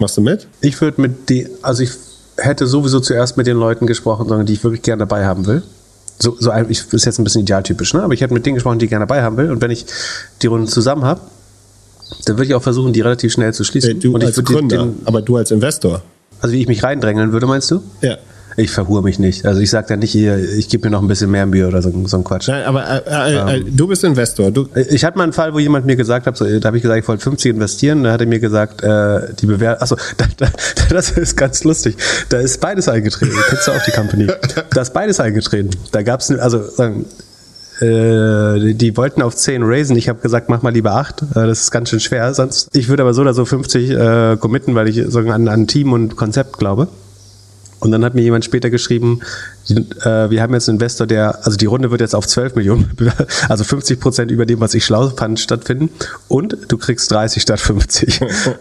Machst 0.00 0.16
du 0.16 0.20
mit? 0.20 0.48
Ich 0.60 0.80
würde 0.80 1.00
mit 1.00 1.28
die, 1.28 1.46
also 1.62 1.84
ich 1.84 1.90
hätte 2.38 2.66
sowieso 2.66 3.00
zuerst 3.00 3.36
mit 3.36 3.46
den 3.46 3.56
Leuten 3.56 3.86
gesprochen, 3.86 4.46
die 4.46 4.52
ich 4.52 4.64
wirklich 4.64 4.82
gerne 4.82 5.00
dabei 5.00 5.26
haben 5.26 5.46
will. 5.46 5.62
So, 6.20 6.36
so 6.38 6.50
ein, 6.50 6.68
ich, 6.68 6.92
ist 6.92 7.04
jetzt 7.04 7.18
ein 7.18 7.24
bisschen 7.24 7.42
idealtypisch, 7.42 7.94
ne? 7.94 8.02
aber 8.02 8.12
ich 8.12 8.20
hätte 8.20 8.34
mit 8.34 8.44
denen 8.44 8.54
gesprochen, 8.54 8.78
die 8.78 8.86
ich 8.86 8.90
gerne 8.90 9.06
dabei 9.06 9.22
haben 9.22 9.36
will. 9.36 9.50
Und 9.50 9.60
wenn 9.60 9.70
ich 9.70 9.86
die 10.42 10.48
Runden 10.48 10.66
zusammen 10.66 11.04
habe, 11.04 11.20
dann 12.24 12.36
würde 12.36 12.46
ich 12.46 12.54
auch 12.54 12.62
versuchen, 12.62 12.92
die 12.92 13.00
relativ 13.00 13.32
schnell 13.32 13.52
zu 13.54 13.64
schließen. 13.64 13.92
Hey, 13.92 14.00
du 14.00 14.14
und 14.14 14.24
als 14.24 14.42
Gründer, 14.42 14.78
den, 14.78 15.02
aber 15.04 15.22
du 15.22 15.36
als 15.36 15.50
Investor. 15.50 16.02
Also 16.40 16.54
wie 16.54 16.60
ich 16.60 16.68
mich 16.68 16.82
reindrängeln 16.82 17.32
würde, 17.32 17.46
meinst 17.46 17.70
du? 17.70 17.82
Ja. 18.00 18.16
Ich 18.58 18.72
verhur 18.72 19.02
mich 19.02 19.20
nicht. 19.20 19.46
Also 19.46 19.60
ich 19.60 19.70
sage 19.70 19.86
dann 19.88 20.00
nicht 20.00 20.10
hier, 20.10 20.36
ich 20.36 20.68
gebe 20.68 20.88
mir 20.88 20.90
noch 20.90 21.00
ein 21.00 21.06
bisschen 21.06 21.30
mehr 21.30 21.46
Mühe 21.46 21.68
oder 21.68 21.80
so, 21.80 21.92
so 22.06 22.16
ein 22.16 22.24
Quatsch. 22.24 22.48
Nein, 22.48 22.64
aber 22.64 22.84
äh, 22.88 23.02
äh, 23.06 23.34
äh 23.36 23.56
ähm, 23.58 23.76
du 23.76 23.86
bist 23.86 24.02
Investor. 24.02 24.50
Du 24.50 24.68
ich 24.74 25.04
hatte 25.04 25.16
mal 25.16 25.22
einen 25.22 25.32
Fall, 25.32 25.54
wo 25.54 25.60
jemand 25.60 25.86
mir 25.86 25.94
gesagt 25.94 26.26
hat, 26.26 26.36
so, 26.36 26.44
da 26.44 26.66
habe 26.66 26.76
ich 26.76 26.82
gesagt, 26.82 27.00
ich 27.00 27.06
wollte 27.06 27.22
50 27.22 27.52
investieren. 27.52 28.02
Da 28.02 28.10
hat 28.10 28.20
er 28.20 28.26
mir 28.26 28.40
gesagt, 28.40 28.82
äh, 28.82 29.32
die 29.38 29.46
Bewertung, 29.46 29.80
achso, 29.80 29.96
da, 30.16 30.26
da, 30.38 30.48
das 30.90 31.12
ist 31.12 31.36
ganz 31.36 31.62
lustig. 31.62 31.96
Da 32.30 32.38
ist 32.38 32.60
beides 32.60 32.88
eingetreten. 32.88 33.32
Kennst 33.48 33.68
du 33.68 33.70
auch 33.70 33.84
die 33.84 33.92
Company? 33.92 34.26
Da 34.74 34.82
ist 34.82 34.92
beides 34.92 35.20
eingetreten. 35.20 35.70
Da 35.92 36.02
gab 36.02 36.18
es, 36.18 36.30
also 36.32 36.60
sagen, 36.60 37.04
äh, 37.80 38.74
die 38.74 38.96
wollten 38.96 39.22
auf 39.22 39.36
10 39.36 39.62
raisen. 39.62 39.96
Ich 39.96 40.08
habe 40.08 40.18
gesagt, 40.18 40.48
mach 40.48 40.62
mal 40.62 40.72
lieber 40.72 40.96
8. 40.96 41.22
Äh, 41.22 41.26
das 41.34 41.60
ist 41.60 41.70
ganz 41.70 41.90
schön 41.90 42.00
schwer. 42.00 42.34
Sonst, 42.34 42.74
ich 42.74 42.88
würde 42.88 43.04
aber 43.04 43.14
so 43.14 43.22
oder 43.22 43.34
so 43.34 43.44
50 43.44 43.90
äh, 43.90 44.36
committen, 44.36 44.74
weil 44.74 44.88
ich 44.88 45.00
so 45.06 45.20
an, 45.20 45.46
an 45.46 45.68
Team 45.68 45.92
und 45.92 46.16
Konzept 46.16 46.58
glaube. 46.58 46.88
Und 47.80 47.92
dann 47.92 48.04
hat 48.04 48.14
mir 48.14 48.22
jemand 48.22 48.44
später 48.44 48.70
geschrieben, 48.70 49.20
äh, 49.70 50.30
wir 50.30 50.42
haben 50.42 50.52
jetzt 50.54 50.68
einen 50.68 50.76
Investor, 50.76 51.06
der, 51.06 51.44
also 51.44 51.56
die 51.56 51.66
Runde 51.66 51.90
wird 51.90 52.00
jetzt 52.00 52.14
auf 52.14 52.26
12 52.26 52.56
Millionen, 52.56 52.90
also 53.48 53.64
50 53.64 54.00
Prozent 54.00 54.30
über 54.30 54.46
dem, 54.46 54.60
was 54.60 54.74
ich 54.74 54.84
schlau 54.84 55.08
fand, 55.10 55.38
stattfinden. 55.38 55.90
Und 56.26 56.56
du 56.68 56.78
kriegst 56.78 57.10
30 57.10 57.42
statt 57.42 57.60
50. 57.60 58.20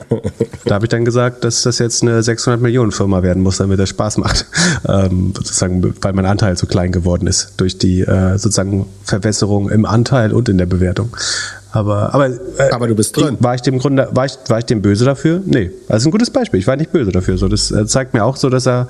da 0.66 0.76
habe 0.76 0.86
ich 0.86 0.90
dann 0.90 1.06
gesagt, 1.06 1.44
dass 1.44 1.64
das 1.64 1.80
jetzt 1.80 2.04
eine 2.04 2.22
600 2.22 2.62
Millionen 2.62 2.92
Firma 2.92 3.24
werden 3.24 3.42
muss, 3.42 3.58
damit 3.58 3.80
das 3.80 3.90
Spaß 3.90 4.18
macht. 4.18 4.46
Ähm, 4.88 5.34
sozusagen, 5.36 5.96
weil 6.02 6.14
mein 6.14 6.26
Anteil 6.26 6.56
so 6.56 6.68
klein 6.68 6.92
geworden 6.92 7.28
ist 7.28 7.54
durch 7.58 7.78
die 7.78 8.02
äh, 8.02 8.38
sozusagen 8.38 8.86
Verbesserung 9.04 9.70
im 9.70 9.86
Anteil 9.86 10.34
und 10.34 10.50
in 10.50 10.58
der 10.58 10.66
Bewertung. 10.66 11.10
Aber, 11.72 12.14
aber, 12.14 12.30
äh, 12.30 12.72
aber 12.72 12.88
du 12.88 12.96
bist 12.96 13.16
drin. 13.18 13.38
War 13.40 13.56
ich 13.56 13.62
dem 13.62 13.80
Grunde, 13.80 14.08
war 14.12 14.26
ich, 14.26 14.38
war 14.48 14.60
ich 14.60 14.66
dem 14.66 14.82
böse 14.82 15.06
dafür? 15.06 15.42
Nee. 15.46 15.72
Das 15.88 16.02
ist 16.02 16.08
ein 16.08 16.12
gutes 16.12 16.30
Beispiel. 16.30 16.60
Ich 16.60 16.68
war 16.68 16.76
nicht 16.76 16.92
böse 16.92 17.12
dafür. 17.12 17.38
So, 17.38 17.48
das 17.48 17.72
äh, 17.72 17.86
zeigt 17.86 18.14
mir 18.14 18.24
auch 18.24 18.38
so, 18.38 18.50
dass 18.50 18.68
er 18.68 18.88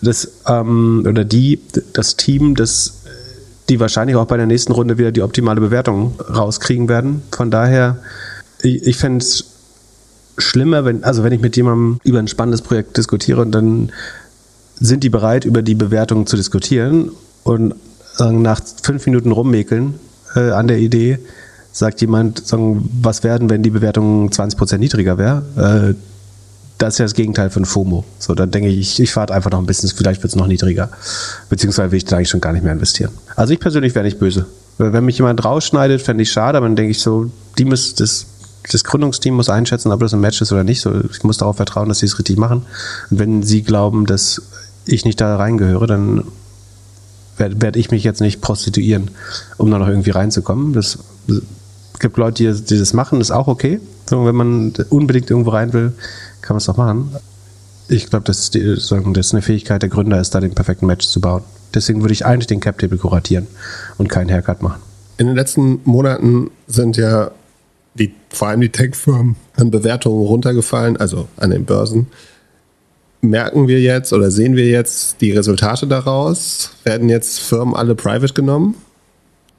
das 0.00 0.28
ähm, 0.46 1.04
oder 1.08 1.24
die, 1.24 1.60
das 1.92 2.16
Team, 2.16 2.54
das 2.54 3.02
die 3.68 3.80
wahrscheinlich 3.80 4.16
auch 4.16 4.26
bei 4.26 4.36
der 4.36 4.46
nächsten 4.46 4.72
Runde 4.72 4.98
wieder 4.98 5.12
die 5.12 5.22
optimale 5.22 5.60
Bewertung 5.60 6.14
rauskriegen 6.20 6.88
werden. 6.88 7.22
Von 7.30 7.50
daher, 7.50 7.98
ich, 8.60 8.86
ich 8.86 8.96
fände 8.96 9.24
es 9.24 9.44
schlimmer, 10.38 10.84
wenn, 10.84 11.04
also 11.04 11.22
wenn 11.24 11.32
ich 11.32 11.40
mit 11.40 11.56
jemandem 11.56 12.00
über 12.04 12.18
ein 12.18 12.28
spannendes 12.28 12.62
Projekt 12.62 12.96
diskutiere 12.96 13.40
und 13.40 13.52
dann 13.52 13.92
sind 14.78 15.04
die 15.04 15.10
bereit, 15.10 15.44
über 15.44 15.62
die 15.62 15.74
Bewertung 15.74 16.26
zu 16.26 16.36
diskutieren 16.36 17.12
und 17.44 17.74
äh, 18.18 18.32
nach 18.32 18.60
fünf 18.82 19.06
Minuten 19.06 19.30
rummäkeln 19.30 19.94
äh, 20.34 20.50
an 20.50 20.66
der 20.66 20.78
Idee, 20.78 21.18
sagt 21.72 22.00
jemand, 22.02 22.46
sagen, 22.46 22.88
was 23.02 23.24
werden, 23.24 23.50
wenn 23.50 23.62
die 23.62 23.70
Bewertung 23.70 24.28
20% 24.28 24.78
niedriger 24.78 25.18
wäre? 25.18 25.42
Äh, 25.56 25.94
das 26.78 26.94
ist 26.94 26.98
ja 26.98 27.04
das 27.04 27.14
Gegenteil 27.14 27.50
von 27.50 27.64
FOMO. 27.64 28.04
So, 28.18 28.34
dann 28.34 28.50
denke 28.50 28.68
ich, 28.68 28.78
ich, 28.78 29.00
ich 29.00 29.12
fahre 29.12 29.32
einfach 29.32 29.50
noch 29.50 29.60
ein 29.60 29.66
bisschen, 29.66 29.88
vielleicht 29.88 30.22
wird 30.22 30.32
es 30.32 30.36
noch 30.36 30.48
niedriger. 30.48 30.90
Beziehungsweise 31.48 31.92
will 31.92 31.98
ich 31.98 32.04
da 32.04 32.16
eigentlich 32.16 32.28
schon 32.28 32.40
gar 32.40 32.52
nicht 32.52 32.64
mehr 32.64 32.72
investieren. 32.72 33.12
Also 33.36 33.52
ich 33.52 33.60
persönlich 33.60 33.94
wäre 33.94 34.04
nicht 34.04 34.18
böse. 34.18 34.46
Wenn 34.78 35.04
mich 35.04 35.18
jemand 35.18 35.44
rausschneidet, 35.44 36.02
fände 36.02 36.22
ich 36.22 36.32
schade, 36.32 36.58
aber 36.58 36.66
dann 36.66 36.76
denke 36.76 36.90
ich 36.90 37.00
so, 37.00 37.30
die 37.56 37.64
müsste 37.64 38.02
das, 38.02 38.26
das 38.70 38.82
Gründungsteam 38.82 39.34
muss 39.34 39.48
einschätzen, 39.48 39.92
ob 39.92 40.00
das 40.00 40.12
ein 40.12 40.20
Match 40.20 40.40
ist 40.40 40.50
oder 40.50 40.64
nicht. 40.64 40.80
So, 40.80 40.92
ich 41.08 41.22
muss 41.22 41.38
darauf 41.38 41.56
vertrauen, 41.56 41.88
dass 41.88 42.00
sie 42.00 42.06
es 42.06 42.18
richtig 42.18 42.36
machen. 42.36 42.62
Und 43.10 43.18
wenn 43.18 43.42
sie 43.42 43.62
glauben, 43.62 44.06
dass 44.06 44.42
ich 44.84 45.04
nicht 45.04 45.20
da 45.20 45.36
reingehöre, 45.36 45.86
dann 45.86 46.24
werde 47.36 47.62
werd 47.62 47.76
ich 47.76 47.90
mich 47.90 48.02
jetzt 48.02 48.20
nicht 48.20 48.40
prostituieren, 48.40 49.10
um 49.56 49.70
da 49.70 49.78
noch 49.78 49.88
irgendwie 49.88 50.10
reinzukommen. 50.10 50.72
Das, 50.72 50.98
gibt 52.02 52.18
Leute, 52.18 52.52
die, 52.52 52.64
die 52.64 52.78
das 52.78 52.92
machen, 52.92 53.22
ist 53.22 53.30
auch 53.30 53.48
okay. 53.48 53.80
So, 54.10 54.26
wenn 54.26 54.34
man 54.34 54.74
unbedingt 54.90 55.30
irgendwo 55.30 55.50
rein 55.50 55.72
will, 55.72 55.92
kann 56.42 56.54
man 56.54 56.58
es 56.58 56.66
doch 56.66 56.76
machen. 56.76 57.16
Ich 57.88 58.10
glaube, 58.10 58.26
das, 58.26 58.50
das 58.50 58.92
ist 58.92 59.32
eine 59.32 59.42
Fähigkeit 59.42 59.80
der 59.80 59.88
Gründer, 59.88 60.20
ist 60.20 60.34
da 60.34 60.40
den 60.40 60.54
perfekten 60.54 60.86
Match 60.86 61.06
zu 61.06 61.20
bauen. 61.20 61.42
Deswegen 61.74 62.02
würde 62.02 62.12
ich 62.12 62.26
eigentlich 62.26 62.46
den 62.46 62.60
Cap-Table 62.60 62.98
kuratieren 62.98 63.46
und 63.96 64.08
keinen 64.08 64.30
Haircut 64.30 64.60
machen. 64.60 64.82
In 65.16 65.26
den 65.26 65.36
letzten 65.36 65.80
Monaten 65.84 66.50
sind 66.66 66.96
ja 66.96 67.30
die, 67.94 68.14
vor 68.30 68.48
allem 68.48 68.60
die 68.60 68.70
Tech-Firmen 68.70 69.36
an 69.56 69.70
Bewertungen 69.70 70.26
runtergefallen, 70.26 70.96
also 70.96 71.28
an 71.36 71.50
den 71.50 71.64
Börsen. 71.64 72.08
Merken 73.20 73.68
wir 73.68 73.80
jetzt 73.80 74.12
oder 74.12 74.30
sehen 74.30 74.56
wir 74.56 74.66
jetzt 74.66 75.20
die 75.20 75.30
Resultate 75.30 75.86
daraus? 75.86 76.70
Werden 76.84 77.08
jetzt 77.08 77.38
Firmen 77.38 77.74
alle 77.74 77.94
private 77.94 78.34
genommen? 78.34 78.74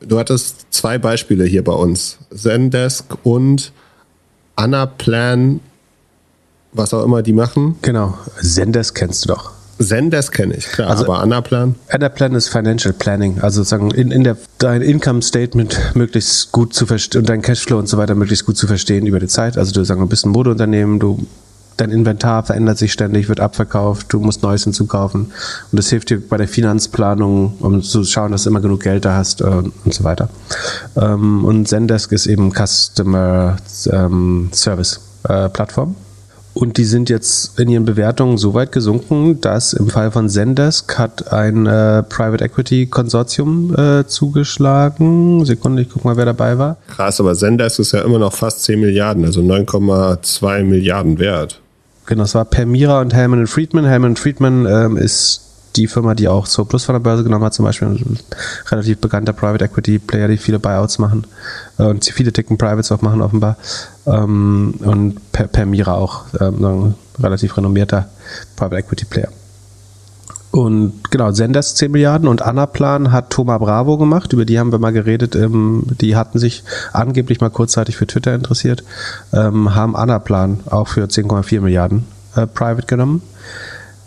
Du 0.06 0.20
hattest 0.20 0.68
zwei 0.72 0.98
Beispiele 0.98 1.46
hier 1.46 1.64
bei 1.64 1.74
uns. 1.74 2.18
Zendesk 2.36 3.06
und 3.24 3.72
Anaplan, 4.56 5.60
was 6.74 6.94
auch 6.94 7.04
immer 7.04 7.22
die 7.22 7.34
machen. 7.34 7.76
Genau. 7.82 8.18
Zendesk 8.42 8.96
kennst 8.96 9.26
du 9.26 9.30
doch. 9.30 9.52
Zendesk 9.80 10.34
kenne 10.34 10.54
ich, 10.56 10.66
klar, 10.68 10.90
Also- 10.92 11.06
aber 11.06 11.20
Anaplan? 11.20 11.76
Anaplan 11.90 12.36
ist 12.36 12.50
Financial 12.50 12.94
Planning, 12.94 13.40
also 13.42 13.62
sozusagen 13.64 13.92
in, 13.92 14.12
in 14.12 14.24
der, 14.24 14.38
dein 14.60 14.82
Income 14.82 15.22
Statement 15.24 15.78
möglichst 15.96 16.52
gut 16.52 16.74
zu 16.74 16.86
verstehen 16.86 17.22
und 17.22 17.30
dein 17.30 17.42
Cashflow 17.42 17.80
und 17.80 17.90
so 17.90 17.98
weiter 17.98 18.14
möglichst 18.16 18.46
gut 18.46 18.56
zu 18.56 18.68
verstehen 18.68 19.08
über 19.08 19.20
die 19.20 19.28
Zeit. 19.28 19.58
Also 19.58 19.72
du 19.74 19.84
sagen, 19.84 20.02
du 20.02 20.08
bist 20.08 20.26
ein 20.26 20.30
Modeunternehmen, 20.30 21.00
du 21.00 21.26
dein 21.78 21.92
Inventar 21.92 22.44
verändert 22.44 22.78
sich 22.78 22.94
ständig, 22.94 23.30
wird 23.30 23.40
abverkauft, 23.40 24.12
du 24.14 24.20
musst 24.20 24.44
Neues 24.44 24.64
hinzukaufen 24.64 25.26
und 25.72 25.78
das 25.78 25.90
hilft 25.90 26.10
dir 26.10 26.22
bei 26.28 26.38
der 26.38 26.48
Finanzplanung, 26.48 27.58
um 27.60 27.82
zu 27.82 28.04
schauen, 28.04 28.32
dass 28.32 28.44
du 28.44 28.50
immer 28.50 28.62
genug 28.62 28.82
Geld 28.82 29.06
da 29.06 29.16
hast 29.16 29.42
äh, 29.42 29.46
und 29.46 29.94
so 29.94 30.04
weiter. 30.04 30.30
Ähm, 30.96 31.46
und 31.46 31.68
Zendesk 31.68 32.12
ist 32.12 32.28
eben 32.28 32.52
Customer 32.52 33.58
ähm, 33.92 34.50
Service 34.54 35.02
äh, 35.28 35.50
Plattform. 35.50 35.96
Und 36.54 36.78
die 36.78 36.86
sind 36.86 37.10
jetzt 37.10 37.60
in 37.60 37.68
ihren 37.68 37.84
Bewertungen 37.84 38.38
so 38.38 38.54
weit 38.54 38.72
gesunken, 38.72 39.42
dass 39.42 39.74
im 39.74 39.90
Fall 39.90 40.12
von 40.12 40.30
Zendesk 40.30 41.00
hat 41.00 41.34
ein 41.34 41.66
äh, 41.66 42.04
Private 42.04 42.46
Equity 42.46 42.86
Konsortium 42.86 43.76
äh, 43.76 44.06
zugeschlagen. 44.06 45.44
Sekunde, 45.46 45.82
ich 45.82 45.90
guck 45.90 46.06
mal, 46.06 46.16
wer 46.16 46.26
dabei 46.26 46.60
war. 46.60 46.78
Krass, 46.88 47.20
aber 47.20 47.34
Zendesk 47.34 47.80
ist 47.80 47.94
ja 47.94 48.02
immer 48.02 48.20
noch 48.20 48.34
fast 48.34 48.64
10 48.64 48.80
Milliarden, 48.80 49.26
also 49.26 49.42
9,2 49.42 50.64
Milliarden 50.64 51.18
wert. 51.18 51.60
Genau, 52.06 52.24
das 52.24 52.36
war 52.36 52.46
Permira 52.46 53.02
und 53.02 53.14
Hellman 53.14 53.48
Friedman. 53.48 53.86
Hellman 53.86 54.16
Friedman 54.16 54.66
ähm, 54.66 54.98
ist 54.98 55.42
die 55.76 55.88
Firma, 55.88 56.14
die 56.14 56.28
auch 56.28 56.46
so 56.46 56.66
Plus 56.66 56.86
von 56.86 56.94
der 56.94 57.00
Börse 57.00 57.24
genommen 57.24 57.46
hat, 57.46 57.54
zum 57.54 57.66
Beispiel 57.66 57.88
ein 57.88 58.20
relativ 58.70 59.00
bekannter 59.00 59.34
Private 59.34 59.66
Equity 59.66 60.00
Player, 60.00 60.28
die 60.28 60.38
viele 60.38 60.60
Buyouts 60.60 61.00
machen 61.00 61.26
äh, 61.80 61.84
und 61.84 62.06
viele 62.06 62.32
Ticken 62.32 62.58
Privates 62.58 62.92
auch 62.92 63.02
machen 63.02 63.22
offenbar. 63.22 63.58
Ähm, 64.06 64.76
und 64.84 65.32
per 65.32 65.48
Permira 65.48 65.96
auch 65.96 66.26
ähm, 66.40 66.64
ein 66.64 66.96
relativ 67.20 67.58
renommierter 67.58 68.10
Private 68.56 68.78
Equity 68.78 69.06
Player. 69.06 69.30
Und 70.54 71.10
genau, 71.10 71.32
Zendesk 71.32 71.78
10 71.78 71.92
Milliarden 71.92 72.28
und 72.28 72.44
Anaplan 72.44 73.12
hat 73.12 73.32
Thomas 73.32 73.58
Bravo 73.58 73.98
gemacht, 73.98 74.34
über 74.34 74.46
die 74.46 74.60
haben 74.60 74.72
wir 74.72 74.78
mal 74.78 74.94
geredet. 74.94 75.36
Ähm, 75.36 75.82
die 76.00 76.16
hatten 76.16 76.38
sich 76.38 76.64
angeblich 76.92 77.42
mal 77.42 77.50
kurzzeitig 77.50 77.98
für 77.98 78.06
Twitter 78.06 78.36
interessiert, 78.36 78.84
ähm, 79.34 79.74
haben 79.74 79.96
Anaplan 79.96 80.60
auch 80.70 80.90
für 80.90 81.06
10,4 81.06 81.60
Milliarden 81.60 82.06
äh, 82.36 82.46
private 82.46 82.86
genommen. 82.86 83.24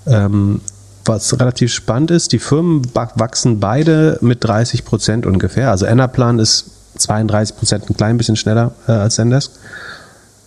Ähm, 0.06 0.60
was 1.04 1.36
relativ 1.40 1.72
spannend 1.72 2.12
ist, 2.12 2.30
die 2.30 2.38
Firmen 2.38 2.82
wa- 2.94 3.10
wachsen 3.16 3.58
beide 3.58 4.16
mit 4.20 4.44
30 4.44 4.84
Prozent 4.84 5.26
ungefähr. 5.26 5.72
Also 5.72 5.84
Anaplan 5.86 6.38
ist 6.38 6.66
32 6.98 7.56
Prozent 7.56 7.90
ein 7.90 7.96
klein 7.96 8.18
bisschen 8.18 8.36
schneller 8.36 8.70
äh, 8.86 8.92
als 8.92 9.16
Zendesk. 9.16 9.50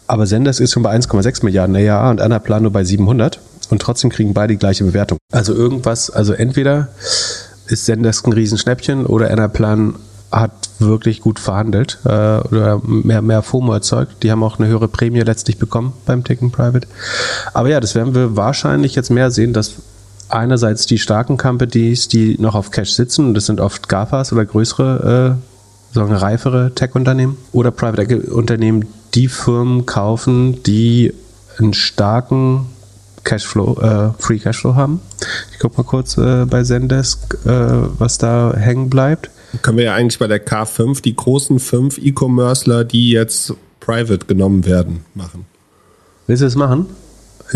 Aber 0.07 0.25
Zendesk 0.25 0.61
ist 0.61 0.71
schon 0.71 0.83
bei 0.83 0.95
1,6 0.95 1.43
Milliarden 1.43 1.75
ARA 1.75 2.09
und 2.09 2.21
Anaplan 2.21 2.63
nur 2.63 2.71
bei 2.71 2.85
700 2.85 3.41
und 3.69 3.81
trotzdem 3.81 4.09
kriegen 4.09 4.33
beide 4.33 4.53
die 4.53 4.59
gleiche 4.59 4.83
Bewertung. 4.83 5.17
Also 5.31 5.53
irgendwas, 5.53 6.09
also 6.09 6.33
entweder 6.33 6.89
ist 7.67 7.85
Zendesk 7.85 8.25
ein 8.27 8.33
Riesenschnäppchen 8.33 9.05
oder 9.05 9.29
Anaplan 9.31 9.95
hat 10.31 10.51
wirklich 10.79 11.21
gut 11.21 11.39
verhandelt 11.39 11.99
äh, 12.05 12.09
oder 12.09 12.81
mehr, 12.83 13.21
mehr 13.21 13.41
FOMO 13.41 13.73
erzeugt. 13.73 14.23
Die 14.23 14.31
haben 14.31 14.43
auch 14.43 14.59
eine 14.59 14.67
höhere 14.67 14.87
Prämie 14.87 15.21
letztlich 15.21 15.57
bekommen 15.57 15.93
beim 16.05 16.23
Ticken 16.23 16.51
Private. 16.51 16.87
Aber 17.53 17.69
ja, 17.69 17.79
das 17.79 17.95
werden 17.95 18.13
wir 18.13 18.35
wahrscheinlich 18.35 18.95
jetzt 18.95 19.09
mehr 19.09 19.31
sehen, 19.31 19.53
dass 19.53 19.75
einerseits 20.29 20.85
die 20.85 20.99
starken 20.99 21.37
Companies, 21.37 22.07
die 22.07 22.37
noch 22.39 22.55
auf 22.55 22.71
Cash 22.71 22.93
sitzen, 22.93 23.27
und 23.27 23.33
das 23.33 23.47
sind 23.47 23.59
oft 23.59 23.89
GAFAs 23.89 24.31
oder 24.31 24.45
größere, 24.45 25.37
äh, 25.39 25.95
sagen 25.95 26.13
reifere 26.13 26.73
Tech-Unternehmen 26.75 27.37
oder 27.51 27.71
Private 27.71 28.03
Equity-Unternehmen, 28.03 28.85
die 29.15 29.27
Firmen 29.27 29.87
kaufen, 29.87 30.61
die 30.63 31.13
einen 31.57 31.73
starken 31.73 32.67
Cashflow, 33.29 33.79
äh, 33.79 34.09
Free 34.21 34.39
Cashflow 34.39 34.73
haben. 34.73 35.01
Ich 35.51 35.59
gucke 35.59 35.77
mal 35.77 35.83
kurz 35.83 36.17
äh, 36.17 36.45
bei 36.45 36.63
Zendesk, 36.63 37.37
äh, 37.45 37.49
was 37.99 38.17
da 38.17 38.55
hängen 38.55 38.89
bleibt. 38.89 39.29
Können 39.61 39.77
wir 39.77 39.85
ja 39.85 39.93
eigentlich 39.93 40.17
bei 40.17 40.25
der 40.25 40.43
K5 40.43 41.03
die 41.03 41.15
großen 41.15 41.59
fünf 41.59 41.99
E-Commercer, 41.99 42.83
die 42.83 43.11
jetzt 43.11 43.53
private 43.79 44.25
genommen 44.25 44.65
werden, 44.65 45.05
machen. 45.13 45.45
Willst 46.25 46.41
du 46.41 46.45
das 46.47 46.55
machen? 46.55 46.87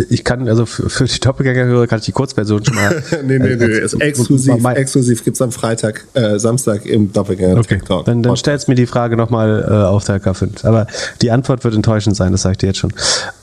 Ich 0.09 0.23
kann, 0.23 0.47
also 0.47 0.65
für, 0.65 0.89
für 0.89 1.05
die 1.05 1.19
Doppelgänger-Hörer 1.19 1.87
kann 1.87 1.99
ich 1.99 2.05
die 2.05 2.11
Kurzversion 2.11 2.65
schon 2.65 2.75
mal. 2.75 3.03
nee, 3.23 3.37
nee, 3.37 3.55
nee, 3.55 3.65
ist 3.79 3.93
exklusiv, 3.93 4.57
Mal- 4.59 4.75
exklusiv 4.77 5.23
gibt 5.23 5.35
es 5.35 5.41
am 5.41 5.51
Freitag, 5.51 6.05
äh, 6.13 6.39
Samstag 6.39 6.85
im 6.85 7.13
Doppelgänger 7.13 7.59
Okay, 7.59 7.79
Talk. 7.85 8.05
dann, 8.05 8.23
dann 8.23 8.35
stellst 8.35 8.67
mir 8.67 8.75
die 8.75 8.87
Frage 8.87 9.15
nochmal 9.15 9.65
äh, 9.67 9.73
auf 9.73 10.03
der 10.05 10.21
K5. 10.21 10.65
Aber 10.65 10.87
die 11.21 11.31
Antwort 11.31 11.63
wird 11.63 11.75
enttäuschend 11.75 12.15
sein, 12.15 12.31
das 12.31 12.41
sage 12.41 12.53
ich 12.53 12.57
dir 12.57 12.67
jetzt 12.67 12.79
schon. 12.79 12.93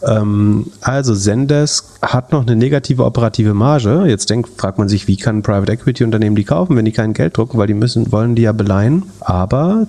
Ähm, 0.02 0.66
also 0.80 1.14
Zendesk 1.14 1.84
hat 2.02 2.32
noch 2.32 2.42
eine 2.46 2.56
negative 2.56 3.04
operative 3.04 3.54
Marge. 3.54 4.04
Jetzt 4.06 4.30
denkt, 4.30 4.50
fragt 4.56 4.78
man 4.78 4.88
sich, 4.88 5.06
wie 5.06 5.16
kann 5.16 5.42
Private 5.42 5.72
Equity 5.72 6.04
Unternehmen 6.04 6.36
die 6.36 6.44
kaufen, 6.44 6.76
wenn 6.76 6.84
die 6.84 6.92
kein 6.92 7.12
Geld 7.12 7.36
drucken, 7.36 7.58
weil 7.58 7.66
die 7.68 7.74
müssen, 7.74 8.10
wollen 8.12 8.34
die 8.34 8.42
ja 8.42 8.52
beleihen. 8.52 9.04
Aber 9.20 9.86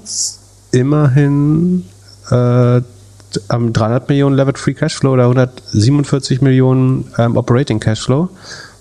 immerhin 0.72 1.86
äh, 2.30 2.82
am 3.47 3.73
300 3.73 4.09
Millionen 4.09 4.36
Levered 4.36 4.57
Free 4.57 4.73
Cashflow 4.73 5.13
oder 5.13 5.23
147 5.23 6.41
Millionen 6.41 7.11
ähm, 7.17 7.38
Operating 7.38 7.79
Cashflow. 7.79 8.29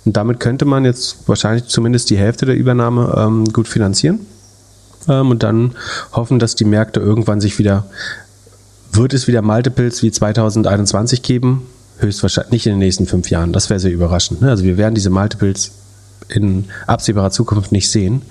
Und 0.04 0.16
damit 0.16 0.40
könnte 0.40 0.64
man 0.64 0.84
jetzt 0.84 1.28
wahrscheinlich 1.28 1.66
zumindest 1.66 2.10
die 2.10 2.16
Hälfte 2.16 2.46
der 2.46 2.56
Übernahme 2.56 3.14
ähm, 3.16 3.44
gut 3.52 3.68
finanzieren 3.68 4.20
ähm, 5.08 5.30
und 5.30 5.42
dann 5.42 5.72
hoffen, 6.12 6.38
dass 6.38 6.54
die 6.54 6.64
Märkte 6.64 7.00
irgendwann 7.00 7.40
sich 7.40 7.58
wieder, 7.58 7.86
wird 8.92 9.14
es 9.14 9.26
wieder 9.26 9.42
Multiples 9.42 10.02
wie 10.02 10.10
2021 10.10 11.22
geben? 11.22 11.66
Höchstwahrscheinlich 11.98 12.52
nicht 12.52 12.66
in 12.66 12.72
den 12.72 12.78
nächsten 12.78 13.06
fünf 13.06 13.30
Jahren. 13.30 13.52
Das 13.52 13.68
wäre 13.68 13.78
sehr 13.78 13.92
überraschend. 13.92 14.40
Ne? 14.40 14.48
Also 14.48 14.64
wir 14.64 14.78
werden 14.78 14.94
diese 14.94 15.10
Multiples 15.10 15.72
in 16.28 16.66
absehbarer 16.86 17.30
Zukunft 17.30 17.72
nicht 17.72 17.90
sehen. 17.90 18.22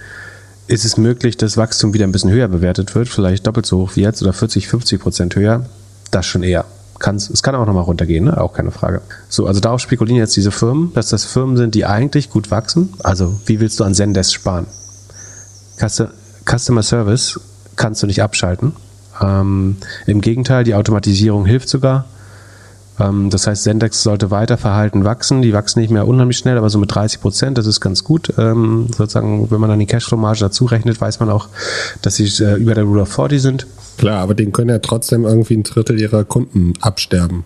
Ist 0.68 0.86
es 0.86 0.98
möglich, 0.98 1.38
dass 1.38 1.58
Wachstum 1.58 1.94
wieder 1.94 2.06
ein 2.06 2.12
bisschen 2.12 2.32
höher 2.32 2.48
bewertet 2.48 2.94
wird? 2.96 3.10
Vielleicht 3.10 3.46
doppelt 3.46 3.66
so 3.66 3.80
hoch 3.80 3.96
wie 3.96 4.02
jetzt 4.02 4.22
oder 4.22 4.34
40, 4.34 4.68
50 4.68 5.02
Prozent 5.02 5.36
höher? 5.36 5.66
Das 6.12 6.26
schon 6.26 6.44
eher. 6.44 6.66
Kann's, 7.00 7.30
es 7.30 7.44
kann 7.44 7.56
auch 7.56 7.66
nochmal 7.66 7.84
runtergehen, 7.84 8.26
ne? 8.26 8.42
auch 8.42 8.52
keine 8.54 8.72
Frage. 8.72 9.02
So, 9.30 9.48
also 9.48 9.62
darauf 9.62 9.80
spekulieren 9.80 10.18
jetzt 10.20 10.36
diese 10.36 10.52
Firmen, 10.52 10.92
dass 10.94 11.10
das 11.10 11.24
Firmen 11.24 11.56
sind, 11.56 11.76
die 11.76 11.86
eigentlich 11.86 12.30
gut 12.30 12.52
wachsen. 12.52 12.94
Also, 13.04 13.40
wie 13.46 13.60
willst 13.62 13.80
du 13.80 13.86
an 13.86 13.94
Zendesk 13.96 14.34
sparen? 14.34 14.66
Custo- 15.80 16.10
Customer 16.46 16.84
Service 16.84 17.40
kannst 17.78 18.04
du 18.04 18.08
nicht 18.08 18.22
abschalten. 18.22 18.74
Ähm, 19.22 19.78
Im 20.08 20.20
Gegenteil, 20.22 20.64
die 20.64 20.76
Automatisierung 20.76 21.46
hilft 21.46 21.70
sogar. 21.70 22.06
Ähm, 23.00 23.30
das 23.30 23.48
heißt, 23.48 23.64
Zendex 23.64 24.04
sollte 24.04 24.32
weiter 24.32 24.58
verhalten 24.58 25.04
wachsen. 25.06 25.42
Die 25.42 25.54
wachsen 25.54 25.80
nicht 25.80 25.92
mehr 25.92 26.08
unheimlich 26.08 26.38
schnell, 26.38 26.58
aber 26.58 26.70
so 26.70 26.80
mit 26.80 26.94
30 26.94 27.22
Prozent, 27.22 27.58
das 27.58 27.66
ist 27.66 27.80
ganz 27.80 28.04
gut. 28.04 28.34
Ähm, 28.38 28.88
sozusagen, 28.96 29.50
wenn 29.52 29.62
man 29.62 29.70
dann 29.70 29.80
die 29.80 29.86
Cashflow-Marge 29.86 30.40
dazu 30.42 30.66
rechnet, 30.66 31.00
weiß 31.00 31.20
man 31.20 31.30
auch, 31.30 31.48
dass 32.02 32.16
sie 32.16 32.26
äh, 32.44 32.56
über 32.56 32.74
der 32.76 32.84
Rule 32.84 33.04
of 33.04 33.10
40 33.14 33.42
sind. 33.42 33.68
Klar, 34.00 34.22
aber 34.22 34.34
denen 34.34 34.54
können 34.54 34.70
ja 34.70 34.80
trotzdem 34.80 35.26
irgendwie 35.26 35.58
ein 35.58 35.64
Drittel 35.64 36.00
ihrer 36.00 36.24
Kunden 36.24 36.72
absterben. 36.80 37.44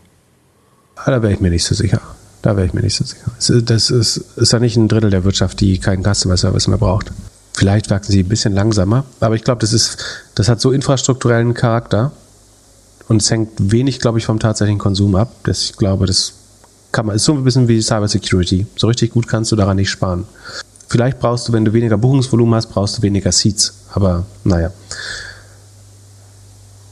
Ah, 0.96 1.10
Da 1.10 1.24
wäre 1.24 1.34
ich 1.34 1.40
mir 1.40 1.50
nicht 1.50 1.64
so 1.66 1.74
sicher. 1.74 2.00
Da 2.44 2.56
wäre 2.56 2.68
ich 2.68 2.74
mir 2.74 2.82
nicht 2.82 2.96
so 2.96 3.04
sicher. 3.04 3.32
Das 3.64 3.90
ist, 3.90 4.18
ist 4.18 4.54
ja 4.54 4.60
nicht 4.60 4.78
ein 4.78 4.88
Drittel 4.88 5.10
der 5.10 5.24
Wirtschaft, 5.24 5.60
die 5.62 5.80
keinen 5.80 6.04
Customer 6.04 6.38
Service 6.38 6.68
mehr 6.68 6.78
braucht. 6.78 7.12
Vielleicht 7.54 7.90
wachsen 7.90 8.12
sie 8.12 8.20
ein 8.20 8.28
bisschen 8.28 8.54
langsamer, 8.54 9.04
aber 9.20 9.34
ich 9.34 9.44
glaube, 9.44 9.62
das 9.62 9.98
das 10.36 10.48
hat 10.48 10.62
so 10.62 10.72
infrastrukturellen 10.72 11.56
Charakter 11.56 12.12
und 13.08 13.24
es 13.24 13.32
hängt 13.32 13.50
wenig, 13.72 14.00
glaube 14.00 14.20
ich, 14.20 14.26
vom 14.26 14.40
tatsächlichen 14.40 14.80
Konsum 14.80 15.16
ab. 15.16 15.32
Das, 15.46 15.64
ich 15.64 15.76
glaube, 15.76 16.06
das 16.06 16.34
kann 16.92 17.08
man, 17.08 17.16
ist 17.16 17.26
so 17.26 17.34
ein 17.34 17.44
bisschen 17.44 17.68
wie 17.68 17.82
Cyber 17.82 18.08
Security. 18.08 18.68
So 18.76 18.86
richtig 18.88 19.12
gut 19.12 19.28
kannst 19.28 19.52
du 19.52 19.56
daran 19.56 19.78
nicht 19.78 19.90
sparen. 19.90 20.26
Vielleicht 20.88 21.20
brauchst 21.20 21.48
du, 21.48 21.54
wenn 21.54 21.66
du 21.66 21.74
weniger 21.74 21.98
Buchungsvolumen 21.98 22.54
hast, 22.54 22.68
brauchst 22.68 23.00
du 23.00 23.02
weniger 23.02 23.32
Seats. 23.32 23.74
Aber 23.94 24.26
naja. 24.44 24.72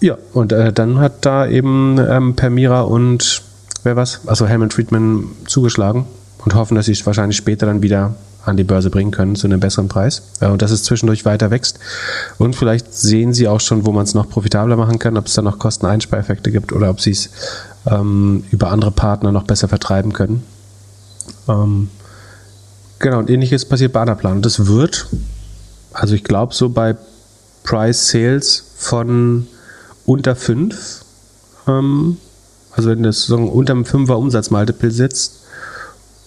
Ja, 0.02 0.18
und 0.34 0.52
äh, 0.52 0.74
dann 0.74 1.00
hat 1.00 1.26
da 1.26 1.48
eben 1.48 2.00
ähm, 2.00 2.36
Permira 2.36 2.82
und 2.82 3.44
wer 3.84 3.96
was, 3.96 4.22
also 4.26 4.48
Helmut 4.48 4.74
Friedman 4.74 5.26
zugeschlagen 5.46 6.06
und 6.44 6.56
hoffen, 6.56 6.76
dass 6.76 6.88
sie 6.88 6.94
es 6.94 7.06
wahrscheinlich 7.06 7.38
später 7.38 7.68
dann 7.68 7.84
wieder 7.84 8.16
an 8.44 8.58
die 8.58 8.64
Börse 8.64 8.90
bringen 8.90 9.12
können 9.12 9.36
zu 9.36 9.46
einem 9.46 9.60
besseren 9.60 9.88
Preis 9.88 10.24
äh, 10.40 10.48
und 10.48 10.64
dass 10.64 10.72
es 10.72 10.84
zwischendurch 10.84 11.24
weiter 11.24 11.52
wächst. 11.52 11.78
Und 12.40 12.56
vielleicht 12.56 12.92
sehen 12.94 13.34
sie 13.34 13.48
auch 13.48 13.60
schon, 13.60 13.86
wo 13.86 13.92
man 13.92 14.04
es 14.04 14.16
noch 14.16 14.28
profitabler 14.28 14.76
machen 14.76 14.98
kann, 14.98 15.18
ob 15.18 15.28
es 15.28 15.36
da 15.36 15.44
noch 15.44 15.60
Kosteneinspareffekte 15.60 16.52
gibt 16.52 16.74
oder 16.74 16.90
ob 16.90 17.00
sie 17.00 17.12
es 17.12 17.30
ähm, 17.86 18.44
über 18.50 18.72
andere 18.72 18.92
Partner 18.92 19.32
noch 19.32 19.44
besser 19.44 19.68
vertreiben 19.68 20.14
können. 20.14 20.44
Ähm, 21.48 21.90
genau, 22.98 23.20
und 23.20 23.30
ähnliches 23.30 23.66
passiert 23.66 23.94
bei 23.94 24.02
Anaplan. 24.02 24.42
Das 24.42 24.66
wird, 24.66 25.08
also 25.94 26.16
ich 26.16 26.24
glaube, 26.24 26.56
so 26.56 26.70
bei 26.70 26.96
Price 27.64 28.08
Sales 28.08 28.64
von 28.78 29.46
unter 30.06 30.36
5, 30.36 31.06
ähm, 31.68 32.18
also 32.72 32.90
wenn 32.90 33.04
das 33.04 33.24
so 33.24 33.36
unter 33.38 33.74
einem 33.74 33.84
5er 33.84 34.14
Umsatzmultiple 34.14 34.92
sitzt 34.92 35.42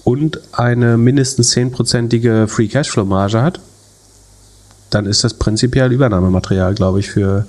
und 0.04 0.40
eine 0.52 0.96
mindestens 0.96 1.54
10%ige 1.54 2.46
Free 2.48 2.68
Cashflow 2.68 3.04
Marge 3.04 3.42
hat, 3.42 3.60
dann 4.90 5.06
ist 5.06 5.24
das 5.24 5.34
prinzipiell 5.34 5.92
Übernahmematerial, 5.92 6.74
glaube 6.74 7.00
ich, 7.00 7.10
für, 7.10 7.46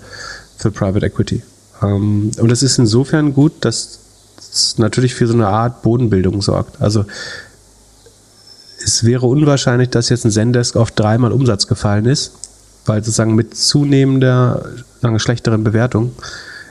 für 0.57 0.71
Private 0.71 1.05
Equity. 1.05 1.43
Ähm, 1.82 2.32
und 2.39 2.49
das 2.49 2.63
ist 2.63 2.80
insofern 2.80 3.34
gut, 3.34 3.53
dass 3.61 3.99
es 4.38 4.78
natürlich 4.78 5.13
für 5.13 5.28
so 5.28 5.34
eine 5.34 5.47
Art 5.47 5.82
Bodenbildung 5.82 6.41
sorgt. 6.41 6.82
Also 6.82 7.05
es 8.84 9.03
wäre 9.03 9.26
unwahrscheinlich, 9.26 9.89
dass 9.89 10.09
jetzt 10.09 10.26
ein 10.26 10.32
Zendesk 10.32 10.76
auf 10.76 10.91
dreimal 10.91 11.32
Umsatz 11.32 11.67
gefallen 11.67 12.05
ist, 12.05 12.32
weil 12.86 13.03
sozusagen 13.03 13.36
mit 13.36 13.55
zunehmender, 13.57 14.63
sagen, 15.05 15.19
schlechteren 15.19 15.63
Bewertung 15.63 16.11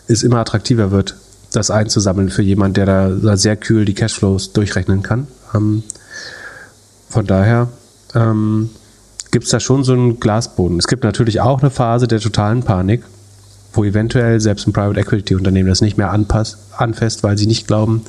es 0.09 0.23
immer 0.23 0.39
attraktiver 0.39 0.91
wird, 0.91 1.17
das 1.53 1.71
einzusammeln 1.71 2.31
für 2.31 2.43
jemand, 2.43 2.77
der 2.77 2.87
da 2.87 3.37
sehr 3.37 3.57
kühl 3.57 3.85
die 3.85 3.95
Cashflows 3.95 4.53
durchrechnen 4.53 5.03
kann. 5.03 5.29
Ähm, 5.55 5.83
von 7.09 7.27
daher 7.27 7.69
ähm, 8.15 8.71
gibt 9.31 9.45
es 9.45 9.51
da 9.51 9.61
schon 9.61 9.85
so 9.85 9.93
einen 9.93 10.19
Glasboden. 10.19 10.79
Es 10.79 10.89
gibt 10.89 11.05
natürlich 11.05 11.41
auch 11.41 11.61
eine 11.61 11.71
Phase 11.71 12.09
der 12.09 12.21
totalen 12.21 12.65
Panik, 12.65 13.05
wo 13.73 13.85
eventuell 13.85 14.41
selbst 14.41 14.67
ein 14.67 14.73
Private 14.73 15.01
Equity 15.01 15.37
Unternehmen 15.37 15.69
das 15.69 15.81
nicht 15.81 15.97
mehr 15.97 16.11
anpasst, 16.11 16.59
anfasst, 16.77 17.23
weil 17.23 17.39
sie 17.39 17.47
nicht 17.47 17.67
glauben, 17.67 18.03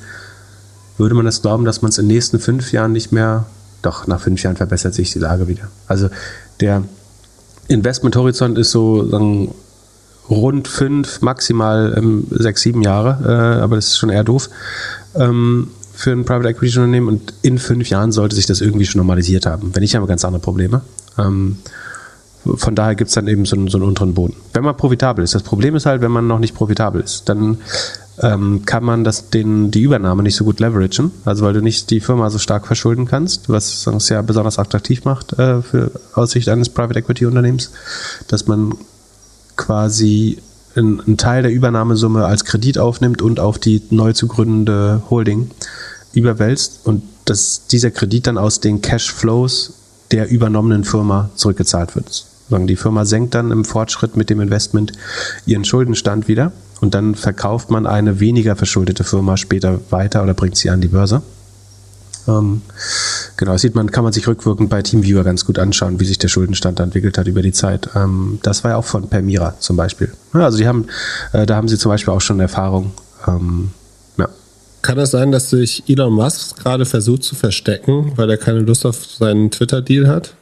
würde 0.98 1.14
man 1.14 1.26
das 1.26 1.42
glauben, 1.42 1.66
dass 1.66 1.82
man 1.82 1.90
es 1.90 1.98
in 1.98 2.08
den 2.08 2.16
nächsten 2.16 2.40
fünf 2.40 2.72
Jahren 2.72 2.94
nicht 2.94 3.12
mehr, 3.12 3.46
doch 3.84 4.08
nach 4.08 4.22
fünf 4.22 4.42
Jahren 4.42 4.56
verbessert 4.56 4.96
sich 4.96 5.12
die 5.12 5.20
Lage 5.20 5.48
wieder. 5.48 5.68
Also 5.88 6.10
der 6.62 6.84
Investmenthorizont 7.68 8.58
ist 8.58 8.72
so 8.72 9.08
sagen, 9.08 9.54
rund 10.30 10.68
fünf, 10.68 11.22
maximal 11.22 11.94
ähm, 11.98 12.28
sechs, 12.32 12.62
sieben 12.62 12.82
Jahre, 12.82 13.20
äh, 13.24 13.62
aber 13.62 13.76
das 13.76 13.88
ist 13.88 13.98
schon 13.98 14.10
eher 14.10 14.24
doof 14.24 14.50
ähm, 15.16 15.70
für 15.94 16.12
ein 16.12 16.26
Private 16.26 16.50
Equity 16.50 16.78
Unternehmen 16.78 17.08
und 17.08 17.34
in 17.42 17.58
fünf 17.58 17.90
Jahren 17.90 18.12
sollte 18.12 18.36
sich 18.36 18.46
das 18.46 18.62
irgendwie 18.62 18.86
schon 18.86 19.00
normalisiert 19.00 19.46
haben. 19.46 19.72
Wenn 19.74 19.82
nicht, 19.82 19.96
haben 19.96 20.04
wir 20.04 20.08
ganz 20.08 20.26
andere 20.26 20.42
Probleme. 20.42 20.82
Ähm, 21.18 21.58
von 22.44 22.76
daher 22.76 22.96
gibt 22.96 23.08
es 23.08 23.16
dann 23.16 23.28
eben 23.28 23.46
so 23.46 23.56
einen, 23.56 23.70
so 23.70 23.78
einen 23.78 23.88
unteren 23.88 24.14
Boden. 24.14 24.36
Wenn 24.54 24.64
man 24.64 24.78
profitabel 24.78 25.24
ist. 25.24 25.34
Das 25.34 25.42
Problem 25.42 25.76
ist 25.76 25.86
halt, 25.86 26.02
wenn 26.02 26.12
man 26.12 26.28
noch 26.28 26.38
nicht 26.38 26.54
profitabel 26.54 27.02
ist, 27.02 27.28
dann 27.28 27.58
ähm, 28.22 28.64
kann 28.66 28.84
man 28.84 29.04
das, 29.04 29.30
den, 29.30 29.72
die 29.72 29.82
Übernahme 29.82 30.22
nicht 30.24 30.36
so 30.36 30.44
gut 30.44 30.60
leveragen, 30.60 31.12
also 31.26 31.44
weil 31.44 31.54
du 31.54 31.62
nicht 31.62 31.90
die 31.90 32.00
Firma 32.00 32.30
so 32.30 32.38
stark 32.38 32.68
verschulden 32.68 33.06
kannst, 33.08 33.50
was 33.50 33.88
es 33.88 34.10
ja 34.10 34.22
besonders 34.22 34.60
attraktiv 34.60 35.06
macht 35.06 35.34
äh, 35.40 35.62
für 35.62 35.92
Aussicht 36.14 36.48
eines 36.50 36.70
Private 36.70 37.00
Equity 37.00 37.26
Unternehmens, 37.26 37.72
dass 38.28 38.48
man 38.48 38.76
quasi 39.56 40.38
einen 40.76 41.18
Teil 41.18 41.44
der 41.44 41.52
Übernahmesumme 41.52 42.26
als 42.26 42.44
Kredit 42.44 42.78
aufnimmt 42.78 43.22
und 43.22 43.40
auf 43.40 43.58
die 43.58 43.82
neu 43.90 44.14
zu 44.14 44.28
gründende 44.28 45.02
Holding 45.10 45.52
überwälzt 46.14 46.82
und 46.84 47.04
dass 47.26 47.68
dieser 47.68 47.92
Kredit 47.92 48.28
dann 48.28 48.38
aus 48.38 48.60
den 48.60 48.82
Cashflows 48.82 49.74
der 50.12 50.30
übernommenen 50.30 50.84
Firma 50.84 51.30
zurückgezahlt 51.36 51.96
wird. 51.96 52.26
Die 52.50 52.76
Firma 52.76 53.06
senkt 53.06 53.34
dann 53.34 53.52
im 53.52 53.66
Fortschritt 53.66 54.16
mit 54.16 54.30
dem 54.30 54.40
Investment 54.40 54.92
ihren 55.48 55.66
Schuldenstand 55.66 56.28
wieder 56.28 56.52
und 56.80 56.94
dann 56.94 57.16
verkauft 57.16 57.72
man 57.72 57.88
eine 57.88 58.20
weniger 58.20 58.56
verschuldete 58.56 59.04
Firma 59.04 59.36
später 59.36 59.80
weiter 59.90 60.22
oder 60.22 60.36
bringt 60.36 60.56
sie 60.56 60.70
an 60.70 60.82
die 60.82 60.90
Börse. 60.90 61.24
Ähm, 62.28 62.62
genau, 63.38 63.54
das 63.54 63.62
sieht 63.62 63.76
man, 63.76 63.92
kann 63.92 64.04
man 64.04 64.14
sich 64.14 64.28
rückwirkend 64.28 64.70
bei 64.70 64.82
TeamViewer 64.82 65.24
ganz 65.24 65.46
gut 65.46 65.60
anschauen, 65.60 66.00
wie 66.00 66.06
sich 66.06 66.18
der 66.18 66.28
Schuldenstand 66.28 66.80
entwickelt 66.80 67.18
hat 67.18 67.28
über 67.28 67.42
die 67.42 67.52
Zeit. 67.52 67.90
Ähm, 67.96 68.40
das 68.44 68.64
war 68.64 68.72
ja 68.72 68.78
auch 68.78 68.86
von 68.86 69.08
Permira 69.10 69.56
zum 69.60 69.78
Beispiel. 69.78 70.12
Ja, 70.34 70.46
also 70.46 70.58
die 70.58 70.68
haben, 70.68 70.88
äh, 71.34 71.46
da 71.46 71.56
haben 71.56 71.68
sie 71.68 71.78
zum 71.78 71.90
Beispiel 71.90 72.14
auch 72.14 72.22
schon 72.22 72.40
Erfahrung. 72.40 72.92
Ähm, 73.28 73.72
ja. 74.18 74.28
Kann 74.82 74.98
es 74.98 75.12
sein, 75.12 75.32
dass 75.32 75.50
sich 75.50 75.84
Elon 75.88 76.14
Musk 76.14 76.58
gerade 76.58 76.86
versucht 76.86 77.24
zu 77.24 77.36
verstecken, 77.36 78.14
weil 78.16 78.30
er 78.30 78.38
keine 78.38 78.60
Lust 78.60 78.86
auf 78.86 79.06
seinen 79.06 79.52
Twitter-Deal 79.52 80.08
hat? 80.08 80.34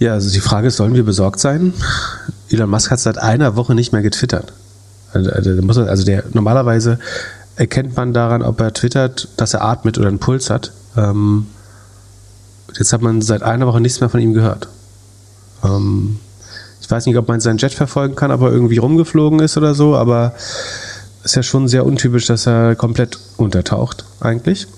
Ja, 0.00 0.12
also 0.12 0.30
die 0.30 0.40
Frage 0.40 0.68
ist, 0.68 0.76
sollen 0.76 0.94
wir 0.94 1.04
besorgt 1.04 1.40
sein? 1.40 1.72
Elon 2.50 2.70
Musk 2.70 2.90
hat 2.90 3.00
seit 3.00 3.18
einer 3.18 3.56
Woche 3.56 3.74
nicht 3.74 3.92
mehr 3.92 4.02
getwittert. 4.02 4.52
Also, 5.12 5.30
also, 5.30 5.82
also 5.84 6.04
der 6.04 6.24
normalerweise 6.32 6.98
erkennt 7.58 7.96
man 7.96 8.14
daran, 8.14 8.42
ob 8.42 8.60
er 8.60 8.72
twittert, 8.72 9.28
dass 9.36 9.52
er 9.52 9.64
atmet 9.64 9.98
oder 9.98 10.08
einen 10.08 10.20
Puls 10.20 10.48
hat. 10.48 10.72
Ähm, 10.96 11.46
jetzt 12.78 12.92
hat 12.92 13.02
man 13.02 13.20
seit 13.20 13.42
einer 13.42 13.66
Woche 13.66 13.80
nichts 13.80 14.00
mehr 14.00 14.08
von 14.08 14.20
ihm 14.20 14.32
gehört. 14.32 14.68
Ähm, 15.64 16.20
ich 16.80 16.88
weiß 16.88 17.06
nicht, 17.06 17.16
ob 17.16 17.26
man 17.26 17.40
seinen 17.40 17.58
Jet 17.58 17.74
verfolgen 17.74 18.14
kann, 18.14 18.30
ob 18.30 18.42
er 18.42 18.52
irgendwie 18.52 18.78
rumgeflogen 18.78 19.40
ist 19.40 19.56
oder 19.56 19.74
so, 19.74 19.96
aber 19.96 20.34
ist 21.24 21.34
ja 21.34 21.42
schon 21.42 21.66
sehr 21.66 21.84
untypisch, 21.84 22.26
dass 22.26 22.46
er 22.46 22.76
komplett 22.76 23.18
untertaucht, 23.36 24.04
eigentlich. 24.20 24.68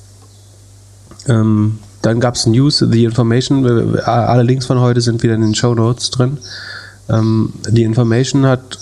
Ähm, 1.29 1.79
dann 2.01 2.19
gab 2.19 2.35
es 2.35 2.47
News, 2.47 2.79
The 2.79 3.05
Information, 3.05 3.99
alle 4.01 4.43
Links 4.43 4.65
von 4.65 4.81
heute 4.81 5.03
sind 5.03 5.23
wieder 5.23 5.35
in 5.35 5.43
den 5.43 5.55
Show 5.55 5.75
Notes 5.75 6.11
drin. 6.11 6.39
Ähm, 7.11 7.53
The 7.63 7.83
Information 7.83 8.47
hat 8.47 8.79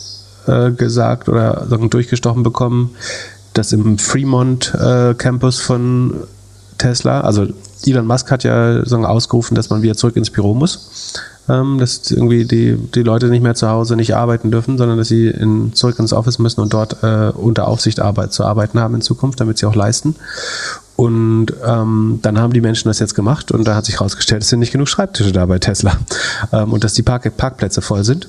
äh, 0.47 0.71
gesagt 0.71 1.29
oder 1.29 1.67
durchgestochen 1.69 2.45
bekommen, 2.45 2.95
dass 3.59 3.73
im 3.73 3.99
Fremont 3.99 4.73
äh, 4.75 5.15
Campus 5.15 5.59
von 5.59 6.15
Tesla, 6.79 7.23
also 7.23 7.47
Elon 7.85 8.07
Musk 8.07 8.31
hat 8.31 8.45
ja 8.45 8.85
sagen, 8.87 9.05
ausgerufen, 9.05 9.55
dass 9.55 9.69
man 9.71 9.83
wieder 9.83 9.97
zurück 9.97 10.17
ins 10.17 10.31
Büro 10.31 10.55
muss. 10.55 11.15
Ähm, 11.49 11.79
dass 11.79 12.11
irgendwie 12.11 12.45
die, 12.45 12.77
die 12.77 13.03
Leute 13.03 13.29
nicht 13.29 13.43
mehr 13.43 13.55
zu 13.55 13.69
Hause 13.71 13.97
nicht 13.97 14.15
arbeiten 14.15 14.51
dürfen, 14.51 14.77
sondern 14.77 14.99
dass 14.99 15.09
sie 15.09 15.29
in, 15.29 15.73
zurück 15.73 15.99
ins 15.99 16.13
Office 16.13 16.39
müssen 16.39 16.61
und 16.61 16.75
dort 16.75 17.03
äh, 17.03 17.33
unter 17.35 17.69
Aufsicht 17.69 18.01
Arbeit, 18.01 18.35
zu 18.35 18.45
arbeiten 18.45 18.79
haben 18.79 18.95
in 18.95 19.01
Zukunft, 19.01 19.41
damit 19.41 19.57
sie 19.57 19.65
auch 19.65 19.75
leisten. 19.75 20.15
Und 20.95 21.47
ähm, 21.65 22.19
dann 22.21 22.39
haben 22.39 22.53
die 22.53 22.61
Menschen 22.61 22.89
das 22.89 22.99
jetzt 22.99 23.15
gemacht 23.15 23.51
und 23.51 23.67
da 23.67 23.75
hat 23.75 23.87
sich 23.87 23.95
herausgestellt, 23.95 24.43
es 24.43 24.51
sind 24.51 24.59
nicht 24.59 24.73
genug 24.73 24.89
Schreibtische 24.89 25.33
da 25.33 25.47
bei 25.47 25.59
Tesla 25.59 25.97
ähm, 26.53 26.73
und 26.73 26.85
dass 26.85 26.93
die 26.93 27.03
Park 27.03 27.35
Parkplätze 27.37 27.81
voll 27.81 28.05
sind 28.05 28.29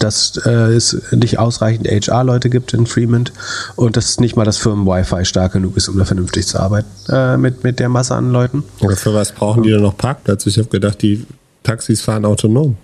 dass 0.00 0.36
äh, 0.44 0.50
es 0.50 0.96
nicht 1.12 1.38
ausreichend 1.38 1.88
HR-Leute 1.88 2.50
gibt 2.50 2.72
in 2.74 2.86
Fremont 2.86 3.32
und 3.76 3.96
dass 3.96 4.20
nicht 4.20 4.36
mal 4.36 4.44
das 4.44 4.56
Firmen-Wi-Fi 4.58 5.24
stark 5.24 5.52
genug 5.52 5.76
ist, 5.76 5.88
um 5.88 5.98
da 5.98 6.04
vernünftig 6.04 6.46
zu 6.46 6.60
arbeiten 6.60 6.88
äh, 7.08 7.36
mit, 7.36 7.64
mit 7.64 7.80
der 7.80 7.88
Masse 7.88 8.14
an 8.14 8.30
Leuten. 8.30 8.64
Oder 8.80 8.96
für 8.96 9.14
was 9.14 9.32
brauchen 9.32 9.62
die 9.62 9.70
denn 9.70 9.82
noch 9.82 9.96
Parkplätze? 9.96 10.48
Ich 10.48 10.58
habe 10.58 10.68
gedacht, 10.68 11.02
die 11.02 11.26
Taxis 11.62 12.00
fahren 12.00 12.24
autonom. 12.24 12.76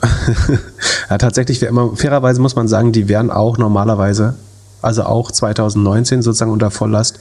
ja, 1.10 1.18
tatsächlich, 1.18 1.58
fairerweise 1.58 2.40
muss 2.40 2.54
man 2.54 2.68
sagen, 2.68 2.92
die 2.92 3.08
wären 3.08 3.30
auch 3.30 3.58
normalerweise, 3.58 4.34
also 4.82 5.02
auch 5.04 5.32
2019 5.32 6.22
sozusagen 6.22 6.52
unter 6.52 6.70
Volllast, 6.70 7.18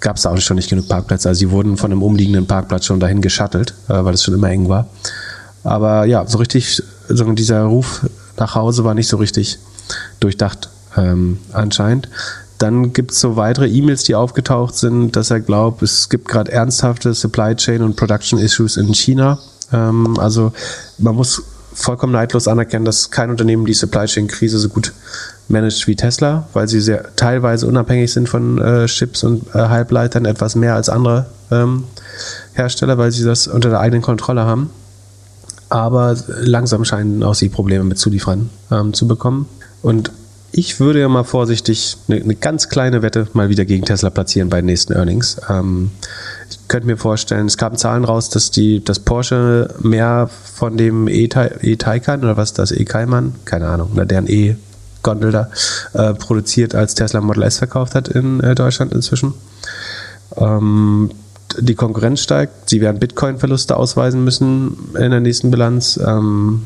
gab 0.00 0.16
es 0.16 0.22
da 0.22 0.30
auch 0.30 0.38
schon 0.38 0.56
nicht 0.56 0.70
genug 0.70 0.88
Parkplätze. 0.88 1.28
Also 1.28 1.40
sie 1.40 1.50
wurden 1.50 1.76
von 1.76 1.92
einem 1.92 2.02
umliegenden 2.02 2.46
Parkplatz 2.46 2.86
schon 2.86 3.00
dahin 3.00 3.20
geschattelt, 3.20 3.74
äh, 3.88 4.04
weil 4.04 4.14
es 4.14 4.22
schon 4.22 4.34
immer 4.34 4.48
eng 4.50 4.68
war. 4.68 4.86
Aber 5.64 6.04
ja, 6.04 6.26
so 6.26 6.38
richtig, 6.38 6.82
so 7.08 7.32
dieser 7.32 7.62
Ruf 7.62 8.06
nach 8.36 8.54
Hause 8.54 8.84
war 8.84 8.94
nicht 8.94 9.08
so 9.08 9.16
richtig 9.16 9.58
durchdacht 10.20 10.68
ähm, 10.96 11.38
anscheinend. 11.52 12.08
Dann 12.58 12.92
gibt 12.92 13.12
es 13.12 13.20
so 13.20 13.36
weitere 13.36 13.68
E-Mails, 13.68 14.02
die 14.02 14.14
aufgetaucht 14.14 14.74
sind, 14.74 15.14
dass 15.14 15.30
er 15.30 15.40
glaubt, 15.40 15.82
es 15.82 16.08
gibt 16.08 16.26
gerade 16.26 16.50
ernsthafte 16.50 17.14
Supply 17.14 17.54
Chain 17.54 17.82
und 17.82 17.96
Production 17.96 18.38
Issues 18.38 18.76
in 18.76 18.92
China. 18.94 19.38
Ähm, 19.72 20.18
also 20.18 20.52
man 20.98 21.14
muss 21.14 21.42
vollkommen 21.72 22.12
neidlos 22.12 22.48
anerkennen, 22.48 22.84
dass 22.84 23.10
kein 23.12 23.30
Unternehmen 23.30 23.64
die 23.64 23.74
Supply 23.74 24.06
Chain 24.06 24.26
Krise 24.26 24.58
so 24.58 24.68
gut 24.68 24.92
managt 25.46 25.86
wie 25.86 25.94
Tesla, 25.94 26.48
weil 26.52 26.66
sie 26.66 26.80
sehr 26.80 27.14
teilweise 27.14 27.66
unabhängig 27.68 28.12
sind 28.12 28.28
von 28.28 28.58
äh, 28.58 28.86
Chips 28.86 29.22
und 29.22 29.46
äh, 29.54 29.58
Halbleitern, 29.58 30.24
etwas 30.24 30.56
mehr 30.56 30.74
als 30.74 30.88
andere 30.88 31.26
ähm, 31.52 31.84
Hersteller, 32.54 32.98
weil 32.98 33.12
sie 33.12 33.24
das 33.24 33.46
unter 33.46 33.70
der 33.70 33.78
eigenen 33.78 34.02
Kontrolle 34.02 34.44
haben 34.44 34.70
aber 35.68 36.16
langsam 36.28 36.84
scheinen 36.84 37.22
auch 37.22 37.34
sie 37.34 37.48
Probleme 37.48 37.84
mit 37.84 37.98
Zulieferern 37.98 38.50
ähm, 38.70 38.92
zu 38.94 39.06
bekommen. 39.06 39.46
Und 39.82 40.10
ich 40.50 40.80
würde 40.80 41.00
ja 41.00 41.08
mal 41.08 41.24
vorsichtig 41.24 41.98
eine, 42.08 42.20
eine, 42.20 42.34
ganz 42.34 42.68
kleine 42.68 43.02
Wette 43.02 43.28
mal 43.34 43.48
wieder 43.48 43.64
gegen 43.64 43.84
Tesla 43.84 44.10
platzieren 44.10 44.48
bei 44.48 44.60
den 44.60 44.66
nächsten 44.66 44.94
Earnings. 44.94 45.36
Ähm, 45.48 45.90
ich 46.50 46.58
könnte 46.68 46.86
mir 46.86 46.96
vorstellen, 46.96 47.46
es 47.46 47.58
kamen 47.58 47.76
Zahlen 47.76 48.04
raus, 48.04 48.30
dass 48.30 48.50
die, 48.50 48.82
dass 48.82 48.98
Porsche 48.98 49.74
mehr 49.80 50.30
von 50.54 50.76
dem 50.76 51.06
E-Taycan 51.06 52.20
oder 52.20 52.36
was 52.36 52.54
das 52.54 52.72
E-Cayman, 52.72 53.34
keine 53.44 53.68
Ahnung, 53.68 53.90
oder 53.92 54.06
deren 54.06 54.26
E-Gondel 54.26 55.32
da 55.32 55.50
äh, 55.92 56.14
produziert, 56.14 56.74
als 56.74 56.94
Tesla 56.94 57.20
Model 57.20 57.42
S 57.42 57.58
verkauft 57.58 57.94
hat 57.94 58.08
in 58.08 58.40
äh, 58.40 58.54
Deutschland 58.54 58.92
inzwischen. 58.94 59.34
Ähm, 60.36 61.10
die 61.56 61.74
Konkurrenz 61.74 62.20
steigt, 62.20 62.68
sie 62.68 62.80
werden 62.80 62.98
Bitcoin-Verluste 62.98 63.76
ausweisen 63.76 64.24
müssen 64.24 64.76
in 64.98 65.10
der 65.10 65.20
nächsten 65.20 65.50
Bilanz. 65.50 65.98
Ähm, 66.04 66.62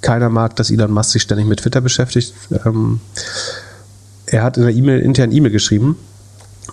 keiner 0.00 0.28
mag, 0.28 0.56
dass 0.56 0.70
Elon 0.70 0.92
Musk 0.92 1.10
sich 1.10 1.22
ständig 1.22 1.46
mit 1.46 1.60
Twitter 1.60 1.80
beschäftigt. 1.80 2.34
Ähm, 2.64 3.00
er 4.26 4.42
hat 4.42 4.56
in 4.56 4.64
der 4.64 4.74
E-Mail, 4.74 5.00
internen 5.00 5.32
E-Mail 5.32 5.52
geschrieben, 5.52 5.96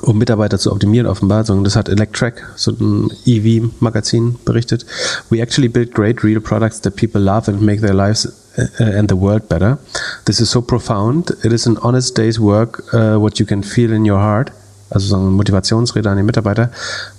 um 0.01 0.17
Mitarbeiter 0.17 0.59
zu 0.59 0.71
optimieren 0.71 1.07
offenbar, 1.07 1.43
das 1.43 1.75
hat 1.75 1.87
Electrek, 1.87 2.43
so 2.55 2.71
ein 2.71 3.11
EV-Magazin, 3.25 4.35
berichtet. 4.43 4.85
We 5.29 5.41
actually 5.41 5.69
build 5.69 5.93
great 5.93 6.23
real 6.23 6.41
products 6.41 6.81
that 6.81 6.95
people 6.95 7.21
love 7.21 7.49
and 7.49 7.61
make 7.61 7.81
their 7.81 7.93
lives 7.93 8.27
uh, 8.57 8.83
and 8.83 9.09
the 9.09 9.17
world 9.17 9.47
better. 9.47 9.77
This 10.25 10.41
is 10.41 10.49
so 10.49 10.61
profound. 10.61 11.31
It 11.43 11.53
is 11.53 11.67
an 11.67 11.77
honest 11.77 12.17
day's 12.17 12.39
work, 12.39 12.83
uh, 12.93 13.17
what 13.17 13.39
you 13.39 13.45
can 13.45 13.63
feel 13.63 13.93
in 13.93 14.05
your 14.05 14.19
heart 14.19 14.51
also 14.93 15.07
so 15.07 15.15
eine 15.15 15.29
Motivationsrede 15.29 16.09
an 16.09 16.17
die 16.17 16.23
Mitarbeiter. 16.23 16.69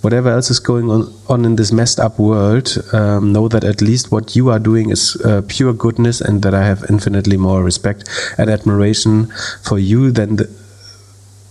Whatever 0.02 0.30
else 0.30 0.50
is 0.50 0.62
going 0.62 0.88
on, 0.90 1.08
on 1.26 1.44
in 1.44 1.56
this 1.56 1.72
messed 1.72 1.98
up 2.00 2.18
world, 2.18 2.82
um, 2.92 3.32
know 3.32 3.48
that 3.48 3.64
at 3.64 3.80
least 3.80 4.12
what 4.12 4.34
you 4.34 4.50
are 4.50 4.60
doing 4.60 4.90
is 4.90 5.16
uh, 5.24 5.42
pure 5.46 5.74
goodness 5.74 6.22
and 6.22 6.42
that 6.42 6.54
I 6.54 6.62
have 6.62 6.84
infinitely 6.88 7.36
more 7.36 7.64
respect 7.64 8.08
and 8.38 8.48
admiration 8.48 9.28
for 9.62 9.78
you 9.78 10.12
than, 10.12 10.36
the, 10.36 10.48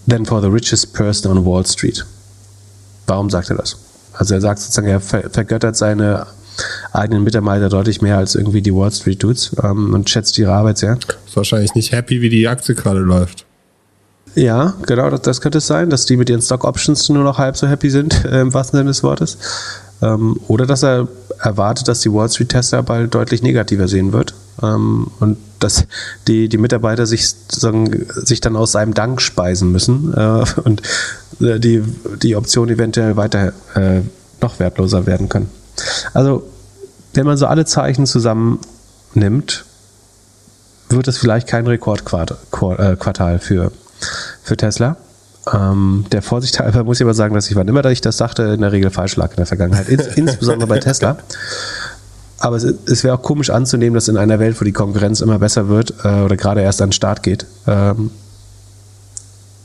than 0.07 0.26
for 0.26 0.41
the 0.41 0.49
richest 0.49 0.93
person 0.93 1.32
on 1.32 1.43
Wall 1.43 1.65
Street. 1.65 2.03
Warum 3.07 3.30
sagt 3.30 3.49
er 3.49 3.57
das? 3.57 3.76
Also 4.13 4.36
er 4.36 4.41
sagt 4.41 4.59
sozusagen, 4.59 4.88
er 4.88 5.01
vergöttert 5.01 5.76
seine 5.76 6.28
eigenen 6.91 7.24
Mitarbeiter 7.24 7.67
deutlich 7.67 8.01
mehr 8.01 8.17
als 8.17 8.36
irgendwie 8.36 8.61
die 8.61 8.74
Wall 8.74 8.91
Street 8.91 9.21
Dudes 9.24 9.55
ähm, 9.63 9.93
und 9.93 10.09
schätzt 10.09 10.38
ihre 10.38 10.53
Arbeit 10.53 10.78
sehr. 10.78 10.97
Ist 11.26 11.36
wahrscheinlich 11.36 11.74
nicht 11.76 11.91
happy, 11.91 12.21
wie 12.21 12.30
die 12.30 12.47
Aktie 12.47 12.76
gerade 12.76 12.99
läuft. 12.99 13.45
Ja, 14.36 14.73
genau, 14.86 15.09
das, 15.09 15.21
das, 15.21 15.41
könnte 15.41 15.59
es 15.59 15.67
sein, 15.67 15.89
dass 15.89 16.05
die 16.05 16.17
mit 16.17 16.29
ihren 16.29 16.41
Stock 16.41 16.63
Options 16.63 17.07
nur 17.09 17.23
noch 17.23 17.38
halb 17.38 17.55
so 17.55 17.67
happy 17.67 17.89
sind, 17.89 18.25
äh, 18.25 18.41
im 18.41 18.53
wahrsten 18.53 18.77
Sinne 18.77 18.89
des 18.89 19.03
Wortes. 19.03 19.38
Ähm, 20.01 20.39
oder 20.47 20.65
dass 20.65 20.84
er 20.84 21.07
erwartet, 21.39 21.88
dass 21.88 21.99
die 21.99 22.11
Wall 22.11 22.29
Street 22.29 22.49
Tester 22.49 22.84
bald 22.84 23.13
deutlich 23.13 23.43
negativer 23.43 23.88
sehen 23.88 24.11
wird. 24.11 24.34
Ähm, 24.61 25.07
und 25.19 25.38
dass 25.59 25.86
die, 26.27 26.49
die 26.49 26.57
Mitarbeiter 26.57 27.05
sich, 27.05 27.29
sich 27.47 28.41
dann 28.41 28.55
aus 28.55 28.71
seinem 28.71 28.93
Dank 28.93 29.21
speisen 29.21 29.71
müssen 29.71 30.13
äh, 30.13 30.43
und 30.63 30.81
äh, 31.39 31.59
die, 31.59 31.84
die 32.21 32.36
Option 32.36 32.69
eventuell 32.69 33.15
weiter 33.15 33.53
äh, 33.75 34.01
noch 34.41 34.59
wertloser 34.59 35.05
werden 35.05 35.29
können. 35.29 35.49
Also, 36.13 36.43
wenn 37.13 37.25
man 37.25 37.38
so 37.38 37.45
alle 37.45 37.65
Zeichen 37.65 38.05
zusammennimmt, 38.05 39.65
wird 40.89 41.07
es 41.07 41.17
vielleicht 41.17 41.47
kein 41.47 41.65
Rekordquartal 41.65 43.36
äh, 43.36 43.39
für 43.39 43.71
für 44.43 44.57
Tesla. 44.57 44.97
Ähm, 45.51 46.05
der 46.11 46.21
Vorsicht 46.21 46.59
halber 46.59 46.83
muss 46.83 46.99
ich 46.99 47.03
aber 47.03 47.13
sagen, 47.13 47.35
dass 47.35 47.49
ich, 47.49 47.55
wann 47.55 47.67
immer 47.67 47.83
ich 47.85 48.01
das 48.01 48.17
sagte, 48.17 48.43
in 48.43 48.61
der 48.61 48.71
Regel 48.71 48.91
falsch 48.91 49.15
lag 49.17 49.31
in 49.31 49.37
der 49.37 49.45
Vergangenheit, 49.45 49.89
ins, 49.89 50.07
insbesondere 50.15 50.67
bei 50.67 50.79
Tesla. 50.79 51.17
Aber 52.39 52.55
es, 52.55 52.63
es 52.63 53.03
wäre 53.03 53.15
auch 53.15 53.21
komisch 53.21 53.49
anzunehmen, 53.49 53.95
dass 53.95 54.07
in 54.07 54.17
einer 54.17 54.39
Welt, 54.39 54.59
wo 54.59 54.65
die 54.65 54.71
Konkurrenz 54.71 55.21
immer 55.21 55.39
besser 55.39 55.67
wird 55.67 55.93
äh, 56.03 56.21
oder 56.21 56.37
gerade 56.37 56.61
erst 56.61 56.81
an 56.81 56.89
den 56.89 56.93
Start 56.93 57.23
geht, 57.23 57.45
ähm, 57.67 58.11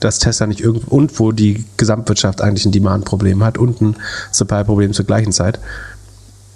dass 0.00 0.18
Tesla 0.18 0.46
nicht 0.46 0.60
irgendwo 0.60 0.94
und 0.94 1.18
wo 1.18 1.32
die 1.32 1.64
Gesamtwirtschaft 1.76 2.40
eigentlich 2.40 2.66
ein 2.66 2.72
Demand-Problem 2.72 3.44
hat 3.44 3.58
und 3.58 3.80
ein 3.80 3.96
Supply-Problem 4.32 4.92
zur 4.92 5.06
gleichen 5.06 5.32
Zeit, 5.32 5.58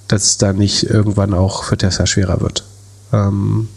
dass 0.09 0.25
es 0.25 0.39
da 0.39 0.53
nicht 0.53 0.85
irgendwann 0.85 1.35
auch 1.35 1.65
für 1.65 1.77
Tesla 1.77 2.07
schwerer 2.07 2.41
wird. 2.41 2.65
Ähm, 3.13 3.69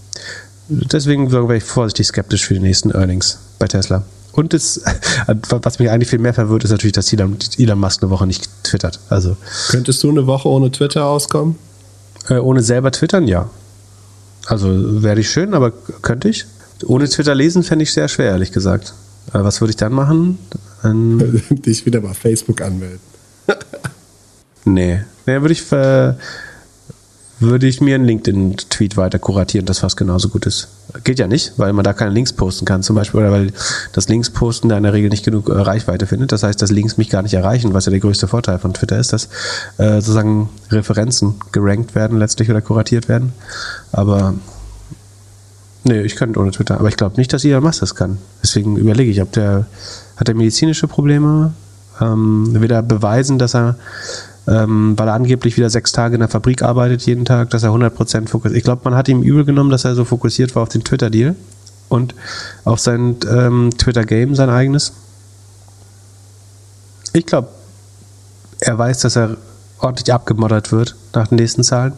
deswegen 0.67 1.31
wäre 1.31 1.57
ich 1.57 1.63
vorsichtig 1.63 2.07
skeptisch 2.07 2.45
für 2.45 2.53
die 2.53 2.59
nächsten 2.59 2.91
Earnings 2.91 3.39
bei 3.59 3.67
Tesla. 3.67 4.03
Und 4.31 4.53
das, 4.53 4.81
was 5.49 5.79
mich 5.79 5.89
eigentlich 5.89 6.09
viel 6.09 6.19
mehr 6.19 6.33
verwirrt, 6.33 6.63
ist 6.63 6.71
natürlich, 6.71 6.93
dass 6.93 7.11
Elon, 7.13 7.37
Elon 7.57 7.79
Musk 7.79 8.03
eine 8.03 8.11
Woche 8.11 8.27
nicht 8.27 8.49
twittert. 8.63 8.99
Also, 9.09 9.37
Könntest 9.69 10.03
du 10.03 10.09
eine 10.09 10.27
Woche 10.27 10.49
ohne 10.49 10.71
Twitter 10.71 11.05
auskommen? 11.05 11.55
Äh, 12.29 12.35
ohne 12.35 12.61
selber 12.61 12.91
twittern, 12.91 13.27
ja. 13.27 13.49
Also 14.47 15.03
wäre 15.03 15.19
ich 15.19 15.29
schön, 15.29 15.53
aber 15.53 15.71
könnte 16.01 16.29
ich. 16.29 16.45
Ohne 16.85 17.07
Twitter 17.07 17.33
lesen 17.33 17.63
fände 17.63 17.83
ich 17.83 17.93
sehr 17.93 18.07
schwer, 18.07 18.31
ehrlich 18.31 18.51
gesagt. 18.51 18.93
Äh, 19.29 19.43
was 19.43 19.61
würde 19.61 19.71
ich 19.71 19.77
dann 19.77 19.93
machen? 19.93 20.37
Ähm, 20.83 21.41
Dich 21.49 21.85
wieder 21.85 22.01
bei 22.01 22.13
Facebook 22.13 22.61
anmelden. 22.61 22.99
nee. 24.65 25.01
Nee, 25.25 25.41
würde 25.41 25.53
ich, 25.53 25.71
äh, 25.71 26.13
würde 27.39 27.67
ich 27.67 27.81
mir 27.81 27.95
einen 27.95 28.05
LinkedIn-Tweet 28.05 28.97
weiter 28.97 29.19
kuratieren, 29.19 29.65
das 29.65 29.79
fast 29.79 29.97
genauso 29.97 30.29
gut 30.29 30.45
ist. 30.45 30.69
Geht 31.03 31.19
ja 31.19 31.27
nicht, 31.27 31.53
weil 31.57 31.73
man 31.73 31.83
da 31.83 31.93
keine 31.93 32.11
Links 32.11 32.31
posten 32.31 32.65
kann 32.65 32.83
zum 32.83 32.95
Beispiel, 32.95 33.19
oder 33.19 33.31
weil 33.31 33.51
das 33.91 34.07
Links 34.07 34.29
posten 34.29 34.69
da 34.69 34.77
in 34.77 34.83
der 34.83 34.93
Regel 34.93 35.09
nicht 35.09 35.25
genug 35.25 35.49
äh, 35.49 35.53
Reichweite 35.53 36.07
findet. 36.07 36.31
Das 36.31 36.43
heißt, 36.43 36.61
dass 36.61 36.71
Links 36.71 36.97
mich 36.97 37.09
gar 37.09 37.21
nicht 37.21 37.33
erreichen, 37.33 37.73
was 37.73 37.85
ja 37.85 37.89
der 37.89 37.99
größte 37.99 38.27
Vorteil 38.27 38.59
von 38.59 38.73
Twitter 38.73 38.97
ist, 38.97 39.11
dass 39.11 39.25
äh, 39.77 39.95
sozusagen 39.95 40.49
Referenzen 40.71 41.35
gerankt 41.51 41.95
werden 41.95 42.19
letztlich 42.19 42.49
oder 42.49 42.61
kuratiert 42.61 43.09
werden. 43.09 43.33
Aber 43.91 44.35
nee, 45.83 46.01
ich 46.01 46.15
könnte 46.15 46.39
ohne 46.39 46.51
Twitter. 46.51 46.79
Aber 46.79 46.87
ich 46.87 46.97
glaube 46.97 47.17
nicht, 47.17 47.33
dass 47.33 47.43
Elon 47.43 47.63
Musk 47.63 47.81
das 47.81 47.95
kann. 47.95 48.17
Deswegen 48.41 48.77
überlege 48.77 49.11
ich, 49.11 49.21
ob 49.21 49.31
der 49.33 49.65
hat 50.15 50.29
er 50.29 50.35
medizinische 50.35 50.87
Probleme? 50.87 51.53
Ähm, 51.99 52.47
will 52.53 52.71
er 52.71 52.83
beweisen, 52.83 53.39
dass 53.39 53.55
er 53.55 53.75
ähm, 54.47 54.93
weil 54.97 55.07
er 55.07 55.13
angeblich 55.13 55.57
wieder 55.57 55.69
sechs 55.69 55.91
Tage 55.91 56.15
in 56.15 56.19
der 56.19 56.29
Fabrik 56.29 56.61
arbeitet 56.61 57.03
jeden 57.03 57.25
Tag, 57.25 57.49
dass 57.49 57.63
er 57.63 57.71
100% 57.71 58.27
fokussiert. 58.27 58.57
Ich 58.57 58.63
glaube, 58.63 58.81
man 58.83 58.95
hat 58.95 59.07
ihm 59.07 59.23
übel 59.23 59.45
genommen, 59.45 59.69
dass 59.69 59.85
er 59.85 59.95
so 59.95 60.05
fokussiert 60.05 60.55
war 60.55 60.63
auf 60.63 60.69
den 60.69 60.83
Twitter-Deal 60.83 61.35
und 61.89 62.15
auf 62.63 62.79
sein 62.79 63.17
ähm, 63.29 63.71
Twitter-Game, 63.77 64.35
sein 64.35 64.49
eigenes. 64.49 64.93
Ich 67.13 67.25
glaube, 67.25 67.49
er 68.59 68.77
weiß, 68.77 68.99
dass 68.99 69.15
er 69.15 69.37
ordentlich 69.79 70.13
abgemoddert 70.13 70.71
wird 70.71 70.95
nach 71.13 71.27
den 71.27 71.37
nächsten 71.37 71.63
Zahlen 71.63 71.93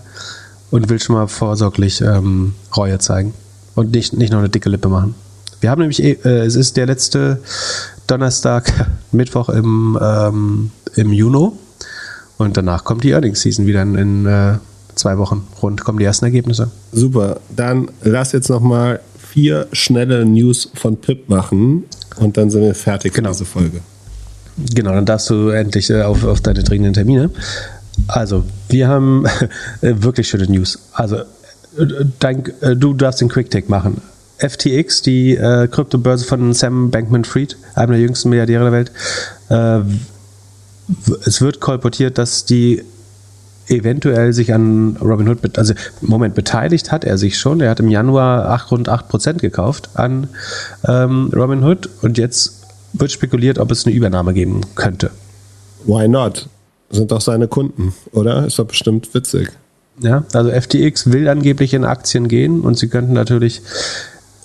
und 0.72 0.90
will 0.90 1.02
schon 1.02 1.16
mal 1.16 1.28
vorsorglich 1.28 2.02
ähm, 2.02 2.54
Reue 2.76 3.00
zeigen 3.00 3.34
und 3.76 3.92
nicht, 3.92 4.14
nicht 4.14 4.32
noch 4.32 4.40
eine 4.40 4.50
dicke 4.50 4.70
Lippe 4.70 4.90
machen. 4.90 5.16
Wir 5.60 5.72
haben 5.72 5.80
nämlich, 5.80 6.04
äh, 6.04 6.16
es 6.24 6.56
ist 6.56 6.78
der 6.78 6.86
letzte 6.86 7.42
Donnerstag, 8.06 8.72
Mittwoch 9.12 9.50
im, 9.50 9.98
ähm, 10.02 10.72
im 10.96 11.14
Juni 11.14 11.52
und 12.38 12.58
danach 12.58 12.84
kommt 12.84 13.04
die 13.04 13.12
Earnings 13.12 13.42
Season 13.42 13.66
wieder 13.66 13.82
in, 13.82 13.96
in 13.96 14.26
äh, 14.26 14.56
zwei 14.96 15.18
Wochen 15.18 15.48
rund, 15.62 15.84
kommen 15.84 16.00
die 16.00 16.06
ersten 16.06 16.26
Ergebnisse. 16.26 16.70
Super. 16.92 17.40
Dann 17.56 17.90
lass 18.04 18.32
jetzt 18.32 18.50
nochmal 18.50 19.00
vier 19.18 19.68
schnelle 19.72 20.26
News 20.26 20.70
von 20.74 20.98
Pip 20.98 21.30
machen 21.30 21.84
und 22.18 22.38
dann 22.38 22.50
sind 22.50 22.62
wir 22.62 22.76
fertig 22.76 23.14
genau. 23.14 23.30
für 23.30 23.34
diese 23.34 23.46
Folge. 23.46 23.82
Genau, 24.74 24.92
dann 24.92 25.06
darfst 25.06 25.30
du 25.30 25.50
endlich 25.50 25.90
äh, 25.90 26.02
auf, 26.02 26.24
auf 26.24 26.42
deine 26.42 26.64
dringenden 26.64 26.94
Termine. 26.94 27.30
Also, 28.08 28.44
wir 28.70 28.88
haben 28.88 29.26
äh, 29.82 29.94
wirklich 29.98 30.28
schöne 30.28 30.46
News. 30.46 30.80
Also, 30.94 31.18
äh, 31.18 32.06
dein, 32.20 32.44
äh, 32.62 32.76
du 32.76 32.94
darfst 32.94 33.22
den 33.22 33.30
Quick 33.30 33.52
Take 33.52 33.70
machen. 33.70 34.02
FTX, 34.40 35.02
die 35.02 35.36
äh, 35.36 35.68
Kryptobörse 35.68 36.26
von 36.26 36.54
Sam 36.54 36.92
Bankman-Fried, 36.92 37.58
einem 37.76 37.92
der 37.92 38.02
jüngsten 38.02 38.30
Milliardäre 38.30 38.64
der 38.66 38.72
Welt, 38.72 38.92
äh, 39.50 39.82
es 41.26 41.42
wird 41.42 41.60
kolportiert, 41.60 42.18
dass 42.18 42.46
die 42.46 42.84
eventuell 43.68 44.34
sich 44.34 44.54
an 44.54 44.98
Robinhood, 45.02 45.58
also 45.58 45.74
im 46.02 46.10
Moment 46.10 46.36
beteiligt 46.36 46.92
hat 46.92 47.04
er 47.04 47.18
sich 47.18 47.38
schon. 47.38 47.60
Er 47.60 47.72
hat 47.72 47.80
im 47.80 47.90
Januar 47.90 48.50
8, 48.50 48.72
rund 48.72 48.90
8% 48.90 49.40
gekauft 49.40 49.90
an 49.96 50.30
ähm, 50.88 51.32
Robinhood 51.36 51.90
und 52.02 52.18
jetzt 52.18 52.64
wird 52.94 53.12
spekuliert, 53.12 53.60
ob 53.60 53.72
es 53.72 53.86
eine 53.86 53.96
Übernahme 53.96 54.34
geben 54.34 54.62
könnte. 54.76 55.12
Why 55.86 56.08
not? 56.08 56.48
Sind 56.90 57.12
doch 57.12 57.22
seine 57.22 57.48
Kunden, 57.48 57.94
oder? 58.12 58.46
Ist 58.46 58.60
doch 58.60 58.68
bestimmt 58.68 59.14
witzig. 59.14 59.50
Ja, 60.00 60.24
also 60.34 60.52
FTX 60.52 61.12
will 61.12 61.28
angeblich 61.28 61.74
in 61.74 61.84
Aktien 61.84 62.28
gehen 62.28 62.62
und 62.62 62.78
sie 62.78 62.88
könnten 62.88 63.14
natürlich, 63.14 63.62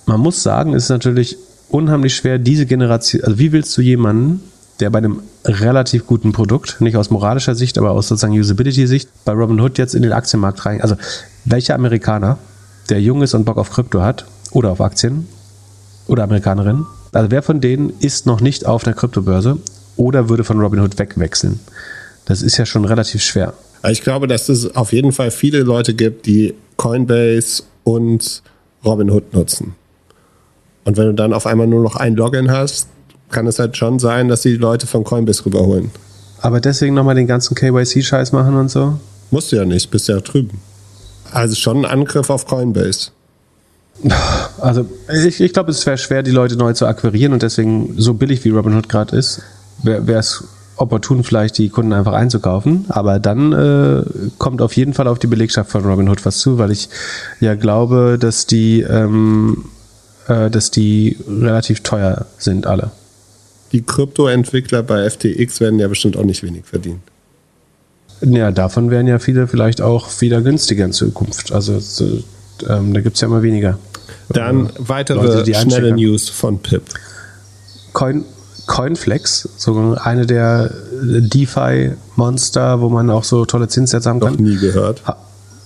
man 0.06 0.18
muss 0.18 0.42
sagen, 0.42 0.74
es 0.74 0.84
ist 0.84 0.88
natürlich 0.88 1.36
unheimlich 1.68 2.16
schwer, 2.16 2.38
diese 2.38 2.66
Generation, 2.66 3.22
also 3.22 3.38
wie 3.38 3.52
willst 3.52 3.76
du 3.76 3.82
jemanden, 3.82 4.42
der 4.80 4.90
bei 4.90 4.98
einem 4.98 5.20
relativ 5.44 6.06
guten 6.06 6.32
Produkt, 6.32 6.80
nicht 6.80 6.96
aus 6.96 7.10
moralischer 7.10 7.54
Sicht, 7.54 7.78
aber 7.78 7.90
aus 7.90 8.08
sozusagen 8.08 8.38
Usability-Sicht, 8.38 9.08
bei 9.24 9.32
Robinhood 9.32 9.78
jetzt 9.78 9.94
in 9.94 10.02
den 10.02 10.12
Aktienmarkt 10.12 10.64
rein. 10.64 10.80
Also 10.80 10.96
welcher 11.44 11.74
Amerikaner, 11.74 12.38
der 12.88 13.00
jung 13.00 13.22
ist 13.22 13.34
und 13.34 13.44
Bock 13.44 13.58
auf 13.58 13.70
Krypto 13.70 14.02
hat 14.02 14.26
oder 14.52 14.70
auf 14.70 14.80
Aktien 14.80 15.26
oder 16.06 16.24
Amerikanerin, 16.24 16.86
also 17.12 17.30
wer 17.30 17.42
von 17.42 17.60
denen 17.60 17.92
ist 18.00 18.26
noch 18.26 18.40
nicht 18.40 18.66
auf 18.66 18.86
einer 18.86 18.94
Kryptobörse 18.94 19.58
oder 19.96 20.28
würde 20.28 20.44
von 20.44 20.60
Robinhood 20.60 20.98
wegwechseln? 20.98 21.60
Das 22.24 22.40
ist 22.40 22.56
ja 22.56 22.64
schon 22.64 22.84
relativ 22.84 23.22
schwer. 23.22 23.52
Ich 23.90 24.02
glaube, 24.02 24.28
dass 24.28 24.48
es 24.48 24.74
auf 24.76 24.92
jeden 24.92 25.12
Fall 25.12 25.30
viele 25.30 25.60
Leute 25.60 25.92
gibt, 25.94 26.26
die 26.26 26.54
Coinbase 26.76 27.64
und 27.84 28.42
Robinhood 28.84 29.34
nutzen. 29.34 29.74
Und 30.84 30.96
wenn 30.96 31.06
du 31.06 31.14
dann 31.14 31.32
auf 31.32 31.46
einmal 31.46 31.66
nur 31.66 31.82
noch 31.82 31.96
ein 31.96 32.14
Login 32.14 32.50
hast, 32.50 32.88
kann 33.32 33.46
es 33.46 33.58
halt 33.58 33.76
schon 33.76 33.98
sein, 33.98 34.28
dass 34.28 34.42
die 34.42 34.56
Leute 34.56 34.86
von 34.86 35.02
Coinbase 35.04 35.44
rüberholen. 35.46 35.90
Aber 36.40 36.60
deswegen 36.60 36.94
nochmal 36.94 37.14
den 37.14 37.26
ganzen 37.26 37.54
KYC-Scheiß 37.54 38.32
machen 38.32 38.56
und 38.56 38.70
so? 38.70 38.98
Musst 39.30 39.52
du 39.52 39.56
ja 39.56 39.64
nicht, 39.64 39.90
bist 39.90 40.08
ja 40.08 40.20
drüben. 40.20 40.60
Also 41.32 41.54
schon 41.54 41.78
ein 41.78 41.84
Angriff 41.84 42.30
auf 42.30 42.46
Coinbase. 42.46 43.10
Also 44.60 44.86
ich, 45.12 45.40
ich 45.40 45.52
glaube, 45.52 45.72
es 45.72 45.84
wäre 45.86 45.98
schwer, 45.98 46.22
die 46.22 46.30
Leute 46.30 46.56
neu 46.56 46.72
zu 46.72 46.86
akquirieren 46.86 47.32
und 47.32 47.42
deswegen, 47.42 47.94
so 47.98 48.14
billig 48.14 48.44
wie 48.44 48.50
Robinhood 48.50 48.88
gerade 48.88 49.16
ist, 49.16 49.42
wäre 49.82 50.20
es 50.20 50.44
opportun, 50.76 51.24
vielleicht 51.24 51.58
die 51.58 51.68
Kunden 51.68 51.92
einfach 51.92 52.12
einzukaufen. 52.12 52.86
Aber 52.88 53.18
dann 53.18 53.52
äh, 53.52 54.02
kommt 54.38 54.62
auf 54.62 54.76
jeden 54.76 54.94
Fall 54.94 55.08
auf 55.08 55.18
die 55.18 55.26
Belegschaft 55.26 55.70
von 55.70 55.84
Robinhood 55.84 56.24
was 56.24 56.38
zu, 56.38 56.58
weil 56.58 56.70
ich 56.70 56.88
ja 57.40 57.54
glaube, 57.54 58.18
dass 58.20 58.46
die, 58.46 58.82
ähm, 58.82 59.64
äh, 60.28 60.48
dass 60.50 60.70
die 60.70 61.16
relativ 61.26 61.80
teuer 61.80 62.26
sind, 62.38 62.66
alle. 62.66 62.92
Die 63.72 63.82
Kryptoentwickler 63.82 64.82
bei 64.82 65.08
FTX 65.08 65.60
werden 65.60 65.78
ja 65.78 65.88
bestimmt 65.88 66.16
auch 66.16 66.24
nicht 66.24 66.42
wenig 66.42 66.64
verdienen. 66.66 67.02
Ja, 68.20 68.50
davon 68.52 68.90
werden 68.90 69.06
ja 69.08 69.18
viele 69.18 69.48
vielleicht 69.48 69.80
auch 69.80 70.08
wieder 70.20 70.42
günstiger 70.42 70.84
in 70.84 70.92
Zukunft. 70.92 71.52
Also 71.52 71.78
so, 71.80 72.22
ähm, 72.68 72.94
da 72.94 73.00
gibt 73.00 73.16
es 73.16 73.20
ja 73.22 73.28
immer 73.28 73.42
weniger. 73.42 73.78
Dann 74.28 74.70
weitere 74.78 75.16
Leute, 75.26 75.54
schnelle. 75.54 75.92
News 75.94 76.28
von 76.28 76.58
Pip. 76.60 76.82
Coin, 77.92 78.24
Coinflex, 78.66 79.48
so 79.56 79.96
eine 80.00 80.24
der 80.26 80.72
DeFi-Monster, 81.02 82.80
wo 82.80 82.88
man 82.88 83.10
auch 83.10 83.24
so 83.24 83.44
tolle 83.44 83.68
Zinssätze 83.68 84.08
haben 84.08 84.18
Noch 84.18 84.28
kann, 84.36 84.42
nie 84.44 84.56
gehört. 84.56 85.02
mu- 85.06 85.12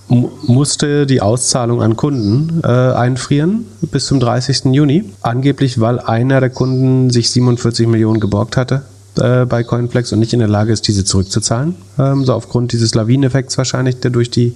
musste 0.09 1.05
die 1.05 1.21
Auszahlung 1.21 1.81
an 1.81 1.97
Kunden 1.97 2.61
äh, 2.63 2.67
einfrieren 2.67 3.65
bis 3.81 4.05
zum 4.05 4.19
30. 4.19 4.65
Juni. 4.65 5.03
Angeblich, 5.21 5.81
weil 5.81 5.99
einer 5.99 6.39
der 6.39 6.49
Kunden 6.49 7.09
sich 7.09 7.29
47 7.31 7.87
Millionen 7.87 8.19
geborgt 8.19 8.55
hatte 8.55 8.83
äh, 9.19 9.45
bei 9.45 9.63
Coinflex 9.63 10.13
und 10.13 10.19
nicht 10.19 10.33
in 10.33 10.39
der 10.39 10.47
Lage 10.47 10.71
ist, 10.71 10.87
diese 10.87 11.03
zurückzuzahlen. 11.03 11.75
Ähm, 11.99 12.25
so 12.25 12.33
aufgrund 12.33 12.71
dieses 12.71 12.95
Lawineneffekts 12.95 13.57
wahrscheinlich, 13.57 13.99
der 13.99 14.11
durch 14.11 14.31
die 14.31 14.55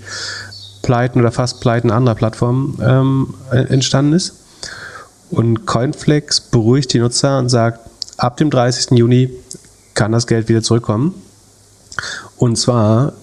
Pleiten 0.82 1.20
oder 1.20 1.32
fast 1.32 1.62
Pleiten 1.62 1.92
anderer 1.92 2.16
Plattformen 2.16 2.78
ähm, 2.82 3.34
äh, 3.52 3.66
entstanden 3.74 4.14
ist. 4.14 4.36
Und 5.30 5.66
Coinflex 5.66 6.42
beruhigt 6.42 6.94
die 6.94 7.00
Nutzer 7.00 7.40
und 7.40 7.50
sagt, 7.50 7.80
ab 8.18 8.38
dem 8.38 8.50
30. 8.50 8.98
Juni 8.98 9.30
kann 9.94 10.12
das 10.12 10.28
Geld 10.28 10.50
wieder 10.50 10.62
zurückkommen. 10.62 11.14
Und 12.38 12.58
zwar 12.58 13.14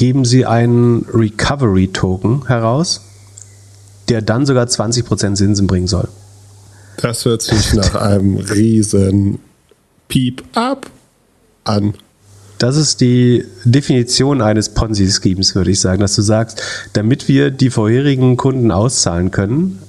geben 0.00 0.24
sie 0.24 0.46
einen 0.46 1.04
Recovery-Token 1.12 2.46
heraus, 2.46 3.02
der 4.08 4.22
dann 4.22 4.46
sogar 4.46 4.64
20% 4.64 5.34
Zinsen 5.34 5.66
bringen 5.66 5.88
soll. 5.88 6.08
Das 6.96 7.26
hört 7.26 7.42
sich 7.42 7.74
nach 7.74 7.96
einem 7.96 8.38
riesen 8.38 9.40
Piep 10.08 10.42
ab 10.54 10.86
an. 11.64 11.92
Das 12.56 12.78
ist 12.78 13.02
die 13.02 13.44
Definition 13.66 14.40
eines 14.40 14.70
Ponzi-Schemes, 14.70 15.54
würde 15.54 15.70
ich 15.70 15.80
sagen, 15.80 16.00
dass 16.00 16.16
du 16.16 16.22
sagst, 16.22 16.62
damit 16.94 17.28
wir 17.28 17.50
die 17.50 17.68
vorherigen 17.68 18.38
Kunden 18.38 18.70
auszahlen 18.70 19.30
können, 19.30 19.80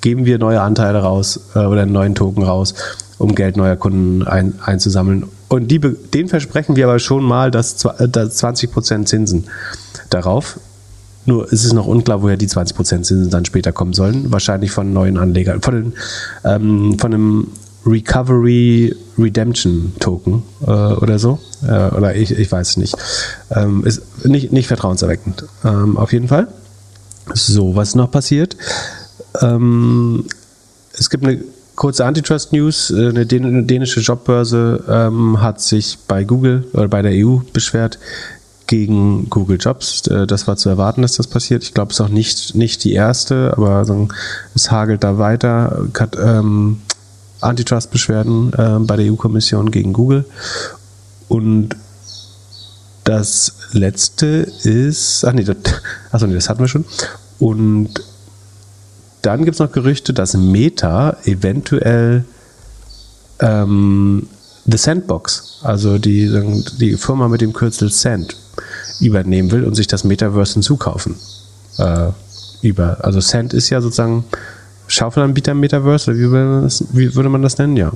geben 0.00 0.24
wir 0.24 0.38
neue 0.38 0.60
Anteile 0.60 1.02
raus 1.02 1.38
äh, 1.54 1.60
oder 1.60 1.82
einen 1.82 1.92
neuen 1.92 2.16
Token 2.16 2.42
raus, 2.42 2.74
um 3.18 3.36
Geld 3.36 3.56
neuer 3.56 3.76
Kunden 3.76 4.26
ein, 4.26 4.58
einzusammeln. 4.60 5.28
Und 5.48 5.68
die, 5.68 5.78
den 5.78 6.28
versprechen 6.28 6.76
wir 6.76 6.86
aber 6.86 6.98
schon 6.98 7.22
mal, 7.22 7.50
dass, 7.50 7.78
zwa- 7.78 8.00
äh, 8.00 8.08
dass 8.08 8.42
20% 8.42 9.04
Zinsen 9.06 9.44
darauf. 10.10 10.58
Nur 11.24 11.52
es 11.52 11.64
ist 11.64 11.72
noch 11.72 11.86
unklar, 11.86 12.22
woher 12.22 12.36
die 12.36 12.48
20% 12.48 12.84
Zinsen 13.02 13.30
dann 13.30 13.44
später 13.44 13.72
kommen 13.72 13.92
sollen. 13.92 14.30
Wahrscheinlich 14.32 14.70
von 14.70 14.92
neuen 14.92 15.18
Anlegern, 15.18 15.60
von, 15.60 15.74
den, 15.74 15.92
ähm, 16.44 16.98
von 16.98 17.12
einem 17.14 17.48
Recovery 17.84 18.94
Redemption 19.18 19.92
Token 20.00 20.42
äh, 20.66 20.70
oder 20.70 21.18
so. 21.18 21.38
Äh, 21.66 21.88
oder 21.94 22.14
ich, 22.14 22.32
ich 22.32 22.50
weiß 22.50 22.70
es 22.70 22.76
nicht. 22.76 22.96
Ähm, 23.50 23.84
ist 23.84 24.24
nicht, 24.24 24.52
nicht 24.52 24.66
vertrauenserweckend. 24.68 25.44
Ähm, 25.64 25.96
auf 25.96 26.12
jeden 26.12 26.28
Fall. 26.28 26.48
So, 27.34 27.74
was 27.74 27.94
noch 27.94 28.10
passiert? 28.10 28.56
Ähm, 29.40 30.24
es 30.98 31.10
gibt 31.10 31.24
eine 31.24 31.42
kurze 31.76 32.04
Antitrust-News. 32.04 32.90
Äh, 32.90 33.08
Eine 33.10 33.24
dän- 33.26 33.46
eine 33.46 33.62
dänische 33.64 34.00
Jobbörse 34.00 34.82
ähm, 34.88 35.40
hat 35.40 35.60
sich 35.60 35.98
bei 36.08 36.24
Google 36.24 36.64
oder 36.72 36.88
bei 36.88 37.02
der 37.02 37.12
EU 37.14 37.38
beschwert 37.52 37.98
gegen 38.66 39.30
Google 39.30 39.58
Jobs. 39.60 40.06
Äh, 40.08 40.26
Das 40.26 40.46
war 40.48 40.56
zu 40.56 40.68
erwarten, 40.68 41.02
dass 41.02 41.16
das 41.16 41.26
passiert. 41.28 41.62
Ich 41.62 41.74
glaube, 41.74 41.92
es 41.92 42.00
ist 42.00 42.04
auch 42.04 42.08
nicht, 42.08 42.54
nicht 42.54 42.82
die 42.84 42.92
erste, 42.92 43.52
aber 43.56 43.84
es 44.54 44.70
hagelt 44.70 45.04
da 45.04 45.18
weiter. 45.18 45.86
Kat- 45.92 46.16
ähm, 46.20 46.80
Antitrust-Beschwerden 47.40 48.52
äh, 48.54 48.78
bei 48.80 48.96
der 48.96 49.12
EU-Kommission 49.12 49.70
gegen 49.70 49.92
Google. 49.92 50.24
Und 51.28 51.76
das 53.04 53.52
letzte 53.72 54.26
ist, 54.26 55.24
ach 55.24 55.32
nee, 55.32 55.44
das, 55.44 55.56
achso, 56.10 56.26
nee, 56.26 56.34
das 56.34 56.48
hatten 56.48 56.60
wir 56.60 56.68
schon. 56.68 56.84
Und 57.38 57.90
dann 59.26 59.44
gibt 59.44 59.56
es 59.56 59.58
noch 59.58 59.72
Gerüchte, 59.72 60.14
dass 60.14 60.34
Meta 60.34 61.16
eventuell 61.24 62.24
ähm, 63.40 64.28
The 64.66 64.76
Sandbox, 64.76 65.60
also 65.62 65.98
die, 65.98 66.30
die 66.78 66.96
Firma 66.96 67.28
mit 67.28 67.40
dem 67.40 67.52
Kürzel 67.52 67.90
Sand, 67.90 68.36
übernehmen 69.00 69.50
will 69.50 69.64
und 69.64 69.74
sich 69.74 69.88
das 69.88 70.04
Metaverse 70.04 70.54
hinzukaufen. 70.54 71.16
Äh, 71.78 72.10
über, 72.62 73.04
also 73.04 73.20
Sand 73.20 73.52
ist 73.52 73.68
ja 73.70 73.80
sozusagen 73.80 74.24
Schaufelanbieter 74.86 75.54
Metaverse, 75.54 76.10
oder 76.10 76.18
wie 76.18 76.30
würde 76.30 76.46
man 76.46 76.62
das, 76.62 76.84
würde 76.92 77.28
man 77.28 77.42
das 77.42 77.58
nennen? 77.58 77.76
Ja. 77.76 77.92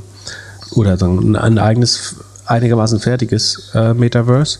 Oder 0.72 1.00
ein 1.00 1.58
eigenes, 1.58 2.16
einigermaßen 2.46 2.98
fertiges 2.98 3.70
äh, 3.74 3.94
Metaverse. 3.94 4.58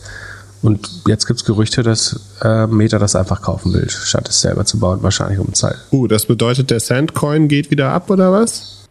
Und 0.61 0.89
jetzt 1.07 1.25
gibt 1.25 1.39
es 1.39 1.45
Gerüchte, 1.45 1.81
dass 1.81 2.19
äh, 2.43 2.67
Meta 2.67 2.99
das 2.99 3.15
einfach 3.15 3.41
kaufen 3.41 3.73
will, 3.73 3.89
statt 3.89 4.29
es 4.29 4.41
selber 4.41 4.63
zu 4.65 4.77
bauen, 4.79 5.01
wahrscheinlich 5.01 5.39
um 5.39 5.53
Zeit. 5.53 5.77
Uh, 5.91 6.07
das 6.07 6.27
bedeutet, 6.27 6.69
der 6.69 6.79
Sandcoin 6.79 7.47
geht 7.47 7.71
wieder 7.71 7.89
ab, 7.89 8.09
oder 8.09 8.31
was? 8.31 8.87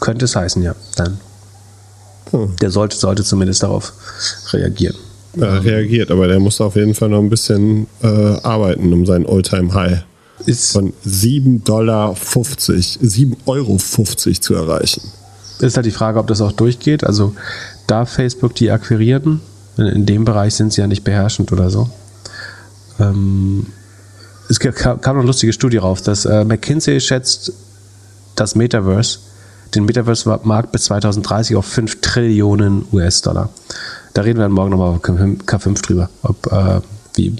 Könnte 0.00 0.26
es 0.26 0.36
heißen, 0.36 0.62
ja. 0.62 0.74
Dann. 0.96 1.18
Hm. 2.30 2.56
Der 2.60 2.70
sollte, 2.70 2.96
sollte 2.96 3.24
zumindest 3.24 3.62
darauf 3.62 3.92
reagieren. 4.52 4.96
Er 5.36 5.64
reagiert, 5.64 6.10
aber 6.10 6.26
der 6.28 6.40
muss 6.40 6.60
auf 6.60 6.76
jeden 6.76 6.94
Fall 6.94 7.08
noch 7.08 7.20
ein 7.20 7.30
bisschen 7.30 7.86
äh, 8.02 8.06
arbeiten, 8.42 8.92
um 8.92 9.06
sein 9.06 9.26
All-Time-High 9.26 10.04
Ist, 10.46 10.72
von 10.72 10.92
7,50 11.06 11.64
Dollar, 11.64 12.12
7,50 12.12 13.46
Euro 13.46 13.76
zu 13.76 14.54
erreichen. 14.54 15.02
ist 15.60 15.76
halt 15.76 15.86
die 15.86 15.90
Frage, 15.90 16.18
ob 16.18 16.26
das 16.26 16.40
auch 16.40 16.52
durchgeht. 16.52 17.04
Also 17.04 17.34
darf 17.86 18.10
Facebook 18.10 18.54
die 18.54 18.70
akquirieren? 18.70 19.40
In, 19.78 20.06
dem 20.06 20.24
Bereich 20.24 20.54
sind 20.54 20.72
sie 20.72 20.80
ja 20.80 20.86
nicht 20.86 21.04
beherrschend 21.04 21.52
oder 21.52 21.70
so. 21.70 21.88
Ähm, 22.98 23.66
es 24.48 24.58
kam 24.58 24.98
noch 24.98 25.06
eine 25.06 25.22
lustige 25.22 25.52
Studie 25.52 25.76
rauf, 25.76 26.02
dass 26.02 26.24
äh, 26.24 26.44
McKinsey 26.44 27.00
schätzt 27.00 27.52
das 28.34 28.54
Metaverse, 28.54 29.18
den 29.74 29.84
Metaverse-Markt 29.84 30.72
bis 30.72 30.84
2030 30.84 31.56
auf 31.56 31.66
5 31.66 32.00
Trillionen 32.00 32.84
US-Dollar. 32.92 33.50
Da 34.14 34.22
reden 34.22 34.38
wir 34.38 34.44
dann 34.44 34.52
morgen 34.52 34.70
nochmal 34.70 34.94
auf 34.94 35.00
K5 35.02 35.82
drüber, 35.82 36.08
ob 36.22 36.50
äh, 36.50 36.80
wie, 37.14 37.36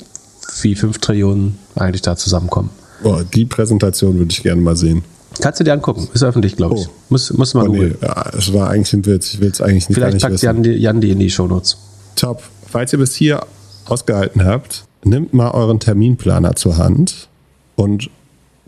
wie 0.62 0.74
5 0.74 0.98
Trillionen 0.98 1.58
eigentlich 1.76 2.02
da 2.02 2.16
zusammenkommen. 2.16 2.70
Boah, 3.02 3.24
die 3.24 3.44
Präsentation 3.46 4.18
würde 4.18 4.30
ich 4.30 4.42
gerne 4.42 4.60
mal 4.60 4.76
sehen. 4.76 5.02
Kannst 5.40 5.60
du 5.60 5.64
dir 5.64 5.72
angucken, 5.72 6.08
ist 6.12 6.22
öffentlich, 6.24 6.56
glaube 6.56 6.74
ich. 6.76 6.88
Oh. 6.88 6.92
Muss, 7.10 7.32
muss 7.32 7.54
man 7.54 7.68
Oh, 7.68 7.72
nee, 7.72 7.78
googeln. 7.78 7.98
ja, 8.02 8.30
es 8.36 8.52
war 8.52 8.70
eigentlich 8.70 8.92
ein 8.92 9.06
Witz. 9.06 9.34
Ich 9.34 9.40
will 9.40 9.50
es 9.50 9.60
eigentlich 9.60 9.88
nicht 9.88 9.96
Vielleicht 9.96 10.20
packt 10.20 10.34
wissen. 10.34 10.44
Jan 10.44 10.62
die, 10.62 10.70
Jan 10.72 11.00
die 11.00 11.10
in 11.10 11.18
die 11.20 11.30
Shownotes. 11.30 11.76
Top. 12.18 12.42
Falls 12.66 12.92
ihr 12.92 12.98
bis 12.98 13.14
hier 13.14 13.46
ausgehalten 13.86 14.44
habt, 14.44 14.84
nehmt 15.04 15.32
mal 15.34 15.52
euren 15.52 15.78
Terminplaner 15.78 16.56
zur 16.56 16.76
Hand 16.76 17.28
und 17.76 18.10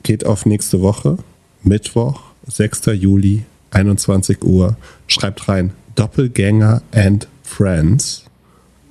geht 0.05 0.24
auf 0.24 0.46
nächste 0.46 0.80
Woche, 0.80 1.18
Mittwoch, 1.64 2.22
6. 2.46 2.86
Juli, 2.94 3.44
21 3.72 4.44
Uhr. 4.44 4.76
Schreibt 5.09 5.48
rein 5.48 5.72
Doppelgänger 5.96 6.82
and 6.92 7.26
Friends 7.42 8.24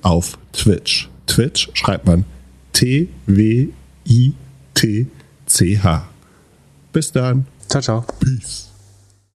auf 0.02 0.36
Twitch. 0.52 1.08
Twitch 1.26 1.70
schreibt 1.72 2.04
man 2.06 2.26
T-W-I-T-C-H. 2.74 3.68
Bis 6.92 7.12
dann. 7.12 7.46
Ciao, 7.68 7.80
ciao. 7.80 8.04
Peace. 8.20 8.69